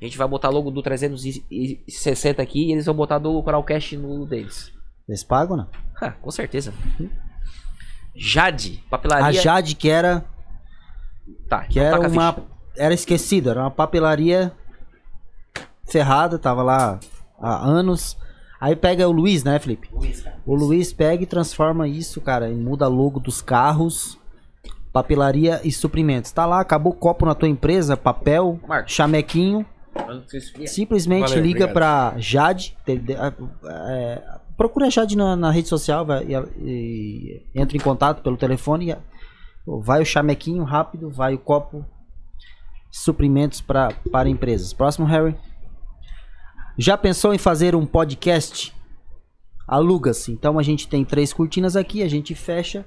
[0.00, 4.26] A gente vai botar logo do 360 aqui e eles vão botar do Coralcast no
[4.26, 4.72] deles.
[5.10, 5.66] Eles pagam, não?
[6.00, 6.72] Ah, com certeza.
[8.14, 9.40] Jade, A papelaria.
[9.40, 10.24] Jade, que era,
[11.48, 12.36] Tá, que então era taca a uma.
[12.76, 14.52] Era esquecido, era uma papelaria
[15.84, 16.98] ferrada, tava lá
[17.40, 18.16] há anos.
[18.60, 19.88] Aí pega o Luiz, né, Felipe?
[19.92, 20.36] Luiz, cara.
[20.46, 24.18] O Luiz pega e transforma isso, cara, e muda logo dos carros,
[24.92, 26.30] papelaria e suprimentos.
[26.30, 28.92] Tá lá, acabou o copo na tua empresa, papel, Marcos.
[28.92, 29.64] chamequinho.
[30.28, 31.72] Se- Simplesmente Valeu, liga obrigado.
[31.74, 32.76] pra Jade.
[33.18, 33.32] a-
[33.92, 34.22] é,
[34.60, 38.90] procura a Jade na, na rede social vai, e, e entra em contato pelo telefone.
[38.90, 38.96] e-
[39.82, 41.82] vai o chamequinho rápido, vai o copo.
[42.92, 44.74] Suprimentos pra, para empresas.
[44.74, 45.34] Próximo, Harry.
[46.76, 48.74] Já pensou em fazer um podcast?
[49.66, 50.30] Aluga-se.
[50.30, 52.84] Então a gente tem três cortinas aqui, a gente fecha.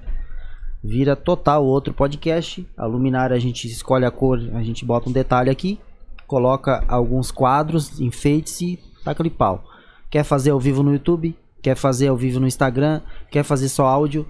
[0.80, 2.64] Vira total outro podcast.
[2.76, 5.80] A luminária a gente escolhe a cor, a gente bota um detalhe aqui
[6.26, 9.62] coloca alguns quadros, enfeites e taca ali pau.
[10.10, 11.36] Quer fazer ao vivo no YouTube?
[11.64, 13.00] Quer fazer ao vivo no Instagram?
[13.30, 14.28] Quer fazer só áudio?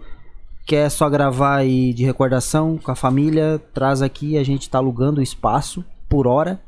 [0.64, 3.60] Quer só gravar aí de recordação com a família?
[3.74, 6.62] Traz aqui, a gente tá alugando o espaço por hora.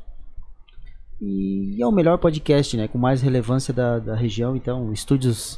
[1.21, 2.85] E é o melhor podcast, né?
[2.85, 4.57] Com mais relevância da, da região.
[4.57, 5.57] Então, estúdios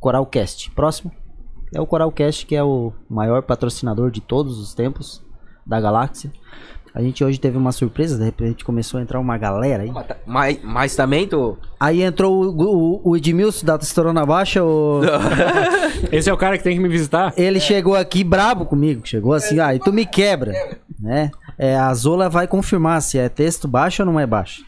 [0.00, 0.70] Coralcast.
[0.70, 1.12] Próximo
[1.74, 5.22] é o Coralcast, que é o maior patrocinador de todos os tempos
[5.66, 6.32] da galáxia.
[6.98, 9.90] A gente hoje teve uma surpresa, de repente começou a entrar uma galera aí.
[9.92, 11.56] Mas, tá- mas, mas também tu.
[11.78, 15.00] Aí entrou o, o, o Edmilson da Testosterona Baixa, o-
[16.10, 17.32] Esse é o cara que tem que me visitar?
[17.36, 20.52] ele chegou aqui brabo comigo, chegou assim, ah, e tu me quebra,
[20.98, 21.30] né?
[21.56, 24.64] É, a Zola vai confirmar se é texto baixo ou não é baixo.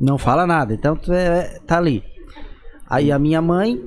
[0.00, 2.02] Não fala nada, então tu é, tá ali.
[2.90, 3.80] Aí a minha mãe,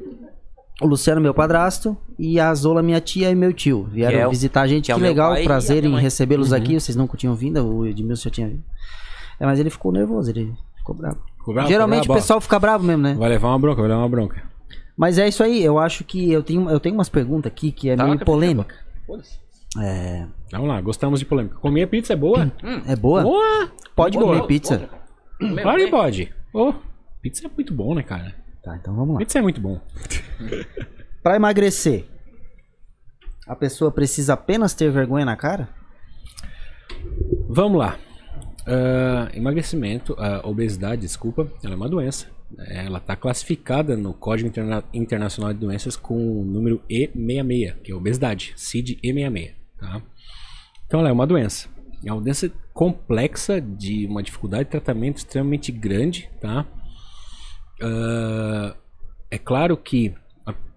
[0.81, 3.83] o Luciano, meu padrasto, e a Zola, minha tia e meu tio.
[3.91, 6.53] Vieram é o- visitar a gente, que é que, o meu legal, prazer em recebê-los
[6.53, 6.79] aqui.
[6.79, 8.63] Vocês nunca tinham vindo, o Edmilson já tinha vindo.
[9.39, 11.17] É, mas ele ficou nervoso, ele ficou bravo.
[11.37, 11.69] Ficou bravo?
[11.69, 12.23] Geralmente Ficou o bravo?
[12.23, 13.13] pessoal fica bravo mesmo, né?
[13.15, 14.43] Vai levar uma bronca, vai levar uma bronca.
[14.95, 17.89] Mas é isso aí, eu acho que eu tenho, eu tenho umas perguntas aqui que
[17.89, 18.75] é Taca, meio polêmica.
[19.05, 19.39] Foda-se.
[19.79, 21.55] É, Vamos lá, gostamos de polêmica.
[21.57, 22.51] Comer pizza é boa?
[22.87, 23.21] é boa?
[23.21, 23.71] Boa!
[23.95, 24.33] Pode Boa.
[24.35, 24.89] comer pizza?
[25.39, 26.33] Comer, Claro que pode.
[26.53, 26.73] Ô,
[27.21, 28.33] pizza é muito bom, né, cara?
[28.67, 29.19] Tá, então vamos lá.
[29.19, 29.79] Pizza é muito bom.
[31.23, 32.03] Pra emagrecer,
[33.47, 35.69] a pessoa precisa apenas ter vergonha na cara?
[37.47, 37.97] Vamos lá.
[38.65, 42.27] Ah, emagrecimento, a obesidade, desculpa, ela é uma doença.
[42.57, 47.95] Ela está classificada no Código Interna- Internacional de Doenças com o número E66, que é
[47.95, 49.53] obesidade, CID E66.
[49.79, 50.01] Tá?
[50.85, 51.69] Então ela é uma doença.
[52.05, 56.29] É uma doença complexa, de uma dificuldade de tratamento extremamente grande.
[56.41, 56.65] Tá?
[57.81, 58.75] Ah,
[59.29, 60.13] é claro que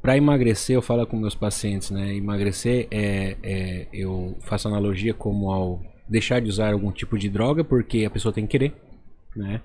[0.03, 2.15] para emagrecer, eu falo com meus pacientes, né?
[2.15, 7.63] Emagrecer é, é- eu faço analogia como ao deixar de usar algum tipo de droga,
[7.63, 8.75] porque a pessoa tem que querer,
[9.37, 9.61] né?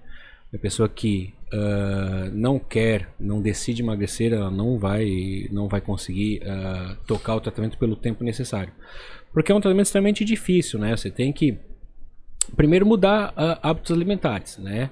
[0.53, 6.41] A pessoa que ah, não quer, não decide emagrecer, ela não vai, não vai conseguir
[6.45, 8.73] ah, tocar o tratamento pelo tempo necessário,
[9.33, 10.95] porque é um tratamento extremamente difícil, né?
[10.95, 11.57] Você tem que
[12.57, 14.89] primeiro mudar ah, hábitos alimentares, né?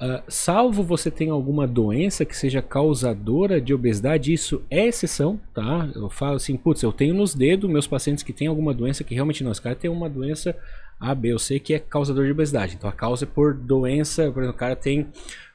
[0.00, 5.90] Ah, salvo você tenha alguma doença que seja causadora de obesidade, isso é exceção, tá?
[5.92, 9.14] Eu falo assim, putz, eu tenho nos dedos meus pacientes que têm alguma doença que
[9.14, 10.56] realmente não, esse cara tem uma doença
[11.00, 12.74] A, B ou C que é causador de obesidade.
[12.74, 15.06] Então a causa é por doença, por exemplo, o cara tem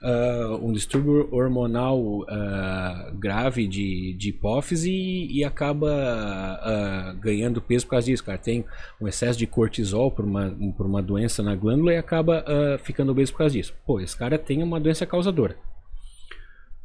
[0.01, 7.85] ah, um distúrbio hormonal ah, grave de, de hipófise e, e acaba ah, ganhando peso
[7.85, 8.23] por causa disso.
[8.23, 8.65] O cara tem
[9.01, 12.45] um excesso de cortisol por uma, por uma doença na glândula e acaba
[12.83, 13.73] ficando obeso por causa disso.
[13.85, 15.57] Pô, esse cara tem uma doença causadora.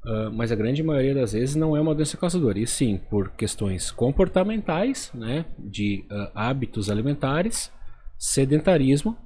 [0.09, 3.31] Ah, mas a grande maioria das vezes não é uma doença causadora, e sim por
[3.31, 7.71] questões comportamentais, né, de ah, hábitos alimentares,
[8.19, 9.17] sedentarismo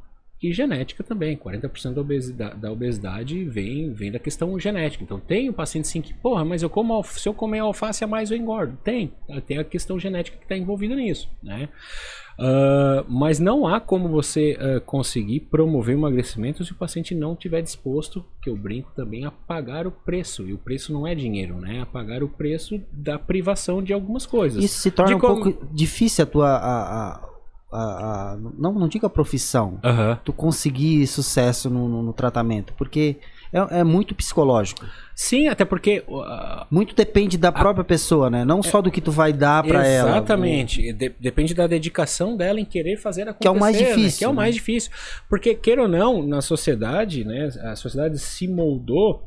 [0.42, 1.36] e genética também.
[1.36, 5.04] 40% da obesidade, da obesidade vem, vem da questão genética.
[5.04, 8.08] Então tem um paciente sim que, porra, mas eu como se eu comer alface a
[8.08, 8.76] mais eu engordo.
[8.82, 9.12] Tem,
[9.46, 11.68] tem a questão genética que está envolvida nisso, né?
[12.38, 17.62] Ah, mas não há como você ah, conseguir promover emagrecimento se o paciente não tiver
[17.62, 20.42] disposto, que eu brinco também, a pagar o preço.
[20.48, 21.82] E o preço não é dinheiro, né?
[21.82, 24.64] A pagar o preço da privação de algumas coisas.
[24.64, 26.48] Isso se torna De um como- pouco difícil a tua.
[26.48, 27.31] A, a,
[27.72, 29.78] a- a- não, não diga profissão.
[29.82, 30.18] Aham.
[30.24, 32.72] Tu conseguir sucesso no, no- no tratamento.
[32.74, 33.16] Porque
[33.52, 34.84] é, é muito psicológico.
[35.14, 38.44] Sim, até porque ah, Muito depende da própria pessoa, né?
[38.44, 40.10] Não só do que tu vai dar pra ela.
[40.10, 40.92] Exatamente.
[40.92, 43.40] De- depende da dedicação dela em querer fazer acontecer.
[43.40, 43.88] Que é o mais né?
[43.88, 44.36] difícil, Que é o né?
[44.36, 44.90] mais difícil.
[45.28, 47.48] Porque, queira ou não, na sociedade, né?
[47.64, 49.22] A sociedade se moldou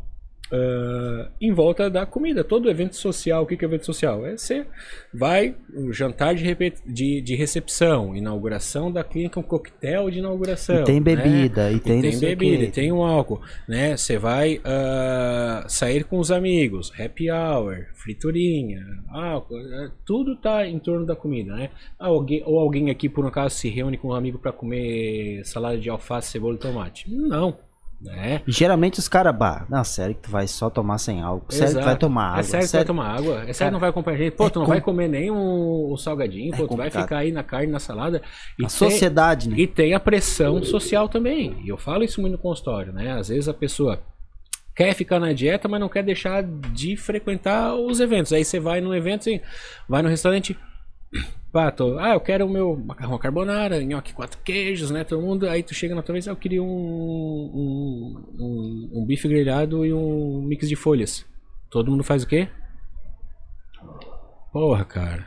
[0.52, 2.44] ah, em volta da comida.
[2.44, 4.26] Todo evento social, o que que é evento social?
[4.26, 4.66] É você
[5.14, 10.82] vai, um jantar de, repet- de, de recepção, inauguração da clínica, um coquetel de inauguração.
[10.82, 11.02] E tem né?
[11.02, 13.96] bebida, e tem E tem bebida, e tem um álcool, né?
[13.98, 20.80] Você vai ah, sair com os amigos, happy hour, friturinha, álcool, é, tudo tá em
[20.80, 21.70] torno da comida, né?
[22.00, 25.44] Ah, Alguém, ou alguém aqui por um acaso se reúne com um amigo para comer
[25.44, 27.12] salada de alface, cebola e tomate?
[27.12, 27.58] Não,
[28.02, 28.42] né?
[28.48, 31.52] Geralmente os caras, bah, não, sério que tu vai só tomar sem álcool.
[31.52, 32.00] Sério que tu vai Exato.
[32.00, 32.40] tomar água.
[32.40, 33.34] É sério que tu vai tomar água?
[33.34, 34.32] É sério Cara, que não vai acompanhar gente?
[34.36, 36.90] Pô, é tu não com- vai comer nem um, um salgadinho, É pô, tu vai
[36.90, 38.22] ficar aí na carne, na salada.
[38.60, 39.56] E A tem- sociedade, né?
[39.58, 41.58] E tem a pressão social também.
[41.64, 43.14] E eu falo isso muito no consultório, né?
[43.14, 44.00] Às vezes a pessoa
[44.76, 48.34] quer ficar na dieta, mas não quer deixar de frequentar os eventos.
[48.34, 49.40] Aí você vai num evento, assim,
[49.88, 50.58] vai no restaurante,
[51.52, 55.04] pá, tô- ah, eu quero o meu macarrão carbonara, nhoque quatro queijos, né?
[55.04, 59.06] Todo mundo, aí tu chega na tua vez, ah, eu queria um, um, um, um
[59.06, 61.26] bife grelhado e um mix de folhas.
[61.70, 62.48] Todo mundo faz o quê?
[64.52, 65.26] Porra, cara.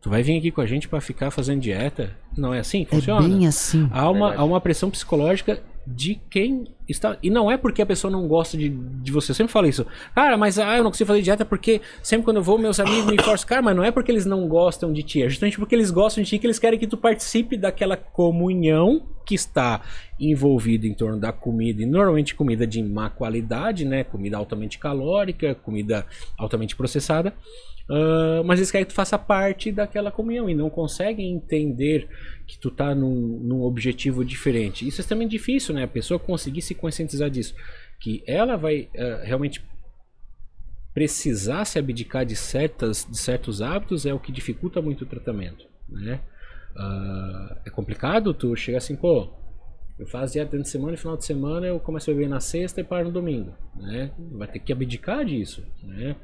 [0.00, 2.16] Tu vai vir aqui com a gente pra ficar fazendo dieta?
[2.36, 3.26] Não é assim que É funciona?
[3.26, 3.88] bem assim.
[3.92, 7.16] Há uma, há uma pressão psicológica de quem está.
[7.22, 9.30] E não é porque a pessoa não gosta de, de você.
[9.30, 9.86] Eu sempre falo isso.
[10.14, 13.06] Cara, mas ah, eu não consigo fazer dieta porque sempre quando eu vou, meus amigos
[13.06, 13.48] me forçam.
[13.48, 15.22] Cara, mas não é porque eles não gostam de ti.
[15.22, 19.02] É justamente porque eles gostam de ti que eles querem que tu participe daquela comunhão
[19.24, 19.80] que está
[20.18, 21.82] envolvida em torno da comida.
[21.82, 24.04] E normalmente comida de má qualidade, né?
[24.04, 26.06] Comida altamente calórica, comida
[26.38, 27.32] altamente processada.
[27.88, 32.08] Ah, mas eles querem que tu faça parte daquela comunhão e não conseguem entender
[32.46, 34.86] que tu tá num, num objetivo diferente.
[34.86, 35.84] Isso é extremamente difícil, né?
[35.84, 37.54] A pessoa conseguir se conscientizar disso.
[38.00, 39.64] Que ela vai ah, realmente
[40.94, 45.66] precisar se abdicar de, certas, de certos hábitos é o que dificulta muito o tratamento,
[45.88, 46.20] né?
[46.76, 49.30] Ah, é complicado tu chegar assim, pô,
[49.98, 52.40] eu faço dieta dentro de semana e final de semana eu começo a beber na
[52.40, 54.10] sexta e paro no domingo, né?
[54.32, 56.16] Vai ter que abdicar disso, né?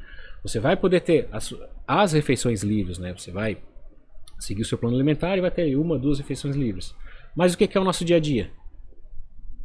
[0.43, 1.55] Você vai poder ter as,
[1.87, 3.13] as refeições livres, né?
[3.13, 3.59] Você vai
[4.39, 6.95] seguir o seu plano alimentar e vai ter uma, duas refeições livres.
[7.35, 8.51] Mas o que é o nosso dia a dia?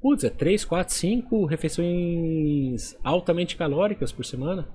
[0.04, 4.68] Putz, é 3, 4, 5 refeições altamente calóricas por semana.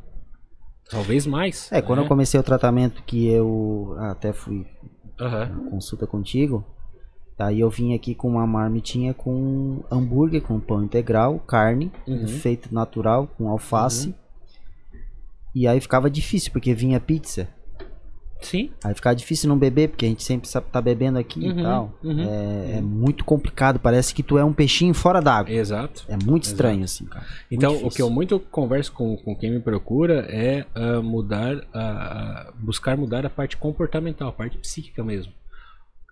[0.91, 1.71] Talvez mais.
[1.71, 2.05] É, quando né?
[2.07, 4.67] eu comecei o tratamento que eu até fui
[5.21, 6.65] na consulta contigo,
[7.39, 12.27] aí eu vim aqui com uma marmitinha com hambúrguer, com pão integral, carne, Uhum.
[12.27, 14.15] feito natural, com alface.
[15.55, 17.49] E aí ficava difícil, porque vinha pizza.
[18.41, 18.71] Sim.
[18.85, 21.63] Aí ficava difícil não beber, porque a gente sempre sabe tá bebendo aqui Uhum, e
[21.63, 21.93] tal.
[22.05, 22.23] uhum.
[22.23, 25.53] É, é muito complicado, parece que tu é um peixinho fora d'água.
[25.53, 26.05] Exato.
[26.09, 27.27] É muito estranho, assim, cara.
[27.51, 31.81] Então, o que eu muito converso com, com quem me procura é ah, mudar, a,
[31.81, 35.33] a- buscar mudar a parte comportamental, a parte psíquica mesmo.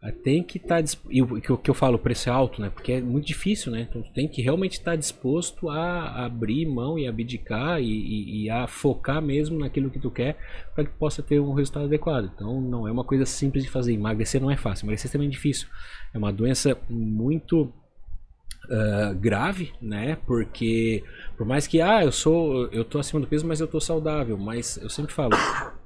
[0.02, 2.60] Ah, Tem que estar e o que eu- que eu falo, o preço é alto,
[2.60, 2.68] né?
[2.70, 3.86] Porque é muito difícil, né?
[3.88, 8.66] Então tem que realmente estar disposto a abrir mão e abdicar e, e- e a
[8.66, 10.36] focar mesmo naquilo que tu quer
[10.74, 12.30] para que possa ter um resultado adequado.
[12.34, 13.94] Então não é uma coisa simples de fazer.
[13.94, 15.66] Emagrecer não é fácil, emagrecer também é difícil.
[16.12, 17.72] É uma doença muito
[18.70, 20.18] ah, grave, né?
[20.26, 21.02] Porque
[21.36, 24.36] por mais que ah, eu sou, eu tô acima do peso, mas eu tô saudável,
[24.36, 25.32] mas eu sempre falo,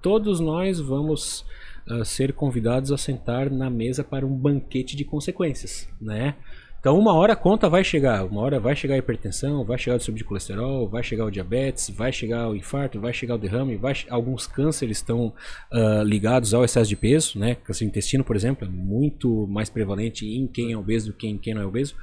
[0.02, 1.44] todos nós vamos
[1.90, 6.36] ah, ser convidados a sentar na mesa para um banquete de consequências, né?
[6.80, 9.96] Então uma hora a conta vai chegar, uma hora vai chegar a hipertensão, vai chegar
[9.96, 13.38] o distúrbio de colesterol, vai chegar o diabetes, vai chegar o infarto, vai chegar o
[13.38, 15.30] derrame, vai alguns cânceres estão
[15.70, 17.54] ah, ligados ao excesso de peso, né?
[17.56, 21.26] Câncer de intestino, por exemplo, é muito mais prevalente em quem é obeso do que
[21.26, 21.94] em quem não é obeso.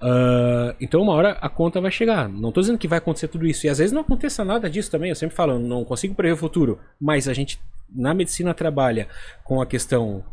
[0.00, 2.26] Ah, então uma hora a conta vai chegar.
[2.26, 3.66] Não estou dizendo que vai acontecer tudo isso.
[3.66, 5.10] E às vezes não aconteça nada disso também.
[5.10, 6.78] Eu sempre falo, não consigo prever o futuro.
[6.98, 7.60] Mas a gente
[7.94, 9.08] na medicina trabalha
[9.44, 10.24] com a questão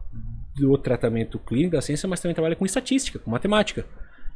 [0.55, 3.85] do tratamento clínico da ciência, mas também trabalha com estatística, com matemática.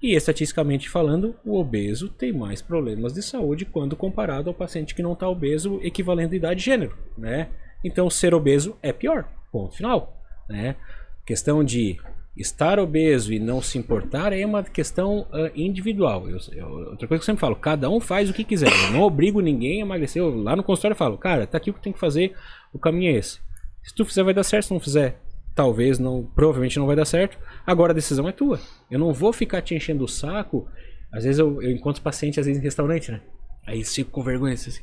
[0.01, 5.01] E estatisticamente falando, o obeso tem mais problemas de saúde quando comparado ao paciente que
[5.03, 7.49] não está obeso, equivalendo à idade e gênero, né?
[7.83, 10.75] Então ser obeso é pior, ponto final, né?
[11.25, 11.97] Questão de
[12.35, 16.27] estar obeso e não se importar é uma questão ah, individual.
[16.29, 18.69] Eu- eu- outra coisa que eu sempre falo, cada um faz o que quiser.
[18.87, 20.21] Eu não obrigo ninguém a emagrecer.
[20.21, 22.33] Eu, lá no consultório eu falo, cara, tá aqui o que tem que fazer,
[22.73, 23.39] o caminho é esse.
[23.83, 25.19] Se tu fizer vai dar certo, se não fizer,
[25.53, 27.37] talvez não, provavelmente não vai dar certo.
[27.65, 28.59] Agora a decisão é tua.
[28.89, 30.67] Eu não vou ficar te enchendo o saco.
[31.11, 33.21] Às vezes eu, eu encontro paciente às vezes em restaurante, né?
[33.65, 34.81] Aí eles ficam com vergonha assim.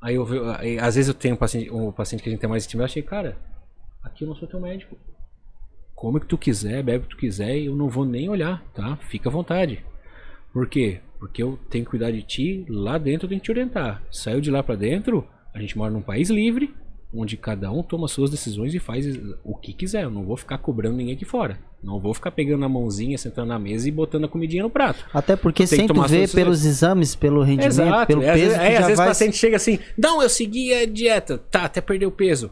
[0.00, 0.26] Aí eu
[0.56, 2.92] aí, às vezes eu tenho um paciente, um paciente que a gente tem mais intimidade,
[2.92, 3.36] achei, cara,
[4.02, 4.96] aqui eu não sou teu médico.
[5.94, 8.28] Come o que tu quiser, bebe o que tu quiser e eu não vou nem
[8.28, 8.96] olhar, tá?
[9.08, 9.84] Fica à vontade.
[10.52, 11.00] Por quê?
[11.20, 14.02] Porque eu tenho que cuidar de ti, lá dentro eu tenho que te orientar.
[14.10, 16.74] Saiu de lá pra dentro, a gente mora num país livre,
[17.14, 19.06] onde cada um toma suas decisões e faz
[19.44, 20.04] o que quiser.
[20.04, 21.58] Eu não vou ficar cobrando ninguém aqui fora.
[21.82, 25.04] Não vou ficar pegando na mãozinha, sentando na mesa e botando a comidinha no prato.
[25.12, 28.86] Até porque sem tu ver pelos exames, pelo rendimento, pelo É, peso, é, já às
[28.86, 29.08] vezes o vai...
[29.08, 32.50] paciente chega assim, não, eu segui a dieta, tá, até perdeu peso.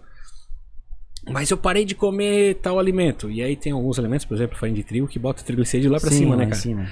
[1.30, 3.30] Mas eu parei de comer tal alimento.
[3.30, 6.00] E aí tem alguns alimentos, por exemplo, farinha de trigo, que bota o triglicerídeo lá
[6.00, 6.60] pra Sim, cima, né, em cara?
[6.60, 6.86] cima.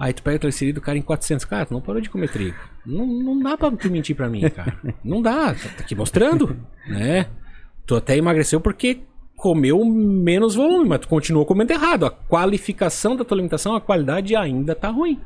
[0.00, 1.44] Aí tu pega o triglicerídeo do cara em 400.
[1.44, 2.56] Cara, tu não parou de comer trigo.
[2.86, 4.74] Não, não dá pra tu mentir pra mim, cara.
[5.04, 5.52] Não dá.
[5.52, 6.56] Tá, tá aqui mostrando,
[6.88, 7.26] né?
[7.84, 9.00] Tu até emagreceu porque
[9.36, 12.06] comeu menos volume, mas tu continuou comendo errado.
[12.06, 15.20] A qualificação da tua alimentação, a qualidade ainda tá ruim.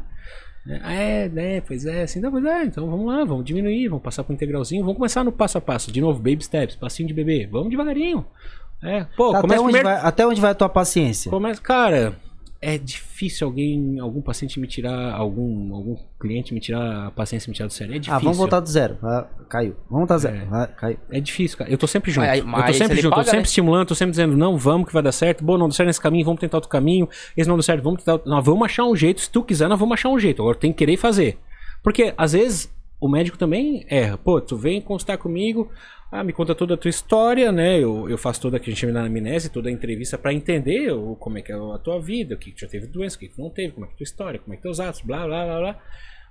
[0.67, 4.25] É, né, pois é, assim, não, pois é, então vamos lá, vamos diminuir, vamos passar
[4.25, 7.47] pro integralzinho, vamos começar no passo a passo, de novo, baby steps, passinho de bebê,
[7.47, 8.25] vamos devagarinho.
[8.83, 11.31] É, pô, Tá, até, onde primeiro, vai, até onde vai a tua paciência?
[11.31, 12.17] Começa, cara,
[12.65, 17.55] é difícil alguém, algum paciente me tirar, algum, algum cliente me tirar a paciência, me
[17.55, 17.95] tirar do sério.
[17.95, 18.15] É difícil.
[18.15, 18.97] Ah, vamos voltar do zero.
[19.03, 19.77] Ah, caiu.
[19.91, 20.37] Vamos voltar do zero.
[20.37, 20.49] É.
[20.51, 20.99] Ah, caiu.
[21.11, 21.71] É difícil, cara.
[21.71, 22.27] Eu tô sempre junto.
[22.27, 23.45] Mas- eu mas tô sempre junto, paga, tô sempre né?
[23.45, 25.45] estimulando, tô sempre dizendo, não, vamos que vai dar certo.
[25.45, 27.09] Bom, não deu certo nesse caminho, vamos tentar outro caminho.
[27.37, 28.13] Esse não deu certo, vamos tentar.
[28.15, 29.21] outro- Nós vamos achar um jeito.
[29.21, 30.43] Se tu quiser, nós vamos achar um jeito.
[30.43, 31.39] Agora tem que querer fazer.
[31.83, 34.17] Porque, às vezes, o médico também erra.
[34.17, 35.71] Pô, tu vem consultar comigo,
[36.15, 37.81] ah, me conta toda a tua história, né?
[37.81, 40.33] Eu, eu faço toda a que a gente chama de anamnese, toda a entrevista pra
[40.33, 43.17] entender o, como é que é a tua vida, o que, que já teve doença,
[43.17, 44.63] o que, que não teve, como é que é a tua história, como é que
[44.63, 45.83] teus atos, blá, blá, blá, blá.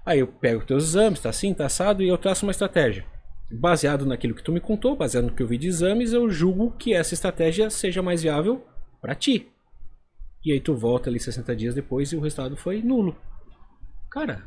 [0.06, 3.06] Aí eu pego teus exames, tá assim, tá assado, e eu traço uma estratégia.
[3.52, 6.72] Baseado naquilo que tu me contou, baseado no que eu vi de exames, eu julgo
[6.72, 8.66] que essa estratégia seja mais viável
[9.02, 9.52] pra ti.
[10.46, 13.18] E aí tu volta ali 60 dias depois e o resultado foi nulo.
[14.10, 14.46] Cara,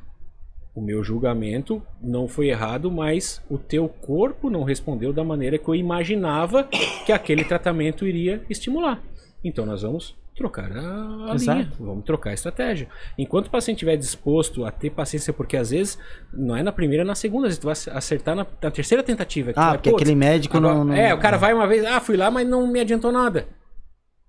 [0.76, 5.66] o meu julgamento não foi errado, mas o teu corpo não respondeu da maneira que
[5.66, 6.64] eu imaginava
[7.06, 9.02] que aquele tratamento iria estimular.
[9.42, 11.58] Então nós vamos trocar a, Exato.
[11.60, 12.88] linha, vamos trocar a estratégia.
[13.16, 15.98] Enquanto o paciente estiver disposto a ter paciência, porque às vezes
[16.30, 19.02] não é na primeira, é na segunda, às vezes tu vai acertar na, na terceira
[19.02, 19.52] tentativa.
[19.56, 21.82] Ah, vai, porque "Putz, aquele médico agora- não, não- É, o cara vai uma vez,
[21.86, 23.48] ah, fui lá, mas não me adiantou nada.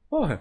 [0.10, 0.40] Porra,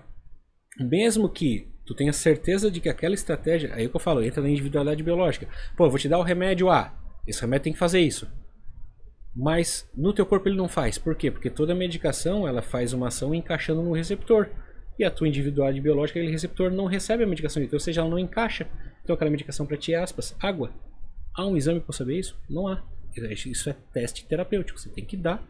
[0.78, 4.42] mesmo que tu tenha certeza de que aquela estratégia, aí é que eu falo, entra
[4.42, 5.48] na individualidade biológica.
[5.76, 6.92] Pô, vou te dar o remédio A,
[7.26, 8.28] esse remédio tem que fazer isso.
[9.34, 10.96] Mas no teu corpo ele não faz.
[10.96, 11.30] Por quê?
[11.30, 14.48] Porque toda medicação ela faz uma ação encaixando no receptor.
[14.98, 18.08] E a tua individualidade biológica, aquele receptor não recebe a medicação, então, ou seja, ela
[18.08, 18.66] não encaixa.
[19.04, 20.72] Então aquela medicação para ti é aspas, água.
[21.34, 22.36] Há um exame para saber isso?
[22.48, 22.82] Não há.
[23.14, 24.80] Isso é teste terapêutico.
[24.80, 25.46] Você tem que dar,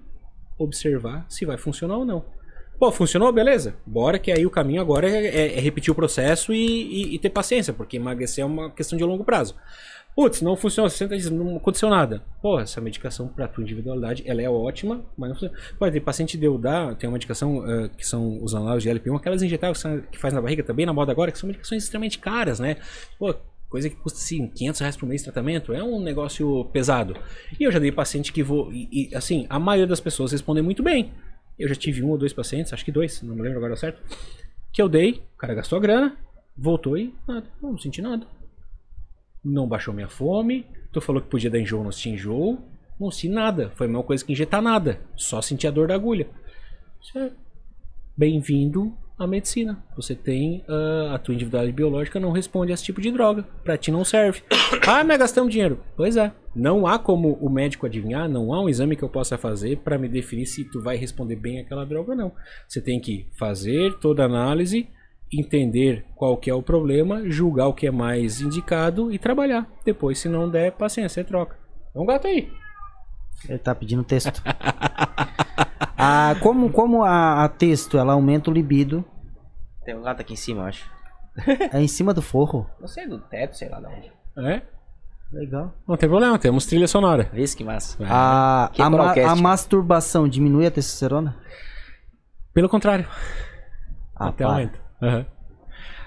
[0.59, 2.25] observar se vai funcionar ou não.
[2.79, 3.33] Pô, funcionou?
[3.33, 3.75] Beleza.
[3.87, 7.19] Bora, que aí o caminho agora é, é- é repetir o processo e, e- e
[7.19, 9.55] ter paciência, porque emagrecer é uma questão de longo prazo.
[10.15, 12.23] Putz, não funcionou, você senta diz, não aconteceu nada.
[12.41, 15.55] Pô, essa medicação pra tua individualidade, ela é ótima, mas não funciona.
[15.79, 19.17] Pô, tem paciente deu dar, tem uma medicação ah, que são os análogos de LP1,
[19.17, 22.59] aquelas injetáveis que, faz na barriga, também na moda agora, que são medicações extremamente caras,
[22.59, 22.77] né?
[23.19, 23.35] Pô,
[23.69, 27.15] coisa que custa assim, 500 reais por mês de tratamento, é um negócio pesado.
[27.61, 30.63] E eu já dei paciente que vou, e, e, assim, a maioria das pessoas respondem
[30.63, 31.13] muito bem.
[31.59, 34.03] Eu já tive um ou dois pacientes, acho que dois, não me lembro agora certo,
[34.73, 36.17] que eu dei, o cara gastou a grana,
[36.57, 38.27] voltou e nada, não, senti nada.
[39.45, 42.59] Não baixou minha fome, tu falou que podia dar enjoo, não senti enjoo,
[43.01, 43.71] não senti nada.
[43.71, 46.29] Foi a mesma coisa que injetar nada, só senti a dor da agulha.
[47.15, 47.31] É
[48.17, 49.83] bem-vindo à medicina.
[49.97, 53.45] Você tem ah, a tua individualidade biológica não responde a esse tipo de droga.
[53.65, 54.43] Pra ti não serve.
[54.87, 55.81] Ah, mas gastamos dinheiro.
[55.97, 56.33] Pois é.
[56.55, 59.99] Não há como o médico adivinhar, não há um exame que eu possa fazer pra
[59.99, 62.33] me definir se tu vai responder bem àquela droga ou não.
[62.67, 64.89] Você tem que fazer toda a análise,
[65.33, 69.71] entender qual que é o problema, julgar o que é mais indicado e trabalhar.
[69.85, 71.57] Depois, se não der, paciência, você troca.
[71.95, 72.49] É um gato aí.
[73.49, 74.43] Ele tá pedindo texto.
[75.99, 79.05] ah, como como a, a texto ela aumenta o libido,
[79.85, 80.91] Tem um gato aqui em cima, eu acho.
[81.73, 82.69] é em cima do forro.
[82.81, 84.13] Não sei, do teto, sei lá de onde.
[84.49, 84.63] É?
[85.33, 85.75] Legal.
[85.87, 87.29] Não tem problema, temos trilha sonora.
[87.33, 87.97] Vê isso que massa.
[88.09, 91.37] A, Que a, ma- a masturbação diminui a testosterona?
[92.55, 93.07] Pelo contrário.
[94.15, 94.53] Ah, Até para.
[94.55, 94.79] aumenta.
[95.03, 95.27] Aham.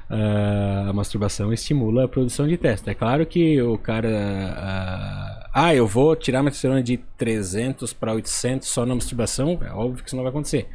[0.09, 2.89] Ah, a masturbação estimula a produção de testo.
[2.89, 4.09] É claro que o cara.
[4.57, 9.59] ah, ah, eu vou tirar minha testosterona de 300 para 800 só na masturbação.
[9.61, 10.67] É óbvio que isso não vai acontecer.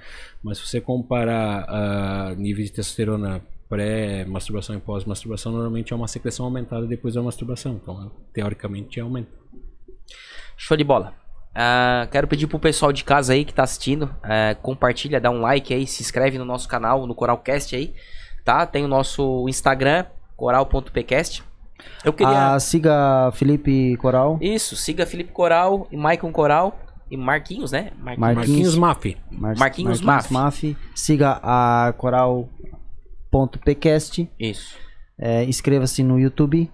[0.42, 6.44] Mas se você comparar ah, nível de testosterona pré-masturbação e pós-masturbação, normalmente é uma secreção
[6.44, 7.80] aumentada depois da masturbação.
[7.82, 9.32] Então, teoricamente, aumenta.
[10.56, 11.14] Show de bola.
[11.52, 15.40] Ah, quero pedir pro pessoal de casa aí que tá assistindo, ah, compartilha, dá um
[15.40, 17.94] like aí, se inscreve no nosso canal, no Coralcast aí,
[18.44, 18.66] tá?
[18.66, 20.04] Tem o nosso Instagram,
[20.36, 21.42] coral.pcast.
[22.04, 22.54] Eu queria...
[22.54, 24.38] Ah, siga Felipe Coral.
[24.40, 26.78] Isso, siga Felipe Coral e Maicon Coral
[27.10, 27.90] e Marquinhos, né?
[27.98, 28.18] Marquinhos.
[28.18, 28.36] Marquinhos.
[28.36, 29.16] Marquinhos Maf.
[29.30, 30.32] Mar- Marquinhos Maf.
[30.32, 30.76] Maf.
[30.94, 31.92] Siga a
[33.32, 34.28] coral.pcast.
[34.38, 34.76] Isso.
[35.18, 36.70] É, Inscreva-se no YouTube.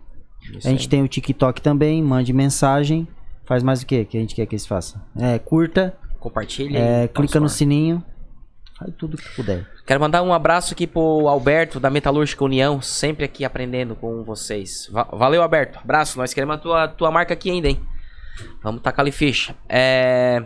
[0.57, 0.89] Isso a gente aí.
[0.89, 2.03] tem o TikTok também.
[2.03, 3.07] Mande mensagem.
[3.47, 5.01] Faz mais o que que a gente quer que eles façam?
[5.19, 6.79] É, curta, Compartilha.
[6.79, 8.03] é, clica no sininho.
[8.81, 9.67] Faz tudo que puder.
[9.87, 14.89] Quero mandar um abraço aqui pro Alberto da Metalúrgica União, sempre aqui aprendendo com vocês.
[14.91, 15.79] Va- Valeu, Alberto.
[15.79, 16.17] Abraço.
[16.19, 17.79] Nós queremos a tua, tua marca aqui ainda, hein?
[18.63, 19.55] Vamos tacar ali ficha.
[19.69, 20.43] É...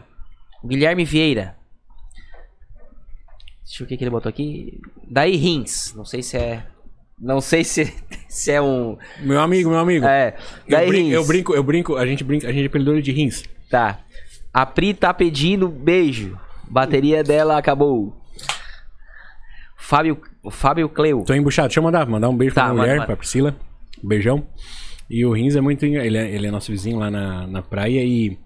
[0.66, 1.56] Guilherme Vieira.
[3.65, 4.81] Deixa eu ver o que, que ele botou aqui.
[5.09, 5.94] Daí Rins.
[5.94, 6.66] Não sei se é.
[7.19, 7.94] Não sei se,
[8.28, 8.98] se é um.
[9.20, 10.05] Meu amigo, meu amigo.
[10.06, 10.35] É.
[10.66, 11.12] Eu, Daí brin- Rins.
[11.15, 13.44] eu brinco, eu brinco, a gente brinca, a gente apelidou ele de rins.
[13.70, 14.01] Tá.
[14.52, 16.39] A Pri tá pedindo beijo.
[16.69, 18.16] Bateria dela acabou.
[19.86, 20.19] Fábio,
[20.51, 21.24] Fábio Cleo.
[21.27, 21.69] Tô embuchado.
[21.69, 23.06] Deixa eu mandar, mandar um beijo Tá, pra minha manda, mulher, manda.
[23.06, 23.55] pra Priscila.
[24.02, 24.47] Um beijão.
[25.11, 25.85] E o Rins é muito.
[25.85, 28.39] Ele é, ele é nosso vizinho lá na, na praia e.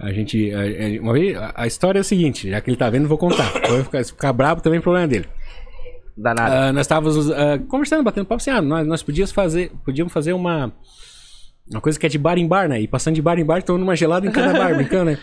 [0.00, 0.50] A gente.
[0.52, 3.16] a- Uma vez, a, história é a seguinte, já que ele tá vendo, eu vou
[3.18, 3.48] contar.
[3.68, 5.26] Vai ficar, se ficar bravo também problema dele.
[6.16, 6.52] Danado.
[6.52, 10.32] Ah, nós estávamos ah, conversando, batendo papo assim, ah, nós, nós podíamos fazer, podíamos fazer
[10.32, 10.72] uma.
[11.70, 12.80] Uma coisa que é de bar em bar, né?
[12.80, 15.18] E passando de bar em bar, tomando uma gelada em cada bar, brincando, né?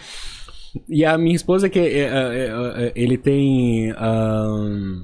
[0.88, 3.92] E a minha esposa, que é, ele tem.
[3.98, 5.04] ah,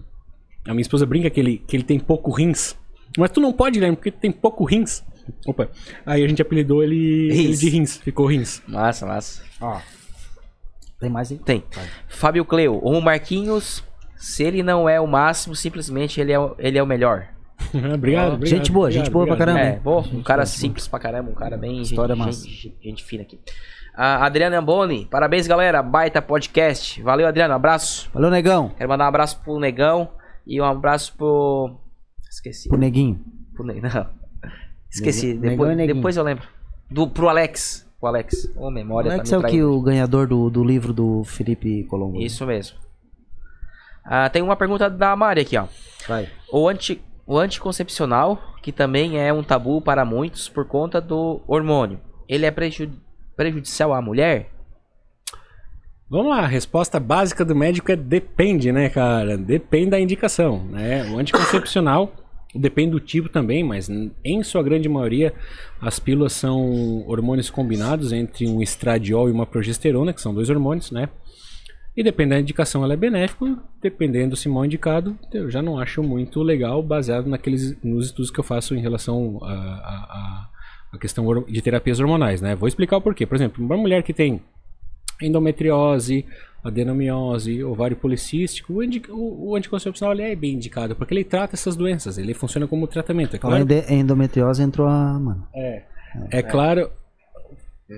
[0.72, 2.76] a minha esposa brinca que ele, que ele tem pouco rins.
[3.18, 5.04] Mas tu não pode, Guilherme, porque tu tem pouco rins.
[5.46, 5.70] Opa.
[6.06, 6.96] Aí a gente apelidou ele,
[7.30, 7.60] ele Rins.
[7.60, 7.98] de rins.
[7.98, 8.62] Ficou rins.
[8.68, 9.44] Massa, massa.
[9.62, 9.80] Ó.
[11.00, 11.38] Tem mais aí?
[11.40, 11.64] Tem.
[12.08, 12.78] Fábio Cleo.
[12.80, 13.84] O Marquinhos,
[14.16, 17.28] se ele não é o máximo, simplesmente ele é, o- ele é o melhor.
[17.94, 18.46] obrigado, obrigado.
[18.48, 19.56] Gente boa, obrigado, gente boa pra obrigado.
[19.56, 19.76] caramba.
[19.76, 22.48] É, bom, um cara gente, simples pra caramba, um cara bem História gente, massa.
[22.48, 23.40] gente, gente fina aqui.
[23.96, 27.02] A Adriana Amboni, parabéns galera, baita podcast.
[27.02, 28.10] Valeu Adriano, abraço.
[28.14, 28.70] Valeu, negão.
[28.78, 30.10] Quero mandar um abraço pro Negão
[30.46, 31.78] e um abraço pro...
[32.30, 32.70] Esqueci.
[32.70, 33.20] Pro neguinho.
[33.54, 34.08] Pro Ne- Não.
[34.90, 35.96] Esqueci, Negão depois, Neguinho.
[35.96, 36.48] depois eu lembro.
[36.90, 37.88] Do, pro Alex.
[38.02, 38.52] O Alex.
[38.56, 42.20] Ô, memória Alex tá é o que o ganhador do, do livro do Felipe Colombo.
[42.20, 42.78] Isso mesmo.
[44.04, 45.68] Ah, tem uma pergunta da Mari aqui, ó.
[46.08, 46.28] Vai.
[46.52, 52.00] O, anti, o anticoncepcional, que também é um tabu para muitos por conta do hormônio,
[52.28, 52.92] ele é preju-
[53.36, 54.50] prejudicial à mulher?
[56.12, 59.38] Vamos lá, a resposta básica do médico é depende, né, cara?
[59.38, 61.10] Depende da indicação, né?
[61.10, 62.14] O anticoncepcional
[62.54, 65.34] depende do tipo também, mas em sua grande maioria
[65.80, 70.92] as pílulas são hormônios combinados entre um estradiol e uma progesterona, que são dois hormônios,
[70.92, 71.08] né?
[71.96, 73.58] E dependendo da indicação, ela é benéfica.
[73.82, 78.40] Dependendo se mal indicado, eu já não acho muito legal, baseado naqueles nos estudos que
[78.42, 80.50] eu faço em relação a, a, a,
[80.92, 82.54] a questão de terapias hormonais, né?
[82.54, 83.26] Vou explicar o porquê.
[83.26, 84.42] Por exemplo, uma mulher que tem
[85.22, 86.26] endometriose,
[86.64, 91.76] adenomiose, ovário policístico, o, o, o anticoncepcional ele é bem indicado, porque ele trata essas
[91.76, 93.36] doenças, ele funciona como tratamento.
[93.36, 95.20] É claro, de endometriose, entrou a.
[95.20, 95.48] Mano.
[96.30, 96.92] é claro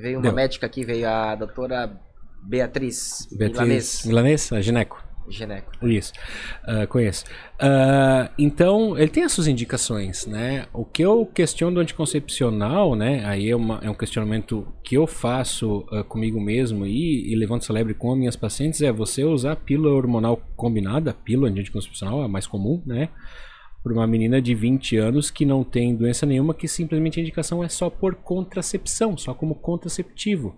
[0.01, 0.33] Veio uma Deu.
[0.33, 1.99] médica aqui, veio a doutora
[2.41, 5.03] Beatriz, Beatriz Milanês, Milanês, a gineco.
[5.29, 5.71] Gineco.
[5.85, 6.11] Isso,
[6.65, 7.25] Ah, conheço.
[7.59, 10.65] Ah, então, ele tem as suas indicações, né?
[10.73, 13.23] O que eu questiono do anticoncepcional, né?
[13.25, 17.65] Aí é, uma- é um questionamento que eu faço ah, comigo mesmo e, e levanto
[17.65, 22.45] celebre com as minhas pacientes, é você usar pílula hormonal combinada, pílula anticoncepcional, a mais
[22.47, 23.09] comum, né?
[23.81, 27.61] Por uma menina de 20 anos que não tem doença nenhuma, que simplesmente a indicação
[27.63, 30.55] é só por contracepção, só como contraceptivo.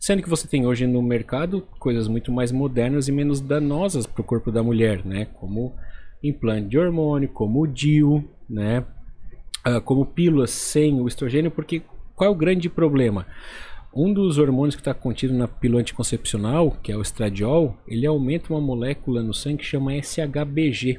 [0.00, 4.22] Sendo que você tem hoje no mercado coisas muito mais modernas e menos danosas para
[4.22, 5.26] o corpo da mulher, né?
[5.34, 5.74] Como
[6.24, 8.82] implante de hormônio, como o DIU, né?
[9.62, 11.82] Ah, como pílulas sem o estrogênio, porque
[12.16, 13.26] qual é o grande problema?
[13.94, 18.54] Um dos hormônios que está contido na pílula anticoncepcional, que é o estradiol, ele aumenta
[18.54, 20.98] uma molécula no sangue que chama SHBG,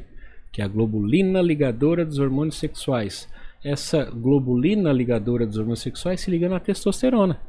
[0.51, 3.27] que é a globulina ligadora dos hormônios sexuais.
[3.63, 7.39] Essa globulina ligadora dos hormônios sexuais se liga na testosterona.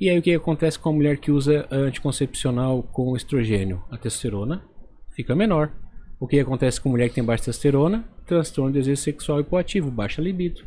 [0.00, 3.84] E aí o que acontece com a mulher que usa anticoncepcional com estrogênio?
[3.90, 4.64] A testosterona
[5.10, 5.70] fica menor.
[6.18, 8.02] O que acontece com a mulher que tem baixa testosterona?
[8.24, 10.62] Transtorno de desejo sexual hipoativo, baixa libido.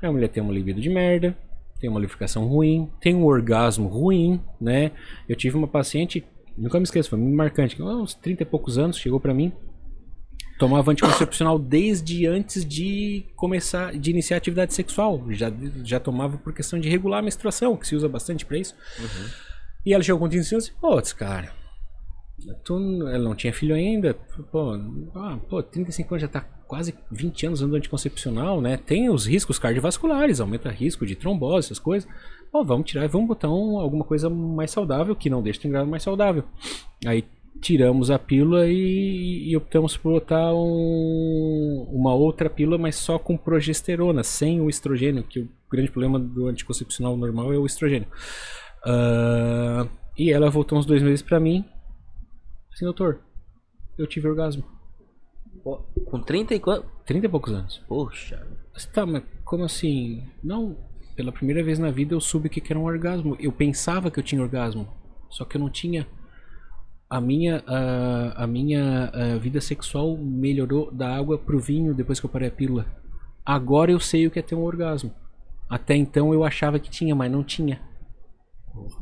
[0.00, 1.36] Aí a mulher tem uma libido de merda,
[1.78, 4.92] tem uma lubrificação ruim, tem um orgasmo ruim, né?
[5.28, 6.24] Eu tive uma paciente,
[6.56, 9.52] nunca me esqueço, foi muito marcante, uns 30 e poucos anos, chegou pra mim,
[10.58, 15.22] tomava anticoncepcional desde antes de começar, de iniciar a atividade sexual.
[15.30, 15.52] Já,
[15.84, 18.74] já tomava por questão de regular a menstruação, que se usa bastante pra isso.
[19.86, 21.52] E ela chegou com 35 anos e disse, putz, cara,
[22.64, 22.74] tu,
[23.08, 24.14] ela não tinha filho ainda,
[24.50, 24.72] pô,
[25.14, 28.76] ah, pô, 35 anos já tá quase 20 anos usando anticoncepcional, né?
[28.76, 32.08] Tem os riscos cardiovasculares, aumenta o risco de trombose, essas coisas.
[32.52, 35.70] Pô, vamos tirar e vamos botar um, alguma coisa mais saudável, que não deixe o
[35.70, 36.44] grado mais saudável.
[37.06, 37.24] Aí
[37.60, 43.36] tiramos a pílula e, e optamos por botar um- uma outra pílula, mas só com
[43.36, 48.08] progesterona, sem o estrogênio, que o grande problema do anticoncepcional normal é o estrogênio.
[48.84, 49.86] Ah,
[50.16, 51.64] e ela voltou uns dois meses pra mim.
[52.72, 53.20] Assim, doutor,
[53.96, 54.64] eu tive orgasmo.
[56.06, 56.86] Com 30 e quanto?
[57.04, 57.82] 30 e poucos anos.
[57.88, 58.46] Poxa.
[58.92, 60.22] Tá, mas como assim?
[60.42, 60.76] Não,
[61.16, 63.36] pela primeira vez na vida eu soube que era um orgasmo.
[63.40, 64.88] Eu pensava que eu tinha orgasmo,
[65.28, 66.06] só que eu não tinha.
[67.10, 72.26] A minha, ah, a minha ah, vida sexual melhorou da água pro vinho depois que
[72.26, 72.86] eu parei a pílula.
[73.44, 75.10] Agora eu sei o que é ter um orgasmo.
[75.68, 77.80] Até então eu achava que tinha, mas não tinha.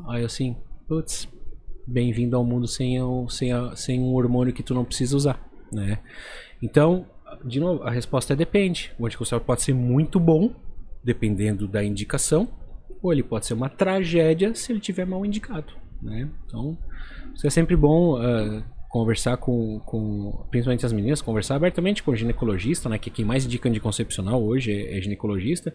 [0.08, 0.56] Aí assim,
[0.88, 1.28] putz,
[1.86, 5.40] bem-vindo ao mundo sem, o- sem, a- sem um hormônio que tu não precisa usar,
[5.72, 5.98] né?
[6.62, 7.06] Então,
[7.44, 8.92] de novo, a resposta é depende.
[8.98, 10.54] O anticoncepcional pode ser muito bom,
[11.04, 12.48] dependendo da indicação,
[13.02, 15.72] ou ele pode ser uma tragédia se ele tiver mal indicado,
[16.02, 16.28] né?
[16.46, 16.76] Então,
[17.34, 22.16] isso é sempre bom ah, conversar com, com, principalmente as meninas, conversar abertamente com o
[22.16, 22.98] ginecologista, né?
[22.98, 25.74] Que quem mais indica anticoncepcional hoje é, é ginecologista.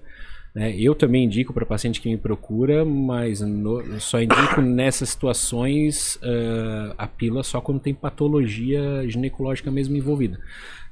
[0.53, 0.76] Né?
[0.77, 6.93] Eu também indico para paciente que me procura, mas no- só indico nessas situações ah,
[6.98, 10.39] a pílula só quando tem patologia ginecológica mesmo envolvida.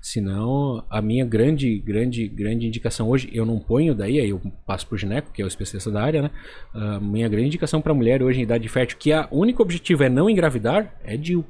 [0.02, 4.88] Senão, a minha grande, grande, grande indicação hoje, eu não ponho daí, aí eu passo
[4.88, 6.32] pro gineco, que é o especialista da área, né?
[6.74, 10.10] A minha grande indicação para mulher hoje em idade fértil, que a único objetivo é
[10.10, 11.46] não engravidar, é DIU.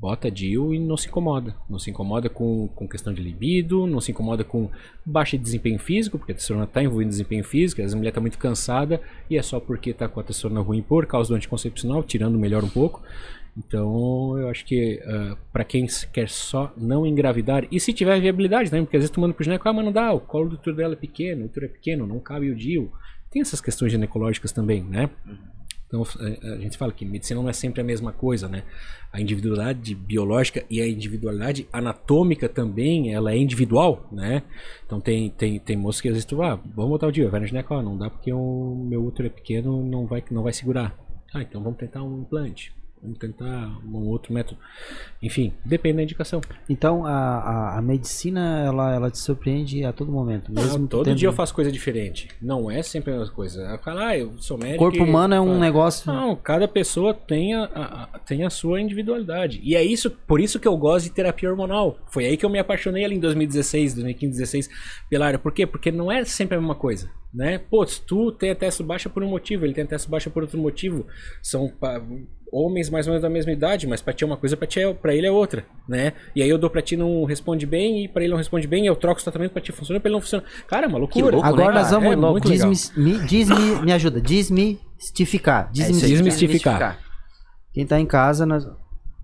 [0.00, 1.54] Bota DIU e não se incomoda.
[1.68, 4.70] Não se incomoda com, com questão de libido, não se incomoda com
[5.04, 7.96] baixa de desempenho físico, porque a testosterona está envolvida em desempenho físico, às vezes a
[7.98, 11.28] mulher está muito cansada e é só porque está com a testosterona ruim por causa
[11.28, 13.02] do anticoncepcional, tirando melhor um pouco.
[13.56, 15.00] Então, eu acho que
[15.52, 19.20] para quem quer só não engravidar, e se tiver viabilidade também, porque às vezes tu
[19.20, 21.46] manda pro gineco, ah, mas não dá, o colo do útero dela é pequeno, o
[21.46, 22.90] útero é pequeno, não cabe o DIU.
[23.30, 25.08] Tem essas questões ginecológicas também, né?
[25.86, 28.64] Então, é, a gente fala que medicina não é sempre a mesma coisa, né?
[29.12, 34.42] A individualidade biológica e a individualidade anatômica também, ela é individual, né?
[34.84, 37.38] Então, tem, tem, tem moças que às vezes tu, ah, vamos botar o DIU, vai
[37.38, 40.52] no gineco, ah, não dá porque o meu útero é pequeno, não vai, não vai
[40.52, 40.98] segurar.
[41.32, 42.72] Ah, então vamos tentar um implante.
[43.04, 44.58] Vamos tentar um outro método.
[45.22, 46.40] Enfim, depende da indicação.
[46.68, 50.50] Então a, a, a medicina ela, ela te surpreende a todo momento.
[50.50, 52.28] Mesmo Ah, todo tendo- dia eu faço coisa diferente.
[52.40, 53.60] Não é sempre a mesma coisa.
[53.62, 54.78] Eu falo, ah, eu sou O médico.
[54.78, 56.10] corpo e- humano é um Ah, negócio.
[56.10, 59.60] Não, cada pessoa tem a, a- tem a sua individualidade.
[59.62, 61.98] E é isso, por isso que eu gosto de terapia hormonal.
[62.10, 64.70] Foi aí que eu me apaixonei ali em 2016, 2015, 2016
[65.10, 65.38] pela área.
[65.38, 65.66] Por quê?
[65.66, 67.10] Porque não é sempre a mesma coisa.
[67.34, 67.58] Né?
[67.58, 70.44] Pô, tu tem a testo baixa por um motivo, ele tem a testo baixa por
[70.44, 71.04] outro motivo.
[71.42, 71.68] São
[72.56, 74.78] homens mais ou menos da mesma idade, mas pra ti é uma coisa, pra, ti
[74.80, 76.12] é, pra ele é outra, né?
[76.36, 78.86] E aí eu dou pra ti não responde bem, e pra ele não responde bem,
[78.86, 80.44] eu troco o tratamento pra ti funciona, pra ele não funciona.
[80.68, 81.32] Cara, é uma loucura.
[81.34, 85.68] louco, Agora né, nós vamos É desmis- me, desmi- me ajuda, desmistificar.
[85.68, 86.08] É desmistificar.
[86.22, 86.98] Desmistificar.
[87.72, 88.64] Quem tá em casa, nós,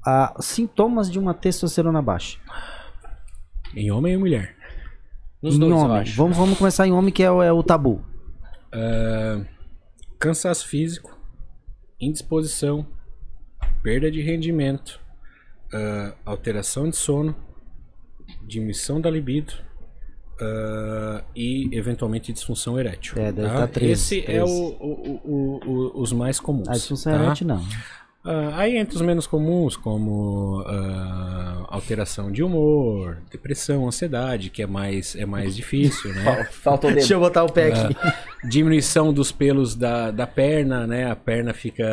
[0.04, 2.36] ah, sintomas de uma testosterona baixa.
[3.76, 4.56] Em homem e mulher.
[5.40, 5.98] Nos em dois, eu homem.
[5.98, 6.16] acho.
[6.16, 8.04] Vamos, vamos começar em homem, que é o, é o tabu.
[8.72, 9.40] Ah,
[10.18, 11.16] cansaço físico,
[12.00, 12.84] indisposição,
[13.82, 15.00] perda de rendimento,
[15.72, 17.34] ah, alteração de sono,
[18.46, 19.54] diminuição da libido
[20.40, 23.14] ah, e eventualmente disfunção erétil.
[23.20, 23.54] É, deve tá?
[23.60, 24.52] tá 13, Esse é 13.
[24.52, 25.60] o, o- o-
[25.96, 26.68] o- os mais comuns.
[26.68, 27.24] A disfunção tá?
[27.24, 27.64] erétil, não.
[28.22, 34.66] Ah, aí entre os menos comuns, como ah, alteração de humor, depressão, ansiedade, que é
[34.66, 36.22] mais, é mais difícil, né?
[36.52, 37.10] Fal- Falta o dedo.
[37.12, 37.96] eu botar o pé aqui.
[38.46, 41.10] diminuição dos pelos da, da perna, né?
[41.10, 41.84] A perna fica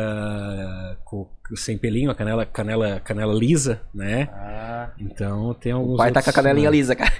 [1.04, 1.26] com,
[1.56, 4.28] sem pelinho, a canela, canela, canela lisa, né?
[4.32, 5.94] Ah, Então tem alguns.
[5.94, 7.12] o pai tá com a outros- canelinha lisa, cara.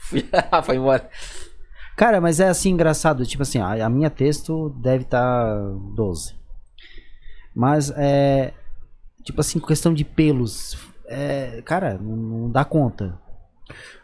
[0.64, 1.08] Foi embora.
[1.96, 5.54] Cara, mas é assim engraçado, tipo assim, a, a minha texto deve estar
[5.94, 6.39] 12.
[7.54, 8.52] Mas é.
[9.24, 10.78] Tipo assim, questão de pelos.
[11.06, 13.18] É, cara, não, dá conta.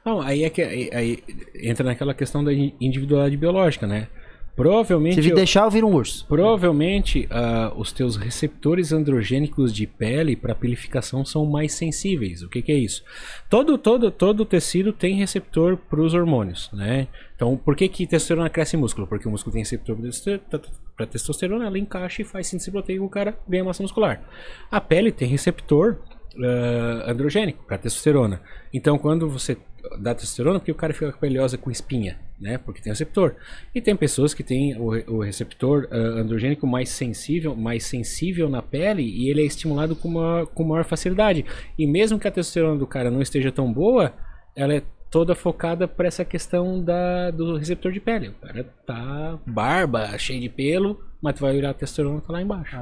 [0.05, 1.25] Não, aí é que aí, aí
[1.55, 4.09] entra naquela questão da individualidade biológica, né?
[4.55, 5.23] Provavelmente.
[5.23, 6.25] Se eu- deixar, eu viro um urso.
[6.27, 12.43] Provavelmente ah, os teus receptores androgênicos de pele para pelificação são mais sensíveis.
[12.43, 13.05] O que, que é isso?
[13.51, 17.07] Todo, todo, todo tecido tem receptor para os hormônios, né?
[17.35, 19.07] Então, por que que testosterona cresce em músculo?
[19.07, 20.61] Porque o músculo tem receptor para
[21.05, 24.23] testosterona, ela encaixa e faz síntese proteica o cara ganha massa muscular.
[24.71, 25.99] A pele tem receptor
[26.39, 28.41] ah, androgênico para testosterona.
[28.73, 29.57] Então, quando você
[29.99, 32.59] dá testosterona, porque o cara fica com com espinha, né?
[32.59, 33.35] Porque tem receptor.
[33.75, 38.63] E tem pessoas que têm o, o receptor ah, androgênico mais sensível, mais sensível na
[38.63, 41.45] pele e ele é estimulado com, maior- com maior facilidade.
[41.79, 44.13] E mesmo que a testosterona do cara não esteja tão boa,
[44.55, 48.29] ela é toda focada para essa questão da, do receptor de pele.
[48.29, 52.43] O cara tá barba, cheio de pelo, mas tu vai olhar a testosterona tá lá
[52.43, 52.77] embaixo.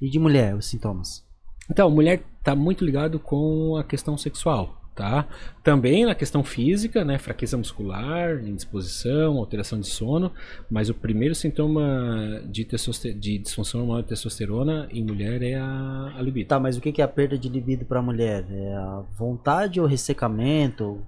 [0.00, 1.24] E de mulher, os sintomas.
[1.70, 5.28] Então, mulher tá muito ligado com a questão sexual, tá?
[5.62, 7.16] Também na questão física, né?
[7.16, 10.32] Fraqueza muscular, indisposição, alteração de sono,
[10.68, 12.66] mas o primeiro sintoma de,
[13.14, 16.48] de disfunção hormonal de testosterona em mulher é a, a libido.
[16.48, 18.44] Tá, mas o que que é a perda de libido pra mulher?
[18.50, 21.00] É a vontade ou ressecamento?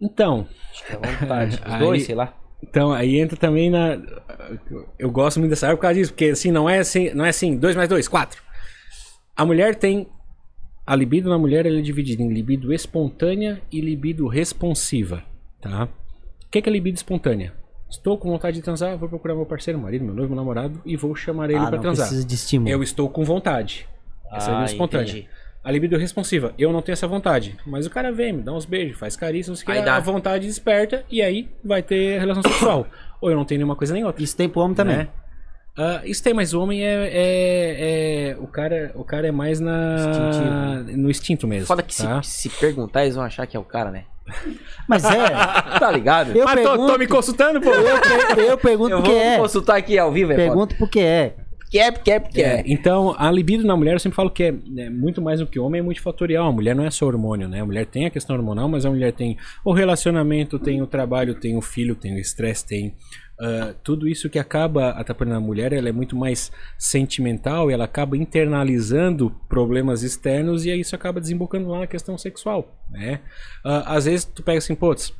[0.00, 1.56] Então, Acho que é vontade.
[1.66, 2.34] Os Aí- dois, sei lá.
[2.62, 3.98] então aí entra também na
[4.98, 7.28] eu gosto muito dessa área por causa disso, porque assim não é assim, não é
[7.30, 8.42] assim, 2 mais 2, 4.
[9.36, 10.08] A mulher tem
[10.86, 15.22] a libido na mulher ela é dividida em libido espontânea e libido responsiva,
[15.60, 15.84] tá?
[15.84, 17.52] O que que é libido espontânea?
[17.90, 20.96] Estou com vontade de transar, vou procurar meu parceiro, marido, meu noivo, meu namorado e
[20.96, 22.06] vou chamar ele ah, não transar.
[22.06, 22.70] precisa de estímulo.
[22.70, 23.86] Eu estou com vontade.
[24.32, 25.10] Essa é a Ah, libido espontânea.
[25.10, 25.28] entendi.
[25.68, 27.54] A libido responsiva, eu não tenho essa vontade.
[27.66, 29.84] Mas o cara vem, me dá uns beijos, faz carícia, não sei o que, Aí
[29.84, 29.96] dá.
[29.96, 32.86] a vontade desperta e aí vai ter relação sexual.
[33.20, 34.22] Ou eu não tenho nenhuma coisa nem outra.
[34.24, 34.96] Isso tem pro homem também.
[34.96, 35.08] Né?
[35.76, 39.60] Ah, isso tem, mas o homem é, é- é- o cara, o cara é mais
[39.60, 41.66] na no instinto mesmo.
[41.66, 42.22] Foda que tá?
[42.22, 44.04] se, se perguntar, eles vão achar que é o cara, né?
[44.88, 45.28] Mas é,
[45.78, 46.34] Tá ligado?
[46.34, 47.68] Eu Mas tô, pergunto- tô me consultando, pô.
[47.70, 49.36] eu, eu pergunto Eu porque vou é.
[49.36, 50.46] consultar aqui ao vivo, é foda.
[50.48, 51.34] Pergunto porque é.
[51.68, 52.64] Porque é, porque é, porque É, é.
[52.66, 55.58] então, a libido na mulher, eu sempre falo que é, né, muito mais do que
[55.58, 56.48] homem, é multifatorial.
[56.48, 57.60] A mulher não é só hormônio, né?
[57.60, 61.34] A mulher tem a questão hormonal, mas a mulher tem o relacionamento, tem o trabalho,
[61.34, 62.94] tem o filho, tem o estresse, tem
[63.38, 65.74] ah, tudo isso que acaba atrapalhando a mulher.
[65.74, 71.20] Ela é muito mais sentimental e ela acaba internalizando problemas externos e aí isso acaba
[71.20, 73.20] desembocando lá na questão sexual, né?
[73.62, 75.12] Ah, às vezes tu pega assim, putz,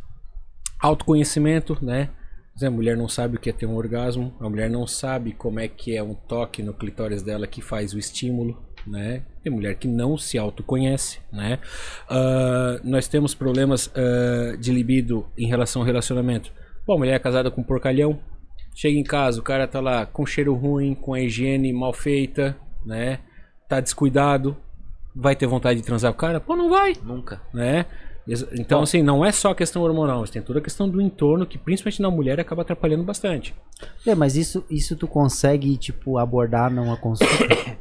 [0.81, 2.09] autoconhecimento, né?
[2.61, 5.61] A mulher não sabe o que é ter um orgasmo, a mulher não sabe como
[5.61, 9.23] é que é um toque no clitóris dela que faz o estímulo, né?
[9.43, 11.59] Tem mulher que não se autoconhece, né?
[12.09, 16.53] Ah, nós temos problemas ah, de libido em relação ao relacionamento.
[16.87, 18.19] Bom, a mulher é casada com um porcalhão,
[18.75, 22.57] chega em casa, o cara tá lá com cheiro ruim, com a higiene mal feita,
[22.85, 23.21] né?
[23.69, 24.57] Tá descuidado,
[25.15, 26.41] vai ter vontade de transar com o cara?
[26.41, 27.43] Pô, não vai, Nunca.
[27.53, 27.87] né?
[28.53, 31.57] Então, assim, não é só a questão hormonal, tem toda a questão do entorno que,
[31.57, 33.55] principalmente na mulher, acaba atrapalhando bastante.
[34.07, 37.35] É, mas isso, isso tu consegue, tipo, abordar numa consulta.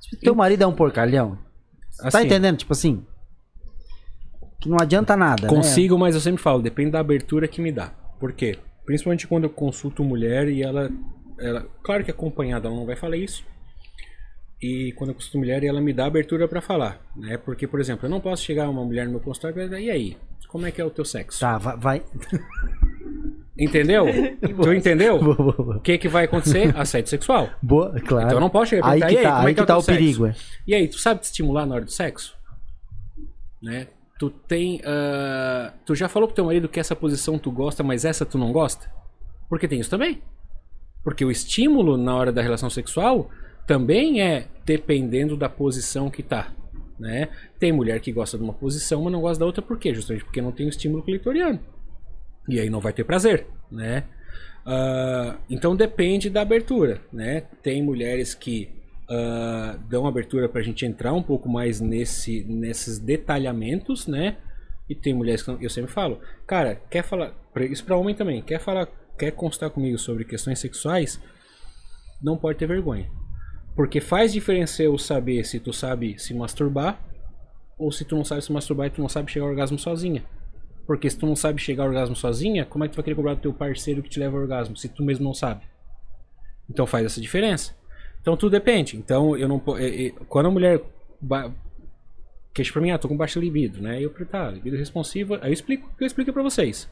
[0.00, 1.36] Se teu marido é um porcalhão,
[1.98, 2.56] tá Assim, entendendo?
[2.56, 3.04] Tipo assim.
[4.58, 5.42] Que não adianta nada.
[5.42, 5.48] né?
[5.48, 7.88] Consigo, mas eu sempre falo, depende da abertura que me dá.
[8.18, 8.58] Por quê?
[8.86, 10.90] Principalmente quando eu consulto mulher e ela,
[11.38, 13.44] ela claro que acompanhada, ela não vai falar isso.
[14.60, 17.36] E quando eu consulto mulher, ela me dá abertura pra falar, né?
[17.36, 19.90] Porque, por exemplo, eu não posso chegar uma mulher no meu consultório e falar, e
[19.90, 20.16] aí,
[20.48, 21.38] como é que é o teu sexo?
[21.38, 21.76] Tá, vai.
[21.76, 22.02] vai.
[23.56, 24.06] Entendeu?
[24.62, 25.18] tu entendeu?
[25.18, 25.76] Boa, boa, boa.
[25.76, 26.76] O que, que vai acontecer?
[26.76, 27.50] Assédio sexual.
[27.62, 28.26] Boa, claro.
[28.26, 29.66] Então eu não posso chegar Aí perguntar, que aí, tá, é aí que, é que
[29.66, 29.98] tá o sexo?
[29.98, 30.26] perigo.
[30.26, 30.34] é.
[30.66, 32.36] E aí, tu sabe te estimular na hora do sexo?
[33.62, 33.88] Né?
[34.18, 34.80] Tu tem.
[34.84, 38.38] ah, tu já falou pro teu marido que essa posição tu gosta, mas essa tu
[38.38, 38.90] não gosta?
[39.48, 40.20] Porque tem isso também.
[41.04, 43.30] Porque o estímulo na hora da relação sexual
[43.68, 46.52] também é dependendo da posição que tá.
[46.98, 47.28] Né?
[47.60, 49.94] Tem mulher que gosta de uma posição, mas não gosta da outra, por quê?
[49.94, 51.60] Justamente porque não tem o estímulo clitoriano.
[52.48, 54.02] E aí não vai ter prazer, né?
[54.66, 57.42] Ah, então depende da abertura, né?
[57.62, 58.70] Tem mulheres que
[59.08, 64.38] ah, dão abertura pra gente entrar um pouco mais nesse, nesses detalhamentos, né?
[64.88, 67.32] E tem mulheres que não- eu sempre falo, cara, quer falar,
[67.70, 68.86] isso pra homem também, quer falar,
[69.18, 71.20] quer constar comigo sobre questões sexuais,
[72.22, 73.08] não pode ter vergonha.
[73.78, 77.00] Porque faz diferença eu saber se tu sabe se masturbar
[77.78, 80.24] ou se tu não sabe se masturbar e tu não sabe chegar ao orgasmo sozinha.
[80.84, 83.14] Porque se tu não sabe chegar ao orgasmo sozinha, como é que tu vai querer
[83.14, 85.62] cobrar do teu parceiro que te leva ao orgasmo, se tu mesmo não sabe?
[86.68, 87.72] Então faz essa diferença.
[88.20, 88.96] Então tudo depende.
[88.96, 89.62] Então eu não
[90.28, 90.82] quando a mulher
[92.52, 94.02] queixa pra mim, ah, tô com baixa libido, né?
[94.02, 96.90] Eu tá, libido responsiva, aí eu explico o que eu explico pra vocês.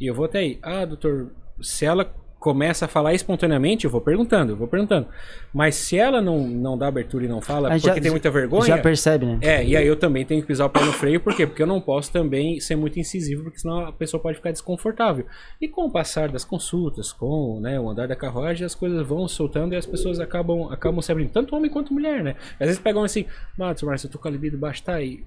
[0.00, 1.30] E eu vou até aí, ah, doutor,
[1.62, 5.08] se ela começa a falar espontaneamente, eu vou perguntando, eu vou perguntando.
[5.52, 8.30] Mas se ela não, não dá abertura e não fala, Aí porque já- tem muita
[8.30, 9.38] vergonha, Já percebe, né?
[9.42, 11.46] é, e aí eu também tenho que pisar o pé no freio, por quê?
[11.46, 15.26] Porque eu não posso também ser muito incisivo, porque senão a pessoa pode ficar desconfortável.
[15.60, 19.26] E com o passar das consultas, com né, o andar da carruagem, as coisas vão
[19.26, 22.36] soltando e as pessoas acabam, acabam se abrindo, tanto homem quanto mulher, né?
[22.60, 23.24] Às vezes pegam assim,
[23.58, 25.24] Matos, Márcio, eu tô com a libido baixa, tá aí.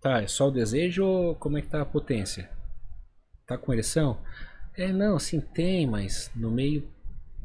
[0.00, 2.48] Tá, é só o desejo ou como é que tá a potência?
[3.48, 4.18] Tá com ereção?
[4.76, 6.84] É, não, assim, tem, mas no meio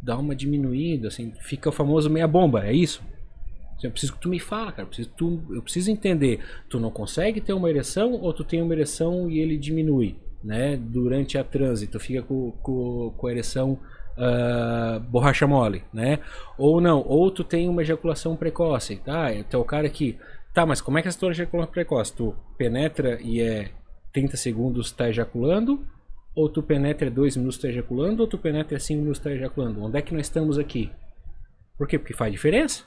[0.01, 3.03] dá uma diminuída, assim, fica o famoso meia bomba, é isso?
[3.83, 4.83] Eu preciso que tu me fala, cara.
[4.83, 6.39] Eu preciso, tu, eu preciso entender.
[6.69, 10.77] Tu não consegue ter uma ereção ou tu tem uma ereção e ele diminui, né?
[10.77, 13.79] Durante a transe, tu fica com, com, com a ereção
[14.17, 16.19] ah, borracha mole, né?
[16.57, 19.31] Ou não, ou tu tem uma ejaculação precoce, tá?
[19.31, 20.17] É o cara que.
[20.53, 22.13] Tá, mas como é que é essa tua ejaculação precoce?
[22.13, 23.71] Tu penetra e é
[24.13, 25.83] 30 segundos tá ejaculando?
[26.35, 28.21] Ou tu penetra 2 minutos tá ejaculando?
[28.21, 29.83] Ou tu penetra 5 minutos tá ejaculando?
[29.83, 30.89] Onde é que nós estamos aqui?
[31.77, 31.97] Por quê?
[31.99, 32.83] Porque faz diferença.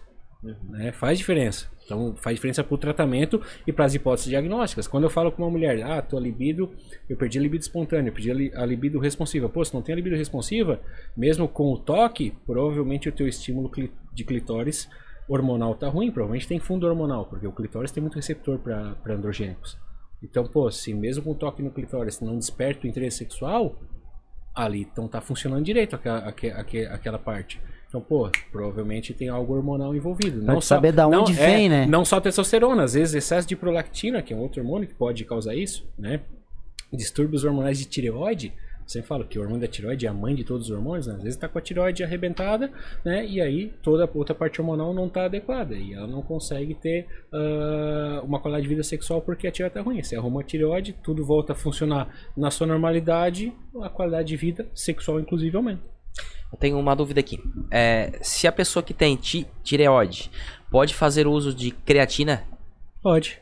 [0.68, 0.92] Né?
[0.92, 1.68] Faz diferença.
[1.84, 4.86] Então faz diferença para o tratamento e para as hipóteses diagnósticas.
[4.86, 6.70] Quando eu falo com uma mulher, ah, tua libido,
[7.08, 9.48] eu perdi a libido espontânea, eu perdi a, li- a libido responsiva.
[9.48, 10.80] Pô, se não tem a libido responsiva,
[11.16, 13.70] mesmo com o toque, provavelmente o teu estímulo
[14.12, 14.88] de clitóris
[15.28, 19.78] hormonal tá ruim, provavelmente tem fundo hormonal, porque o clitóris tem muito receptor para androgênicos.
[20.24, 23.78] Então, pô, se mesmo com toque no clitóris não desperta o interesse sexual,
[24.54, 27.60] ali então tá funcionando direito aquela, aque- aque- aquela parte.
[27.88, 30.42] Então, pô, provavelmente tem algo hormonal envolvido.
[30.44, 31.86] Pra saber da onde não, é, vem, né?
[31.86, 35.24] Não só testosterona, às vezes excesso de prolactina, que é um outro hormônio que pode
[35.24, 36.20] causar isso, né?
[36.92, 38.52] Distúrbios hormonais de tireoide.
[38.86, 41.14] Sempre falo que o hormônio da tireoide é a mãe de todos os hormônios, né?
[41.14, 42.70] Às vezes tá com a tireoide arrebentada,
[43.04, 43.24] né?
[43.26, 45.74] E aí toda a outra parte hormonal não tá adequada.
[45.74, 49.80] E ela não consegue ter ah, uma qualidade de vida sexual porque a tireoide tá
[49.80, 50.02] ruim.
[50.02, 54.68] Se arruma a tireoide, tudo volta a funcionar na sua normalidade, a qualidade de vida
[54.74, 55.82] sexual, inclusive, aumenta.
[56.52, 57.40] Eu tenho uma dúvida aqui.
[57.70, 60.30] É, se a pessoa que tem ti- tireoide
[60.70, 62.44] pode fazer uso de creatina?
[63.02, 63.40] Pode.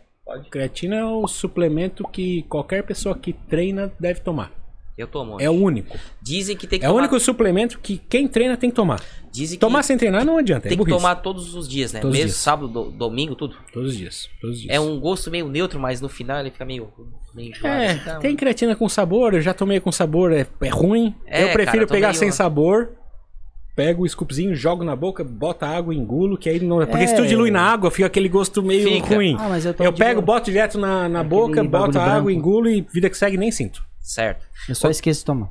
[0.51, 4.61] Creatina é o suplemento que qualquer pessoa que treina deve tomar.
[4.97, 5.40] Eu tomo.
[5.40, 5.97] É o único.
[6.20, 7.02] Dizem que tem que É o tomar.
[7.05, 9.01] único suplemento que quem treina tem que tomar.
[9.32, 10.98] Dizem que Tomar sem treinar não adianta, é tem que burrice.
[10.98, 12.01] tomar todos os dias, né?
[12.01, 12.39] Todos os Mesmo dias.
[12.43, 13.56] sábado, do- domingo, tudo.
[13.73, 14.28] Todos os dias.
[14.40, 14.74] Todos os dias.
[14.77, 16.89] É um gosto meio neutro, mas no final ele fica meio,
[17.35, 17.74] meio enjoado.
[17.82, 18.19] É, tá?
[18.19, 21.14] tem creatina com sabor, eu já tomei com sabor, é, é ruim.
[21.27, 22.90] É, eu prefiro cara, eu pegar meio- sem sabor,
[23.74, 26.77] pego o scoopzinho, jogo na boca, bota água e engulo, que aí não.
[26.86, 27.06] Porque É.
[27.06, 29.14] se tu dilui na água, fica aquele gosto meio Fica.
[29.14, 29.35] ruim.
[29.40, 32.31] Ah, mas eu eu pego, boto direto na, na boca, boto água, branco.
[32.31, 33.82] engulo e vida que segue nem sinto.
[34.03, 34.45] Certo.
[34.69, 35.49] Eu só esqueço de tomar.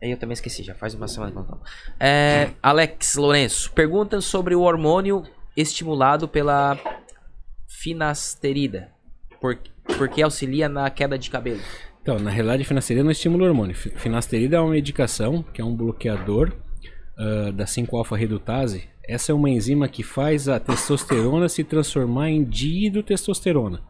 [0.00, 1.62] Eu também esqueci, já faz uma semana que eu não tomo.
[2.00, 5.22] É, Alex Lourenço, pergunta sobre o hormônio
[5.56, 6.76] estimulado pela
[7.68, 8.88] finasterida.
[9.40, 9.58] Por,
[9.98, 11.60] porque auxilia na queda de cabelo.
[12.00, 13.74] Então, na realidade, finasterida não estimula o hormônio.
[13.76, 16.52] Fi- Finasterida é uma medicação que é um bloqueador
[17.16, 18.88] ah, da 5-alfa-redutase.
[19.06, 23.82] Essa é uma enzima que faz a testosterona se transformar em dihidrotestosterona.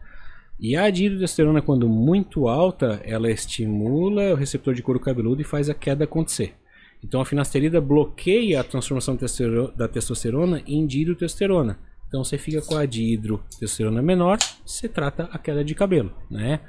[0.62, 5.68] E a dihidrotestosterona, quando muito alta, ela estimula o receptor de couro cabeludo e faz
[5.68, 6.54] a queda acontecer.
[7.02, 9.18] Então, a finasterida bloqueia a transformação
[9.76, 11.80] da testosterona em dihidrotestosterona.
[12.06, 16.60] Então, você fica com a dihidrotestosterona menor, você trata a queda de cabelo, né?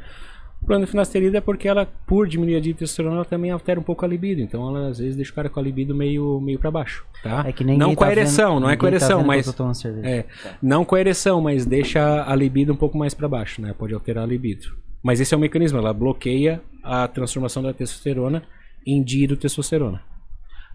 [0.64, 3.84] O problema da finasterida é porque ela, por diminuir a dihidrotestosterona, ela também altera um
[3.84, 4.40] pouco a libido.
[4.40, 7.44] Então ela às vezes deixa o cara com a libido meio, meio para baixo, tá?
[7.46, 9.20] É que ninguém não com tá a ereção, vendo- não é com a tá ereção,
[9.22, 9.56] que mas
[10.04, 10.26] é,
[10.62, 13.76] não com a ereção, mas deixa a libido um pouco mais para baixo, né?
[13.78, 14.68] Pode alterar a libido.
[15.04, 18.42] Mas esse é o mecanismo, ela bloqueia a transformação da testosterona
[18.88, 20.02] indiro testosterona.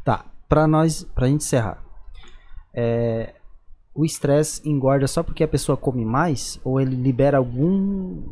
[0.04, 1.82] Tá, pra nós, pra gente encerrar.
[2.74, 3.32] É,
[3.94, 6.60] o estresse engorda só porque a pessoa come mais?
[6.62, 8.22] Ou ele libera algum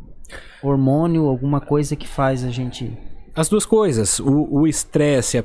[0.62, 2.92] hormônio, alguma coisa que faz a gente.
[3.34, 4.18] As duas coisas.
[4.18, 5.36] O estresse,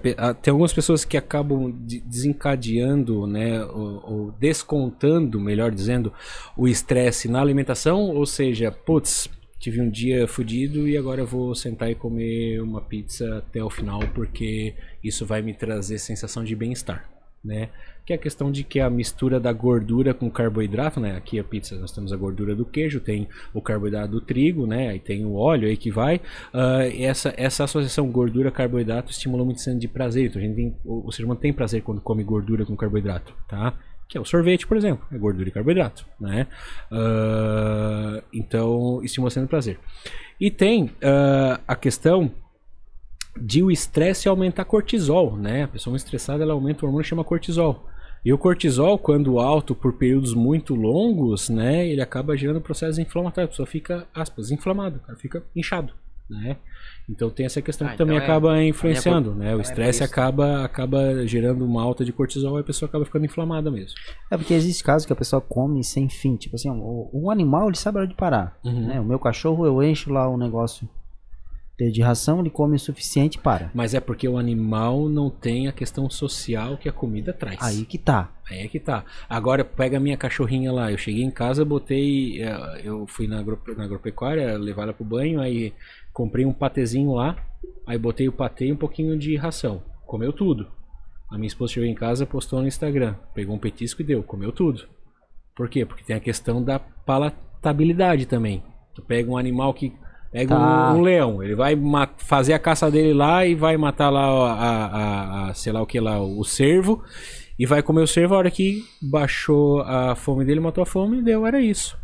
[0.42, 6.14] tem algumas pessoas que acabam de- desencadeando, né, ou, ou descontando, melhor dizendo,
[6.56, 9.30] o estresse na alimentação, ou seja, putz,
[9.60, 13.70] tive um dia fudido e agora eu vou sentar e comer uma pizza até o
[13.70, 17.08] final porque isso vai me trazer sensação de bem-estar,
[17.44, 17.70] né?
[18.06, 21.16] Que é a questão de que a mistura da gordura com carboidrato, né?
[21.16, 24.90] Aqui a pizza nós temos a gordura do queijo, tem o carboidrato do trigo, né?
[24.90, 26.20] Aí tem o óleo aí que vai.
[26.54, 30.28] Ah, essa, essa associação gordura-carboidrato estimula muito sendo de prazer.
[30.30, 33.34] Então a gente tem, o, o ser humano tem prazer quando come gordura com carboidrato,
[33.48, 33.74] tá?
[34.10, 36.48] Que é o sorvete, por exemplo, é gordura e carboidrato, né?
[36.92, 39.80] Ah, então estimula sendo prazer.
[40.40, 42.32] E tem ah, a questão
[43.40, 45.64] de o estresse aumentar cortisol, né?
[45.64, 47.88] A pessoa estressada ela aumenta o hormônio chama cortisol.
[48.24, 53.50] E o cortisol, quando alto por períodos muito longos, né, ele acaba gerando processos inflamatórios.
[53.50, 55.94] A pessoa fica, aspas, inflamado, o cara fica inchado,
[56.30, 56.58] né?
[57.10, 59.56] Então tem essa questão Ah, que também então é- acaba influenciando, né?
[59.56, 63.26] O é estresse acaba acaba gerando uma alta de cortisol e a pessoa acaba ficando
[63.26, 63.98] inflamada mesmo.
[64.30, 66.36] É porque existe casos que a pessoa come sem fim.
[66.36, 68.58] Tipo assim, o, o animal ele sabe a hora de parar.
[68.64, 68.88] Uhum.
[68.88, 69.00] né?
[69.00, 70.88] O meu cachorro, eu encho lá o negócio
[71.90, 73.72] de ração, ele come o suficiente para.
[73.74, 77.58] Mas é porque o animal não tem a questão social que a comida traz.
[77.62, 78.30] Aí que tá.
[78.50, 79.06] Aí é que tá.
[79.30, 80.92] Agora pega a minha cachorrinha lá.
[80.92, 82.42] Eu cheguei em casa, botei.
[82.44, 83.42] eh, Eu fui na,
[83.78, 85.74] na agropecuária, levar ela pro banho, aí
[86.14, 87.38] comprei um patezinho lá.
[87.88, 89.82] Aí botei o patê e um pouquinho de ração.
[90.06, 90.68] Comeu tudo.
[91.30, 93.16] A minha esposa chegou em casa, postou no Instagram.
[93.34, 94.22] Pegou um petisco e deu.
[94.22, 94.84] Comeu tudo.
[95.56, 95.86] Por quê?
[95.86, 98.64] Porque tem a questão da palatabilidade também.
[98.94, 99.94] Tu pega um animal que.
[100.32, 100.94] Pega Tá.
[100.94, 101.76] um, um leão, ele vai
[102.18, 105.86] fazer a caça dele lá e vai matar lá a, a- a- sei lá o
[105.86, 107.04] que lá, o cervo.
[107.60, 111.20] E vai comer o cervo, a hora que baixou a fome dele, matou a fome
[111.20, 111.98] e deu, era isso.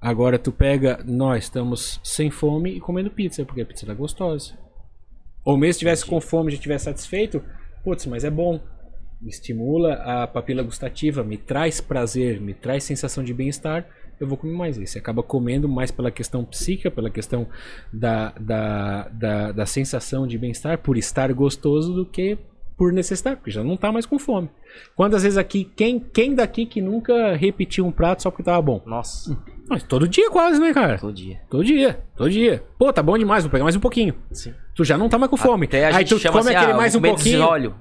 [0.00, 4.52] Agora tu pega, nós estamos sem fome e comendo pizza, porque a pizza tá gostosa.
[5.44, 7.42] Ou mesmo se tivesse com fome e já tivesse satisfeito,
[7.82, 8.60] putz, mas é bom.
[9.20, 13.86] Me estimula a papila gustativa, me traz prazer, me traz sensação de bem-estar,
[14.20, 14.78] eu vou comer mais.
[14.78, 17.46] Aí você acaba comendo mais pela questão psíquica, pela questão
[17.92, 22.38] da, da, da, da sensação de bem-estar, por estar gostoso, do que
[22.76, 24.50] por necessidade, porque já não tá mais com fome.
[24.96, 28.82] Quantas vezes aqui, quem, quem daqui que nunca repetiu um prato só porque tava bom?
[28.84, 29.36] Nossa,
[29.68, 30.98] Mas todo dia quase, né, cara?
[30.98, 31.40] todo dia.
[31.48, 32.64] Todo dia, todo dia.
[32.76, 34.14] Pô, tá bom demais, vou pegar mais um pouquinho.
[34.32, 34.52] Sim.
[34.74, 35.66] Tu já não tá mais com fome.
[35.66, 37.38] Até a Aí gente tu chama come assim, aquele ah, mais um pouquinho.
[37.38, 37.74] desóleo.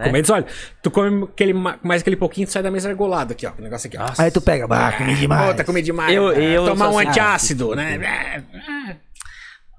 [0.00, 0.06] Né?
[0.06, 0.46] Come desóleo.
[0.82, 3.52] Tu come aquele, ma- mais aquele pouquinho, tu sai da mesa argolado aqui, ó.
[3.58, 4.00] O negócio aqui, ó.
[4.00, 4.22] Nossa.
[4.22, 5.50] Aí tu pega, bah, comi demais.
[5.50, 6.14] Pô, tá comendo demais.
[6.14, 6.56] Eu- né?
[6.56, 8.44] eu Tomar um assim, antiácido, ah, né?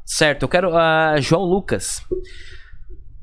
[0.05, 0.75] Certo, eu quero.
[0.77, 2.03] ah, João Lucas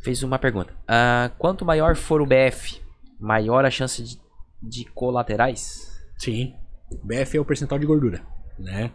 [0.02, 0.72] fez uma pergunta.
[0.86, 2.80] Ah, quanto maior for o BF,
[3.20, 4.18] maior a chance de,
[4.62, 5.88] de colaterais?
[6.18, 6.54] Sim.
[7.04, 8.22] BF é o percentual de gordura,
[8.58, 8.90] né?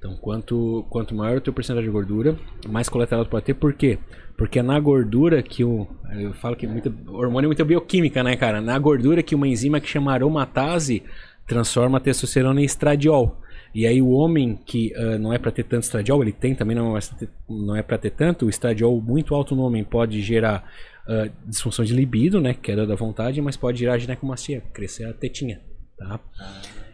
[0.00, 2.34] Então, quanto, quanto maior o teu percentual de gordura,
[2.66, 3.52] mais colateral tu pode ter.
[3.52, 3.98] Por quê?
[4.34, 5.86] Porque é na gordura que o...
[6.18, 6.66] Eu falo que
[7.06, 8.62] hormônio é muita bioquímica, né, cara?
[8.62, 11.02] Na gordura que uma enzima que chama aromatase
[11.46, 13.38] transforma a testosterona em estradiol.
[13.74, 16.74] E aí o homem que ah, não é pra ter tanto estradiol, ele tem também,
[16.74, 17.00] não é,
[17.46, 20.64] não é para ter tanto, o estradiol muito alto no homem pode gerar
[21.06, 25.60] ah, disfunção de libido, né, queda da vontade, mas pode gerar ginecomastia, crescer a tetinha,
[25.98, 26.18] tá?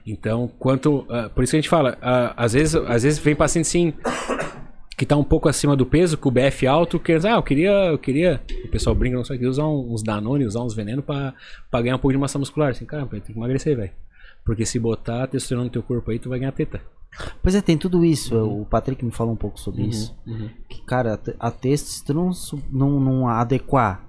[0.06, 1.04] Então, quanto.
[1.10, 3.92] ah, por isso que a gente fala, ah, às, vezes, às vezes vem paciente sim
[4.96, 7.70] que tá um pouco acima do peso, com o BF alto, que ah, eu queria,
[7.90, 8.40] eu queria.
[8.64, 11.34] O pessoal brinca, não sei o que, usar uns Danone, usar uns venenos pra,
[11.70, 12.70] pra ganhar um pouco de massa muscular.
[12.70, 13.90] Assim, cara, tem que emagrecer, velho.
[14.44, 16.80] Porque se botar testosterona no teu corpo aí, tu vai ganhar teta.
[17.42, 18.36] Pois é, tem tudo isso.
[18.36, 20.16] O Patrick me falou um pouco sobre Uhum, isso.
[20.68, 22.30] Que, cara, a te- a texto, se tu não,
[22.70, 24.02] não, não adequar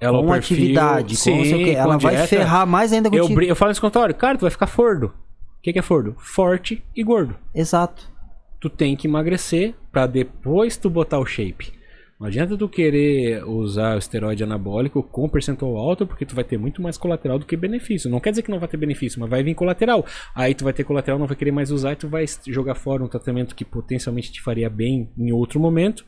[0.00, 2.28] Ela, com perfil- atividade, com não sei o Sim, que, ela vai dieta.
[2.28, 3.34] ferrar mais ainda Eu, contigo.
[3.34, 5.12] brin- eu falo nesse consultório, cara, tu vai ficar fordo.
[5.62, 6.16] O que, que é fordo?
[6.18, 7.36] Forte e gordo.
[7.54, 8.10] Exato.
[8.60, 11.72] tu tem que emagrecer pra depois tu botar o shape.
[12.18, 16.58] Não adianta tu querer usar o esteroide anabólico com percentual alto, porque tu vai ter
[16.58, 18.10] muito mais colateral do que benefício.
[18.10, 20.04] Não quer dizer que não vai ter benefício, mas vai vir colateral.
[20.34, 23.04] Aí tu vai ter colateral, não vai querer mais usar, e tu vai jogar fora
[23.04, 26.04] um tratamento que potencialmente te faria bem em outro momento.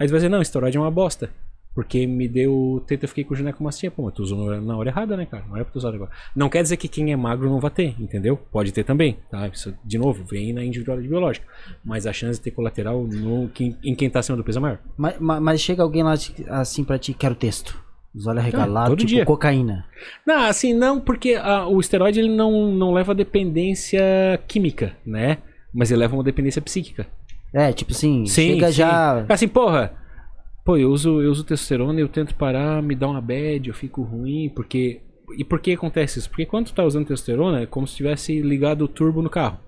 [0.00, 1.30] Aí tu vai dizer, não, esteroide é uma bosta.
[1.76, 3.90] Porque me deu teta, eu fiquei com ginecomastia.
[3.90, 5.44] Pô, mas tu usou na hora errada, né, cara?
[5.46, 6.10] Não é pra tu usar agora.
[6.34, 8.34] Não quer dizer que quem é magro não vai ter, entendeu?
[8.34, 9.46] Pode ter também, tá?
[9.46, 11.46] Isso, de novo, vem na individualidade biológica.
[11.84, 14.62] Mas a chance de ter colateral no, quem- em quem tá acima do peso é
[14.62, 14.78] maior.
[14.96, 16.14] Mas, mas, mas chega alguém lá
[16.48, 17.78] assim pra ti, quero texto.
[18.14, 19.26] Os olhos arregalados, todo tipo dia.
[19.26, 19.84] cocaína.
[20.26, 24.00] Não, assim, não, porque ah, o esteroide ele não, não leva a dependência
[24.48, 25.38] química, né?
[25.74, 27.06] Mas ele leva uma dependência psíquica.
[27.52, 28.72] É, tipo assim, Sim, chega sim.
[28.72, 29.26] já.
[29.28, 29.92] Assim, porra,
[30.66, 33.74] pô, eu uso, eu uso testosterona e eu tento parar, me dá uma bad, eu
[33.74, 35.00] fico ruim, porque.
[35.38, 36.28] E por que acontece isso?
[36.28, 39.58] Porque quando tu tá usando testosterona, é como se tivesse ligado o turbo no carro.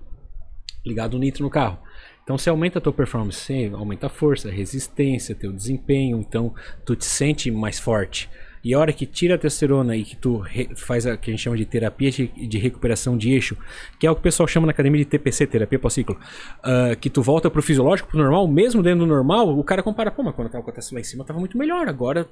[0.85, 1.79] Ligado o nitro no carro.
[2.23, 6.53] Então você aumenta a tua performance, você aumenta a força, a resistência, teu desempenho, então
[6.85, 8.29] tu te sente mais forte.
[8.63, 10.43] E a hora que tira a testosterona e que tu
[10.75, 13.57] faz a que a gente chama de terapia de, recuperação de eixo,
[13.99, 16.17] que é o que o pessoal chama na academia de TPC, terapia pós-ciclo,
[16.63, 20.11] ah, que tu volta pro fisiológico, pro normal, mesmo dentro do normal, o cara compara,
[20.11, 22.27] pô, mas quando tava com a testosterona lá em cima, tava muito melhor, agora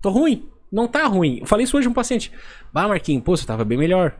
[0.00, 0.48] tô ruim.
[0.70, 1.38] Não tá ruim.
[1.40, 2.30] Eu falei isso hoje um paciente.
[2.72, 4.14] Bah, Marquinhos, pô, você tava bem melhor.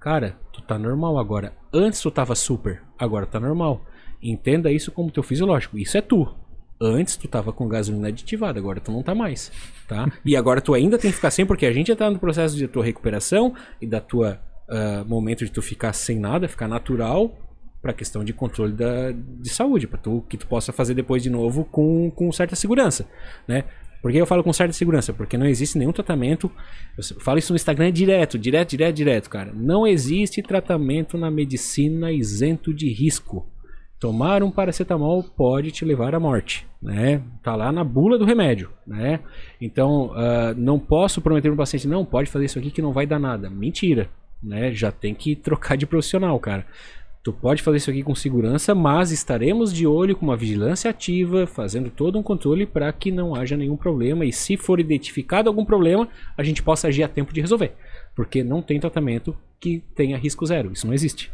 [0.00, 1.52] Cara, tu tá normal agora.
[1.72, 3.84] Antes tu tava super, agora tá normal.
[4.22, 5.78] Entenda isso como teu fisiológico.
[5.78, 6.26] Isso é tu.
[6.80, 9.52] Antes tu tava com gasolina aditivada, agora tu não tá mais,
[9.86, 10.10] tá?
[10.24, 12.56] E agora tu ainda tem que ficar sem, porque a gente já tá no processo
[12.56, 14.40] de tua recuperação e da tua
[14.70, 17.36] ah, momento de tu ficar sem nada, ficar natural
[17.82, 21.28] para questão de controle da, de saúde, para tu que tu possa fazer depois de
[21.28, 23.04] novo com, com certa segurança,
[23.48, 23.64] né?
[24.00, 25.12] Por que eu falo com certa segurança?
[25.12, 26.50] Porque não existe nenhum tratamento.
[26.96, 29.52] Eu falo isso no Instagram direto, direto, direto, direto, cara.
[29.52, 33.46] Não existe tratamento na medicina isento de risco.
[34.00, 37.20] Tomar um paracetamol pode te levar à morte, né?
[37.42, 39.20] Tá lá na bula do remédio, né?
[39.60, 43.06] Então, ah, não posso prometer o paciente, não, pode fazer isso aqui que não vai
[43.06, 43.50] dar nada.
[43.50, 44.08] Mentira,
[44.42, 44.72] né?
[44.72, 46.66] Já tem que trocar de profissional, cara.
[47.22, 51.46] Tu pode fazer isso aqui com segurança, mas estaremos de olho com uma vigilância ativa,
[51.46, 55.62] fazendo todo um controle para que não haja nenhum problema e se for identificado algum
[55.62, 56.08] problema,
[56.38, 57.74] a gente possa agir a tempo de resolver.
[58.16, 61.30] Porque não tem tratamento que tenha risco zero, isso não existe.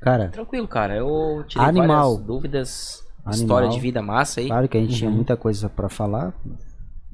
[0.00, 0.96] Cara, Tranquilo, cara.
[0.96, 2.10] Eu tirei Animal.
[2.12, 3.04] várias dúvidas.
[3.24, 3.40] Animal.
[3.42, 4.46] História de vida massa aí.
[4.48, 5.16] claro que a gente tinha Uhum.
[5.16, 6.34] muita coisa pra falar.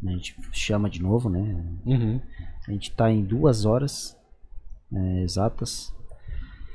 [0.07, 1.63] A gente chama de novo, né?
[2.67, 4.17] A gente tá em duas horas
[4.93, 5.93] é, exatas.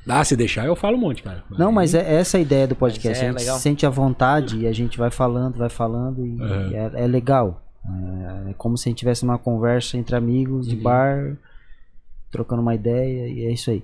[0.08, 1.44] Ah, se deixar eu falo um monte, cara.
[1.50, 3.10] Não, mas é essa a ideia do podcast.
[3.10, 3.56] Mas é a gente legal.
[3.58, 6.70] se sente à vontade e a gente vai falando, vai falando e, Uhum.
[6.72, 7.62] e é, é legal.
[8.48, 10.84] É, é como se a gente tivesse uma conversa entre amigos de Uhum.
[10.84, 11.38] bar,
[12.32, 13.84] trocando uma ideia e é isso aí.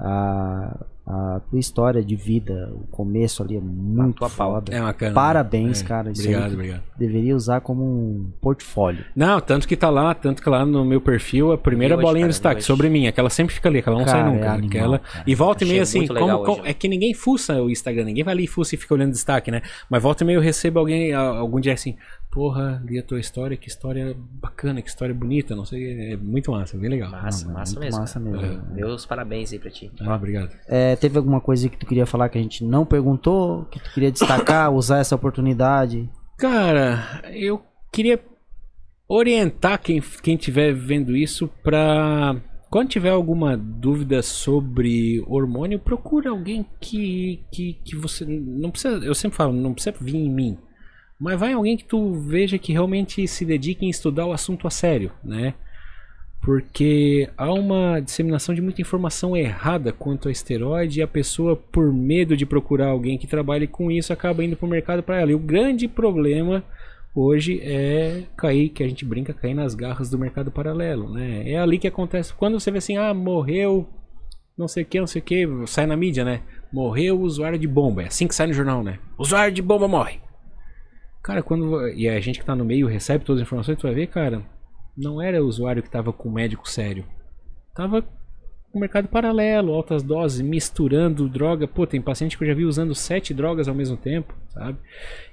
[0.00, 4.28] A, a tua história de vida, o começo ali é muito pau.
[4.28, 4.74] foda.
[4.76, 5.14] É bacana.
[5.14, 6.10] Parabéns, É, cara.
[6.10, 6.82] Isso Obrigado, obrigado.
[6.98, 9.04] deveria usar como um portfólio.
[9.16, 12.22] Não, tanto que tá lá, tanto que lá no meu perfil, a primeira hoje, bolinha
[12.24, 14.50] cara, de destaque sobre mim, aquela sempre fica ali, aquela não Cara, sai é nunca.
[14.52, 14.98] animal, aquela...
[14.98, 15.24] cara.
[15.26, 16.60] E volta e Achei meia assim, muito como, hoje.
[16.64, 19.50] é que ninguém fuça o Instagram, ninguém vai ali e fuça e fica olhando destaque,
[19.50, 19.62] né?
[19.88, 21.96] Mas volta e meia eu recebo alguém, a- algum dia assim,
[22.38, 26.52] porra, li a tua história, que história bacana, que história bonita, não sei, é muito
[26.52, 27.10] massa, bem legal.
[27.10, 28.00] Massa, Não, é massa mesmo.
[28.00, 28.62] massa mesmo.
[28.72, 29.90] Meus parabéns aí pra ti.
[30.00, 30.54] Ah, obrigado.
[30.68, 33.92] É, teve alguma coisa que tu queria falar que a gente não perguntou, que tu
[33.92, 36.08] queria destacar, usar essa oportunidade?
[36.38, 37.60] Cara, eu
[37.92, 38.20] queria
[39.08, 42.36] orientar quem quem estiver vendo isso pra
[42.70, 49.14] quando tiver alguma dúvida sobre hormônio, procura alguém que, que, que você não precisa, eu
[49.14, 50.58] sempre falo, não precisa vir em mim,
[51.18, 54.70] mas vai alguém que tu veja que realmente se dedique em estudar o assunto a
[54.70, 55.54] sério, né?
[56.40, 61.92] Porque há uma disseminação de muita informação errada quanto a esteroide e a pessoa, por
[61.92, 65.32] medo de procurar alguém que trabalhe com isso, acaba indo para o mercado para ela.
[65.32, 66.62] E o grande problema
[67.14, 71.12] hoje é cair, que a gente brinca, cair nas garras do mercado paralelo.
[71.12, 71.50] Né?
[71.50, 72.32] É ali que acontece.
[72.32, 73.88] Quando você vê assim, ah, morreu,
[74.56, 76.42] não sei o que, não sei o que, sai na mídia, né?
[76.72, 78.04] Morreu o usuário de bomba.
[78.04, 79.00] É assim que sai no jornal, né?
[79.18, 80.20] Usuário de bomba morre.
[81.22, 81.88] Cara, quando.
[81.88, 84.42] E a gente que tá no meio recebe todas as informações, tu vai ver, cara,
[84.96, 87.04] não era o usuário que tava com médico sério.
[87.74, 88.04] Tava
[88.72, 91.66] com mercado paralelo, altas doses, misturando droga.
[91.66, 94.78] Pô, tem paciente que eu já vi usando sete drogas ao mesmo tempo, sabe?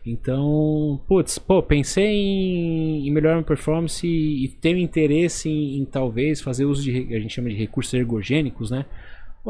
[0.05, 5.85] Então, putz, pô, pensei em, em melhorar minha performance e, e tenho interesse em, em
[5.85, 8.85] talvez fazer uso de, a gente chama de recursos ergogênicos, né?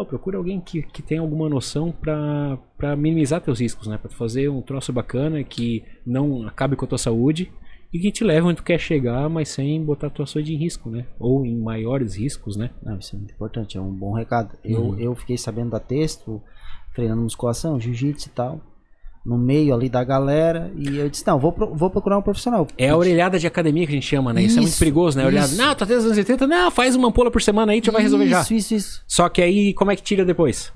[0.03, 3.97] Procura alguém que, que tenha alguma noção pra minimizar teus riscos, né?
[4.01, 7.51] Tu fazer um troço bacana que não acabe com a tua saúde
[7.93, 10.57] e que te leve onde tu quer chegar, mas sem botar a tua saúde em
[10.57, 11.05] risco, né?
[11.17, 12.71] Ou em maiores riscos, né?
[12.83, 14.57] Não, isso é muito importante, é um bom recado.
[14.63, 14.99] Eu, Uhum.
[14.99, 16.41] eu fiquei sabendo da texto,
[16.93, 18.61] treinando musculação, jiu-jitsu e tal,
[19.25, 22.67] no meio ali da galera, e eu disse, não, vou, pro- vou procurar um profissional.
[22.77, 24.43] É a orelhada de academia que a gente chama, né?
[24.43, 25.23] Isso, é muito Isso, perigoso, né?
[25.23, 25.57] A Orelhada, isso.
[25.57, 28.03] não, tá desde os anos 80, não, faz uma ampola por semana aí, tu vai
[28.03, 28.41] resolver já.
[28.41, 29.03] Isso, isso, isso.
[29.07, 30.71] Só que aí, como é que tira depois?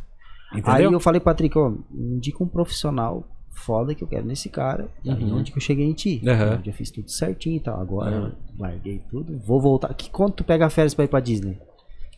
[0.52, 0.92] Aí Entendeu?
[0.94, 4.90] eu falei, Patrick, ó, indica um profissional foda que eu quero nesse cara.
[5.04, 5.38] E aí Uhum.
[5.38, 6.20] onde que eu cheguei em ti?
[6.28, 6.56] Aham.
[6.60, 7.80] Eu já fiz tudo certinho e tal.
[7.80, 9.38] Agora eu larguei tudo.
[9.46, 9.94] Vou voltar.
[9.94, 11.60] Que quando tu pega férias pra ir pra Disney?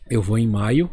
[0.08, 0.88] Eu vou em maio.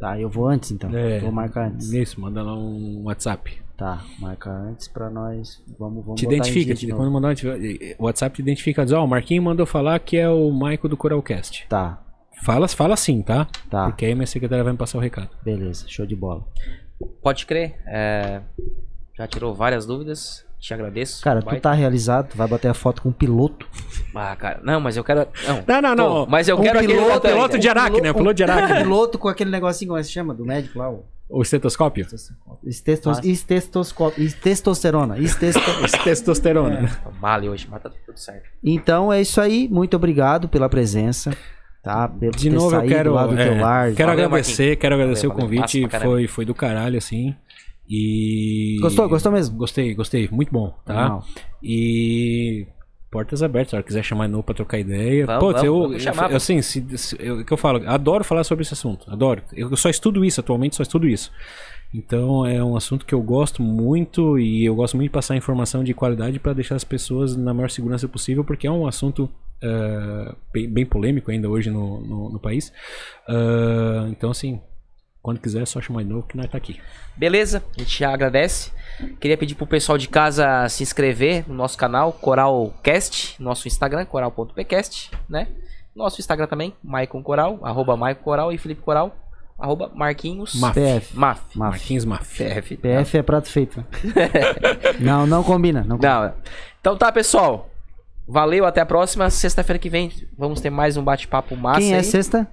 [0.00, 0.90] Tá, eu vou antes então.
[0.92, 1.20] É.
[1.20, 1.92] Vou marcar antes.
[1.92, 3.61] Isso, manda lá um WhatsApp.
[3.76, 5.62] Tá, marca antes pra nós.
[5.78, 9.08] Vamos, vamos te identifica, te, quando mandar um- o WhatsApp te identifica, diz, ó, o
[9.08, 11.66] Marquinho mandou falar que é o Maico do Coralcast.
[11.68, 12.00] Tá,
[12.44, 13.46] Fala, fala sim, tá?
[13.70, 13.86] tá.
[13.86, 15.30] Porque aí minha secretária vai me passar o recado.
[15.44, 16.44] Beleza, show de bola.
[17.22, 17.76] Pode crer.
[17.86, 18.40] é,
[19.16, 20.44] Já tirou várias dúvidas.
[20.58, 21.22] Te agradeço.
[21.24, 23.66] Cara, tu tá realizado, tu vai bater a foto com o piloto.
[24.14, 24.60] Ah, cara.
[24.62, 25.26] Não, mas eu quero.
[25.46, 26.26] Não, Não, não, não.
[26.26, 28.10] Mas eu Um quero aquele piloto- piloto de Araque, né?
[28.12, 28.74] O piloto de Araque.
[28.82, 30.32] piloto com aquele negocinho, como é que se chama?
[30.32, 32.06] Do médico lá, o O estetoscópio?
[32.62, 33.26] estestos, Nossa.
[33.26, 35.16] estestoscópio, testosterona.
[36.04, 37.00] Testosterona.
[37.02, 38.50] Tô mal hoje, mas tá tudo certo.
[38.62, 41.34] Então é isso aí, muito obrigado pela presença.
[41.82, 42.06] Tá?
[42.06, 43.92] Pelo De novo, eu quero, do é, teu lar.
[43.94, 45.62] quero Valeu, agradecer, quero agradecer Valeu, o valeu.
[45.62, 45.88] convite.
[46.00, 47.34] Foi, foi do caralho, assim.
[47.88, 48.76] E.
[48.80, 49.08] Gostou?
[49.08, 49.56] Gostou mesmo?
[49.56, 50.28] Gostei, gostei.
[50.30, 51.08] Muito bom, tá?
[51.08, 51.24] Não.
[51.62, 52.66] E.
[53.12, 55.26] Portas abertas, se ela quiser chamar de novo pra trocar ideia.
[55.26, 58.24] Vamos, Pô, vamos, eu, vamos chamar, eu, assim, se, se- eu, que eu falo, adoro
[58.24, 59.42] falar sobre esse assunto, adoro.
[59.52, 61.30] Eu só estudo isso, atualmente só estudo isso.
[61.94, 65.84] Então é um assunto que eu gosto muito e eu gosto muito de passar informação
[65.84, 69.28] de qualidade para deixar as pessoas na maior segurança possível, porque é um assunto
[69.62, 72.72] eh, bem, bem polêmico ainda hoje no, no, no país.
[73.28, 74.58] Ah, então, assim,
[75.20, 76.80] quando quiser é só chamar de novo que nós tá aqui.
[77.14, 78.72] Beleza, a gente já agradece.
[79.20, 85.10] Queria pedir pro pessoal de casa se inscrever no nosso canal, Coralcast, nosso Instagram, coral.pcast,
[85.28, 85.48] né?
[85.94, 89.14] Nosso Instagram também, Maicon Coral, arroba Maicon Coral e Felipe Coral,
[89.58, 90.74] arroba Marquinhos Maf.
[90.74, 91.16] PF.
[91.16, 91.40] Maf.
[91.54, 91.58] Maf.
[91.58, 92.38] Marquinhos Maf.
[92.38, 92.76] PF.
[92.76, 93.84] PF é prato feito.
[95.00, 95.80] não, não combina.
[95.80, 96.20] Não combina.
[96.28, 96.34] Não.
[96.80, 97.68] Então tá, pessoal.
[98.26, 99.28] Valeu, até a próxima.
[99.30, 102.04] Sexta-feira que vem vamos ter mais um bate-papo massa Quem é aí.
[102.04, 102.48] sexta?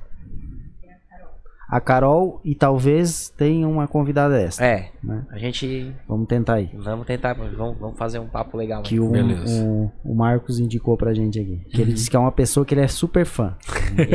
[1.71, 4.65] A Carol e talvez tenha uma convidada extra.
[4.65, 5.23] É, Né?
[5.29, 6.71] a gente Vamos tentar aí.
[6.73, 8.81] vamos tentar, vamos, vamos fazer um papo legal.
[8.81, 11.61] Que o, o, o Marcos indicou pra gente aqui.
[11.69, 13.55] Que ele disse que é uma pessoa que ele é super fã.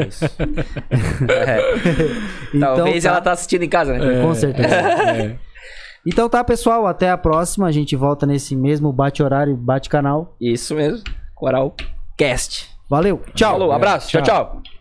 [0.09, 0.25] Isso.
[1.31, 1.59] É.
[2.55, 4.23] Então, Talvez ela tá assistindo em casa, né?
[4.23, 4.75] Com certeza.
[4.75, 5.37] É.
[6.07, 6.87] Então tá, pessoal.
[6.87, 7.67] Até a próxima.
[7.67, 10.37] A gente volta nesse mesmo bate-horário, bate-canal.
[10.39, 11.03] Isso mesmo.
[11.35, 11.75] Coral
[12.15, 12.69] Cast.
[12.91, 13.23] Valeu.
[13.35, 13.53] Tchau.
[13.53, 14.11] Falou, abraço.
[14.11, 14.23] tchau.
[14.23, 14.63] Tchau.
[14.63, 14.74] tchau.